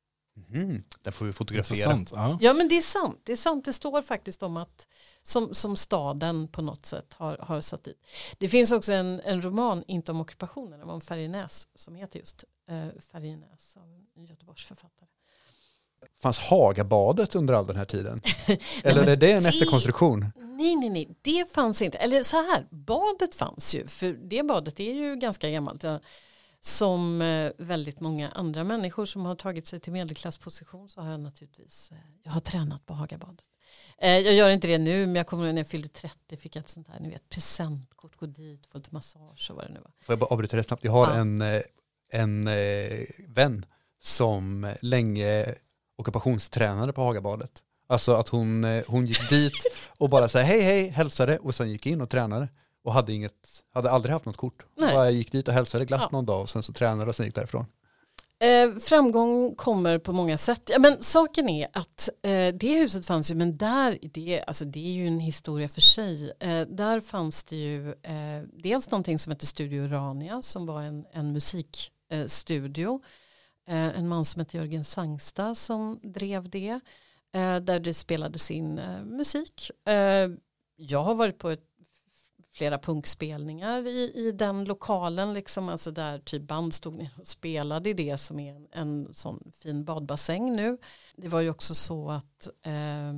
Mhm, 0.48 0.84
Där 1.02 1.10
får 1.10 1.26
vi 1.26 1.32
fotografera. 1.32 1.92
Intressant. 1.92 2.12
Ja. 2.14 2.38
Ja 2.40 2.52
men 2.54 2.68
det 2.68 2.76
är 2.76 2.82
sant, 2.82 3.20
det 3.24 3.32
är 3.32 3.36
sant, 3.36 3.64
det 3.64 3.72
står 3.72 4.02
faktiskt 4.02 4.42
om 4.42 4.56
att 4.56 4.88
som, 5.22 5.54
som 5.54 5.76
staden 5.76 6.48
på 6.48 6.62
något 6.62 6.86
sätt 6.86 7.14
har, 7.14 7.36
har 7.38 7.60
satt 7.60 7.84
dit. 7.84 8.06
Det 8.38 8.48
finns 8.48 8.72
också 8.72 8.92
en, 8.92 9.20
en 9.24 9.42
roman, 9.42 9.84
inte 9.88 10.12
om 10.12 10.20
ockupationen, 10.20 10.78
men 10.78 10.90
om 10.90 11.00
Färjenäs 11.00 11.68
som 11.74 11.94
heter 11.94 12.18
just 12.18 12.44
eh, 12.70 12.88
Färjenäs 13.12 13.76
av 13.76 14.04
en 14.16 14.24
Göteborgs 14.24 14.64
författare. 14.64 15.08
Fanns 16.22 16.38
Hagabadet 16.38 17.34
under 17.34 17.54
all 17.54 17.66
den 17.66 17.76
här 17.76 17.84
tiden? 17.84 18.20
Eller 18.84 19.08
är 19.08 19.16
det 19.16 19.32
en 19.32 19.42
det- 19.42 19.48
efterkonstruktion? 19.48 20.32
Nej, 20.36 20.76
nej, 20.76 20.88
nej, 20.90 21.08
det 21.22 21.52
fanns 21.52 21.82
inte. 21.82 21.98
Eller 21.98 22.22
så 22.22 22.36
här, 22.36 22.66
badet 22.70 23.34
fanns 23.34 23.74
ju, 23.74 23.86
för 23.86 24.12
det 24.12 24.42
badet 24.42 24.80
är 24.80 24.92
ju 24.94 25.16
ganska 25.16 25.50
gammalt. 25.50 25.84
Som 26.60 27.22
eh, 27.22 27.52
väldigt 27.58 28.00
många 28.00 28.28
andra 28.28 28.64
människor 28.64 29.06
som 29.06 29.24
har 29.26 29.34
tagit 29.34 29.66
sig 29.66 29.80
till 29.80 29.92
medelklassposition 29.92 30.88
så 30.88 31.00
har 31.00 31.10
jag 31.10 31.20
naturligtvis, 31.20 31.90
eh, 31.92 31.98
jag 32.22 32.32
har 32.32 32.40
tränat 32.40 32.86
på 32.86 32.94
Hagabadet. 32.94 33.44
Eh, 33.98 34.10
jag 34.18 34.34
gör 34.34 34.50
inte 34.50 34.66
det 34.66 34.78
nu, 34.78 35.06
men 35.06 35.14
jag 35.16 35.26
kommer 35.26 35.52
när 35.52 35.60
jag 35.60 35.68
fyllde 35.68 35.88
30 35.88 36.36
fick 36.36 36.56
jag 36.56 36.60
ett 36.62 36.68
sånt 36.68 36.88
här, 36.88 37.00
ni 37.00 37.10
vet, 37.10 37.28
presentkort, 37.28 38.16
gå 38.16 38.26
dit, 38.26 38.66
få 38.66 38.78
lite 38.78 38.94
massage 38.94 39.46
och 39.50 39.56
vad 39.56 39.64
det 39.66 39.72
nu 39.72 39.80
var. 39.80 39.90
Får 40.02 40.12
jag 40.12 40.18
bara 40.18 40.26
avbryta 40.26 40.56
det 40.56 40.62
snabbt? 40.62 40.84
Jag 40.84 40.92
har 40.92 41.06
Ja. 41.06 41.14
en, 41.14 41.42
en 42.12 42.48
vän 43.34 43.66
som 44.00 44.74
länge 44.82 45.54
ockupationstränade 45.96 46.92
på 46.92 47.00
Hagabadet. 47.00 47.62
Alltså 47.88 48.12
att 48.14 48.28
hon, 48.28 48.64
hon 48.86 49.06
gick 49.06 49.28
dit 49.30 49.52
och 49.98 50.10
bara 50.10 50.28
sa 50.28 50.40
hej 50.40 50.60
hej, 50.62 50.88
hälsade 50.88 51.38
och 51.38 51.54
sen 51.54 51.70
gick 51.70 51.86
in 51.86 52.00
och 52.00 52.10
tränade. 52.10 52.48
Och 52.88 52.94
hade, 52.94 53.12
inget, 53.12 53.64
hade 53.74 53.90
aldrig 53.90 54.12
haft 54.12 54.26
något 54.26 54.36
kort. 54.36 54.66
Nej. 54.76 54.94
Bara 54.94 55.10
gick 55.10 55.32
dit 55.32 55.48
och 55.48 55.54
hälsade 55.54 55.84
glatt 55.84 56.00
Ja. 56.00 56.08
någon 56.12 56.26
dag 56.26 56.40
och 56.42 56.50
sen 56.50 56.62
så 56.62 56.72
tränade 56.72 57.08
och 57.10 57.16
sen 57.16 57.26
gick 57.26 57.34
därifrån. 57.34 57.66
Eh, 58.40 58.78
framgång 58.80 59.54
kommer 59.54 59.98
på 59.98 60.12
många 60.12 60.38
sätt. 60.38 60.62
Ja, 60.72 60.78
men 60.78 61.02
saken 61.02 61.48
är 61.48 61.68
att 61.72 62.08
eh, 62.22 62.54
det 62.54 62.78
huset 62.78 63.06
fanns 63.06 63.30
ju, 63.30 63.34
men 63.34 63.56
där, 63.56 63.98
det, 64.02 64.42
alltså, 64.46 64.64
det 64.64 64.78
är 64.80 64.92
ju 64.92 65.06
en 65.06 65.20
historia 65.20 65.68
för 65.68 65.80
sig. 65.80 66.32
Eh, 66.40 66.60
där 66.60 67.00
fanns 67.00 67.44
det 67.44 67.56
ju 67.56 67.88
eh, 67.90 68.42
dels 68.52 68.90
någonting 68.90 69.18
som 69.18 69.32
heter 69.32 69.46
Studio 69.46 69.82
Urania 69.82 70.42
som 70.42 70.66
var 70.66 70.82
en, 70.82 71.04
en 71.12 71.32
musikstudio. 71.32 73.00
Eh, 73.68 73.98
en 73.98 74.08
man 74.08 74.24
som 74.24 74.40
heter 74.40 74.58
Jörgen 74.58 74.84
Sangsta 74.84 75.54
som 75.54 76.00
drev 76.02 76.48
det. 76.50 76.80
Eh, 77.34 77.56
där 77.56 77.80
det 77.80 77.94
spelades 77.94 78.50
in 78.50 78.78
eh, 78.78 79.04
musik. 79.04 79.70
Eh, 79.88 80.28
jag 80.76 81.02
har 81.04 81.14
varit 81.14 81.38
på 81.38 81.48
ett 81.50 81.67
flera 82.58 82.78
punkspelningar 82.78 83.86
i, 83.86 84.12
i 84.14 84.32
den 84.32 84.64
lokalen, 84.64 85.32
liksom, 85.34 85.68
alltså 85.68 85.90
där 85.90 86.18
typ 86.18 86.42
band 86.42 86.74
stod 86.74 86.94
ner 86.94 87.10
och 87.18 87.26
spelade 87.26 87.90
i 87.90 87.94
det 87.94 88.18
som 88.18 88.40
är 88.40 88.54
en, 88.54 88.68
en 88.72 89.14
sån 89.14 89.52
fin 89.58 89.84
badbassäng 89.84 90.56
nu. 90.56 90.78
Det 91.16 91.28
var 91.28 91.40
ju 91.40 91.50
också 91.50 91.74
så 91.74 92.10
att, 92.10 92.48
eh, 92.62 93.12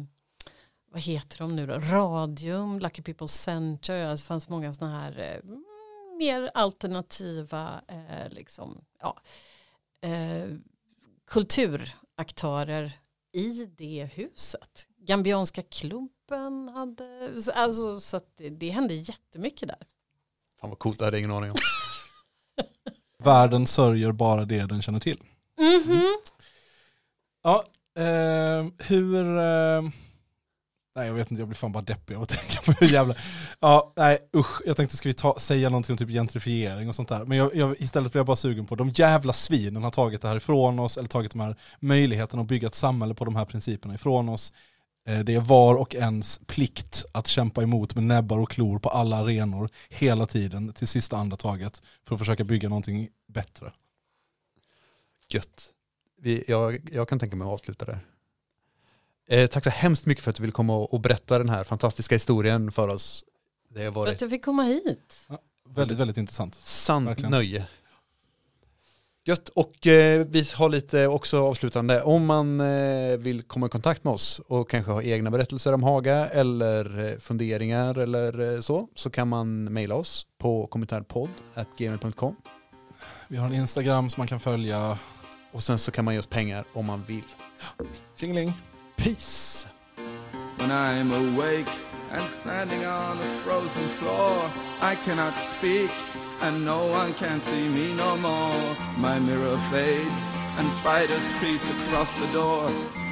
vad 0.93 1.03
heter 1.03 1.38
de 1.38 1.57
nu 1.57 1.66
då, 1.66 1.78
Radium, 1.78 2.78
Lucky 2.78 3.03
People 3.03 3.28
Center, 3.28 4.07
alltså 4.07 4.24
det 4.24 4.26
fanns 4.26 4.49
många 4.49 4.74
sådana 4.74 5.01
här 5.01 5.18
eh, 5.18 5.51
mm, 5.51 5.64
mer 6.18 6.51
alternativa, 6.55 7.80
eh, 7.88 8.28
liksom, 8.30 8.84
ja, 9.01 9.20
eh, 10.09 10.49
kulturaktörer 11.26 12.93
i 13.33 13.70
det 13.76 14.11
huset. 14.14 14.87
Gambianska 14.99 15.62
klubben 15.62 16.68
hade, 16.68 17.33
alltså 17.55 18.01
så 18.01 18.16
att 18.16 18.37
det, 18.37 18.51
det 18.51 18.70
hände 18.70 18.95
jättemycket 18.95 19.68
där. 19.68 19.78
Fan 20.61 20.70
vad 20.70 20.78
coolt, 20.78 20.99
det 20.99 21.05
hade 21.05 21.16
jag 21.16 21.20
ingen 21.24 21.37
aning 21.37 21.51
om. 21.51 21.57
Världen 23.24 23.66
sörjer 23.66 24.12
bara 24.12 24.45
det 24.45 24.66
den 24.66 24.83
känner 24.83 25.01
till. 25.01 25.22
Mhm. 25.59 26.18
Ja, 27.43 27.64
eh, 27.97 28.66
hur... 28.78 29.39
Eh, 29.39 29.83
nej 30.97 31.07
jag 31.07 31.14
vet 31.14 31.30
inte, 31.30 31.41
jag 31.41 31.49
blir 31.49 31.57
fan 31.57 31.72
bara 31.72 31.82
deppig 31.82 32.14
av 32.14 32.22
att 32.22 32.28
tänka 32.38 32.62
på 32.62 32.72
hur 32.72 32.93
jävla... 32.93 33.14
Ja, 33.61 33.93
nej 33.97 34.18
usch, 34.36 34.61
jag 34.66 34.76
tänkte 34.76 34.97
ska 34.97 35.09
vi 35.09 35.14
ta, 35.14 35.38
säga 35.38 35.68
någonting 35.68 35.93
om 35.93 35.97
typ 35.97 36.09
gentrifiering 36.09 36.88
och 36.88 36.95
sånt 36.95 37.09
där. 37.09 37.24
Men 37.24 37.38
jag, 37.38 37.55
jag, 37.55 37.80
istället 37.80 38.12
blir 38.12 38.20
jag 38.20 38.26
bara 38.26 38.36
sugen 38.36 38.66
på, 38.66 38.74
de 38.76 38.88
jävla 38.88 39.32
svinen 39.32 39.82
har 39.82 39.91
tagit 39.91 40.22
det 40.22 40.28
här 40.28 40.36
ifrån 40.36 40.78
oss, 40.78 40.99
eller 40.99 41.09
tagit 41.09 41.32
de 41.32 41.41
här 41.41 41.57
möjligheterna 41.80 42.43
att 42.43 42.49
bygga 42.49 42.68
ett 42.68 42.74
samhälle 42.74 43.14
på 43.14 43.24
de 43.24 43.36
här 43.36 43.45
principerna 43.45 43.95
ifrån 43.95 44.28
oss. 44.28 44.53
Eh, 45.09 45.20
Det 45.20 45.34
är 45.34 45.41
var 45.41 45.74
och 45.74 45.95
ens 45.95 46.41
plikt 46.47 47.05
att 47.12 47.26
kämpa 47.26 47.62
emot 47.62 47.95
med 47.95 48.05
näbbar 48.05 48.38
och 48.38 48.51
klor 48.51 48.78
på 48.78 48.88
alla 48.88 49.16
arenor 49.16 49.70
hela 49.88 50.26
tiden 50.26 50.72
till 50.72 50.88
sista 50.88 51.16
andetaget 51.16 51.82
för 52.07 52.14
att 52.14 52.18
försöka 52.18 52.45
bygga 52.45 52.68
någonting 52.68 53.09
bättre. 53.28 53.72
Gött. 55.28 55.70
Vi, 56.22 56.45
jag, 56.49 56.88
jag 56.93 57.09
kan 57.09 57.18
tänka 57.18 57.36
mig 57.36 57.47
att 57.47 57.53
avsluta 57.53 57.84
där. 57.84 57.99
Eh, 59.31 59.47
tack 59.47 59.64
så 59.64 59.70
hemskt 59.70 60.07
mycket 60.07 60.24
för 60.24 60.31
att 60.31 60.37
du 60.37 60.43
vill 60.43 60.53
komma 60.53 60.76
och, 60.76 60.95
och 60.95 61.01
berätta 61.01 61.39
den 61.39 61.49
här 61.49 61.64
fantastiska 61.64 62.14
historien 62.14 62.72
för 62.72 62.89
oss. 62.89 63.24
Det 63.74 63.81
har 63.81 63.85
För 63.87 64.01
varit 64.01 64.14
att 64.14 64.20
jag 64.20 64.31
fick 64.31 64.45
komma 64.45 64.62
hit. 64.62 65.28
Väldigt, 65.68 65.99
väldigt 65.99 66.16
intressant. 66.16 66.55
sant 66.55 67.09
verkligen. 67.09 67.31
nöje. 67.31 67.66
Gött, 69.24 69.49
och 69.49 69.87
eh, 69.87 70.26
vi 70.26 70.45
har 70.55 70.68
lite 70.68 71.07
också 71.07 71.43
avslutande. 71.47 72.03
Om 72.03 72.26
man 72.26 72.61
eh, 72.61 73.16
vill 73.18 73.43
komma 73.43 73.66
i 73.66 73.68
kontakt 73.68 74.05
med 74.05 74.12
oss 74.12 74.41
och 74.47 74.70
kanske 74.70 74.93
ha 74.93 75.03
egna 75.03 75.31
berättelser 75.31 75.72
om 75.72 75.83
Haga 75.83 76.28
eller 76.28 77.09
eh, 77.12 77.18
funderingar 77.18 77.99
eller 77.99 78.55
eh, 78.55 78.61
så, 78.61 78.89
så 78.95 79.11
kan 79.11 79.28
man 79.28 79.64
mejla 79.64 79.95
oss 79.95 80.26
på 80.39 80.66
kommentarpodd.gmail.com 80.66 82.37
Vi 83.28 83.37
har 83.37 83.47
en 83.47 83.55
Instagram 83.55 84.11
som 84.11 84.20
man 84.20 84.28
kan 84.28 84.41
följa. 84.41 84.99
och 85.53 85.62
sen 85.62 85.78
så 85.78 85.91
kan 85.91 86.05
man 86.05 86.14
ge 86.14 86.20
oss 86.20 86.26
pengar 86.26 86.64
om 86.72 86.87
man 86.87 87.05
vill. 87.07 87.24
Tjingeling! 88.16 88.69
Peace! 89.01 89.66
When 90.57 90.70
I'm 90.70 91.11
awake 91.11 91.72
and 92.12 92.28
standing 92.28 92.84
on 92.84 93.16
a 93.16 93.30
frozen 93.42 93.88
floor, 93.96 94.51
I 94.82 94.94
cannot 95.07 95.32
speak 95.38 95.90
and 96.42 96.66
no 96.66 96.84
one 96.84 97.14
can 97.14 97.40
see 97.40 97.68
me 97.70 97.94
no 97.94 98.18
more. 98.18 98.76
My 98.98 99.18
mirror 99.18 99.57
fades 99.70 100.22
and 100.59 100.70
spiders 100.72 101.26
creep 101.38 101.62
across 101.80 102.14
the 102.16 102.30
door, 102.34 102.68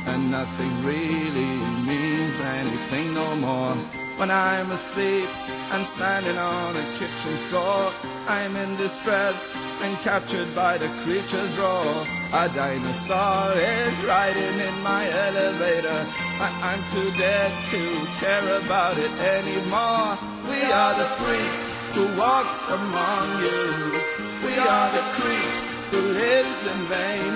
and 0.07 0.30
nothing 0.30 0.72
really 0.84 1.53
means 1.89 2.39
anything 2.61 3.14
no 3.14 3.36
more. 3.36 3.74
When 4.18 4.30
I'm 4.30 4.70
asleep 4.70 5.30
and 5.72 5.86
standing 5.86 6.36
on 6.36 6.76
a 6.76 6.84
kitchen 6.99 7.36
floor, 7.49 7.93
I'm 8.29 8.55
in 8.57 8.76
distress 8.76 9.57
and 9.81 9.97
captured 10.05 10.55
by 10.55 10.76
the 10.76 10.89
creature's 11.01 11.57
roar. 11.57 12.05
A 12.37 12.45
dinosaur 12.53 13.57
is 13.57 14.05
riding 14.05 14.57
in 14.68 14.76
my 14.85 15.09
elevator, 15.09 16.05
but 16.37 16.53
I'm 16.61 16.83
too 16.93 17.09
dead 17.16 17.51
to 17.72 17.81
care 18.20 18.49
about 18.61 18.99
it 18.99 19.12
anymore. 19.41 20.20
We 20.45 20.61
are 20.61 20.93
the 20.93 21.09
freaks 21.16 21.64
who 21.97 22.05
walks 22.20 22.61
among 22.68 23.26
you. 23.49 23.97
We 24.45 24.55
are 24.61 24.89
the 24.93 25.05
creeps 25.16 25.61
who 25.89 26.01
lives 26.12 26.61
in 26.68 26.81
vain. 26.93 27.33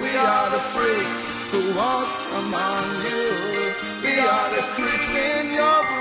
We 0.00 0.16
are 0.16 0.48
the 0.48 0.64
freaks 0.72 1.22
who 1.52 1.60
walks 1.76 2.20
among 2.40 2.88
you. 3.04 3.28
We 4.00 4.16
are 4.16 4.48
the 4.48 4.64
creeps 4.80 5.12
in 5.12 5.52
your 5.52 5.93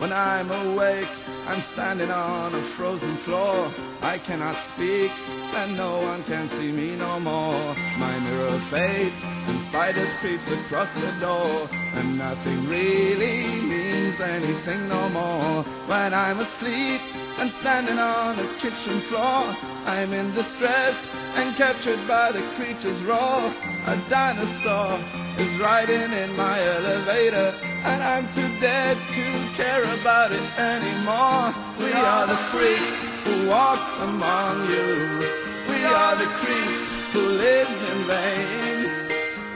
When 0.00 0.14
I'm 0.14 0.50
awake, 0.50 1.12
I'm 1.46 1.60
standing 1.60 2.10
on 2.10 2.54
a 2.54 2.62
frozen 2.72 3.14
floor. 3.16 3.68
I 4.00 4.16
cannot 4.16 4.56
speak, 4.56 5.12
and 5.54 5.76
no 5.76 6.00
one 6.00 6.22
can 6.24 6.48
see 6.48 6.72
me 6.72 6.96
no 6.96 7.20
more. 7.20 7.74
My 7.98 8.18
mirror 8.20 8.58
fades, 8.72 9.20
and 9.46 9.60
spiders 9.68 10.10
creeps 10.20 10.48
across 10.48 10.90
the 10.94 11.12
door, 11.20 11.68
and 11.96 12.16
nothing 12.16 12.66
really 12.66 13.60
means 13.60 14.18
anything 14.22 14.88
no 14.88 15.06
more. 15.10 15.64
When 15.86 16.14
I'm 16.14 16.40
asleep 16.40 17.02
and 17.38 17.50
standing 17.50 17.98
on 17.98 18.38
a 18.38 18.48
kitchen 18.62 19.00
floor, 19.10 19.54
I'm 19.84 20.14
in 20.14 20.32
distress 20.32 20.96
and 21.36 21.54
captured 21.56 22.00
by 22.08 22.32
the 22.32 22.40
creature's 22.56 23.02
roar. 23.02 23.52
A 23.86 23.96
dinosaur 24.08 24.98
is 25.40 25.58
riding 25.58 26.12
in 26.12 26.36
my 26.36 26.56
elevator, 26.76 27.54
and 27.90 28.02
I'm 28.02 28.26
too 28.36 28.50
dead 28.60 28.96
to 29.16 29.26
care 29.56 29.84
about 29.98 30.32
it 30.32 30.46
anymore. 30.58 31.54
We 31.78 31.92
are 31.92 32.26
the 32.26 32.40
freaks 32.52 32.96
who 33.24 33.48
walks 33.48 33.92
among 34.00 34.54
you. 34.68 34.90
We 35.72 35.80
are 35.84 36.14
the 36.22 36.30
creeps 36.40 36.84
who 37.12 37.22
lives 37.46 37.78
in 37.92 37.98
vain. 38.12 38.80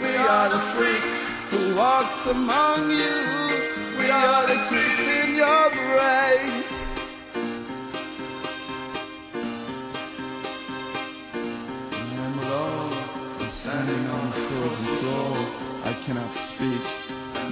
We 0.01 0.17
are 0.17 0.49
the 0.49 0.63
freaks 0.73 1.17
who 1.51 1.75
walks 1.77 2.21
among 2.37 2.91
you. 2.91 3.19
We 4.01 4.09
are 4.11 4.47
the 4.47 4.59
creeps 4.69 5.07
in 5.23 5.35
your 5.37 5.71
brain. 5.71 6.63
Standing 13.65 14.07
on 14.11 14.27
a 14.29 14.33
frozen 14.33 14.97
floor. 14.99 15.44
Cannot 16.05 16.35
speak. 16.35 16.85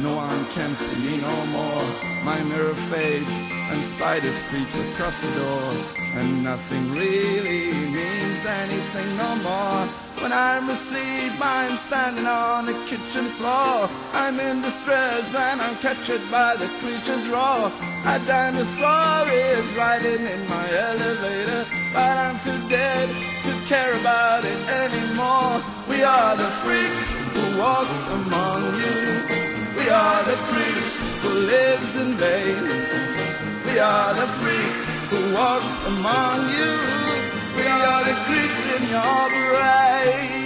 No 0.01 0.15
one 0.15 0.45
can 0.53 0.75
see 0.75 1.01
me 1.01 1.17
no 1.23 1.37
more. 1.57 1.85
My 2.23 2.43
mirror 2.43 2.75
fades 2.93 3.37
and 3.73 3.83
spiders 3.83 4.39
creeps 4.49 4.77
across 4.91 5.19
the 5.23 5.33
door. 5.41 5.73
And 6.17 6.45
nothing 6.45 6.93
really 6.93 7.73
means 7.73 8.45
anything 8.45 9.17
no 9.17 9.37
more. 9.37 9.89
When 10.21 10.33
I'm 10.35 10.69
asleep, 10.69 11.33
I'm 11.41 11.79
standing 11.79 12.27
on 12.27 12.67
the 12.67 12.75
kitchen 12.85 13.25
floor. 13.41 13.89
I'm 14.13 14.39
in 14.39 14.61
distress 14.61 15.25
and 15.35 15.63
I'm 15.63 15.77
captured 15.77 16.21
by 16.31 16.55
the 16.57 16.69
creature's 16.77 17.27
roar. 17.29 17.73
A 18.05 18.19
dinosaur 18.29 19.33
is 19.33 19.65
riding 19.79 20.27
in 20.27 20.43
my 20.49 20.67
elevator, 20.93 21.65
but 21.95 22.17
I'm 22.25 22.39
too 22.45 22.61
dead 22.69 23.09
to 23.47 23.53
care 23.67 23.99
about 23.99 24.45
it 24.45 24.61
anymore. 24.69 25.65
We 25.89 26.03
are 26.03 26.37
the 26.37 26.51
freaks 26.61 27.12
who 27.35 27.59
walks 27.59 28.01
among 28.19 28.63
you. 28.83 28.99
We 29.77 29.85
are 29.89 30.23
the 30.31 30.39
creeps 30.51 30.95
who 31.23 31.31
lives 31.55 31.93
in 32.03 32.11
vain. 32.25 32.63
We 33.67 33.79
are 33.79 34.15
the 34.15 34.29
freaks 34.41 34.83
who 35.11 35.21
walks 35.35 35.75
among 35.93 36.39
you. 36.59 36.73
We 37.57 37.67
are 37.67 38.05
the 38.05 38.17
creeps 38.27 38.63
in 38.77 38.83
your 38.97 39.23
brain. 39.31 40.42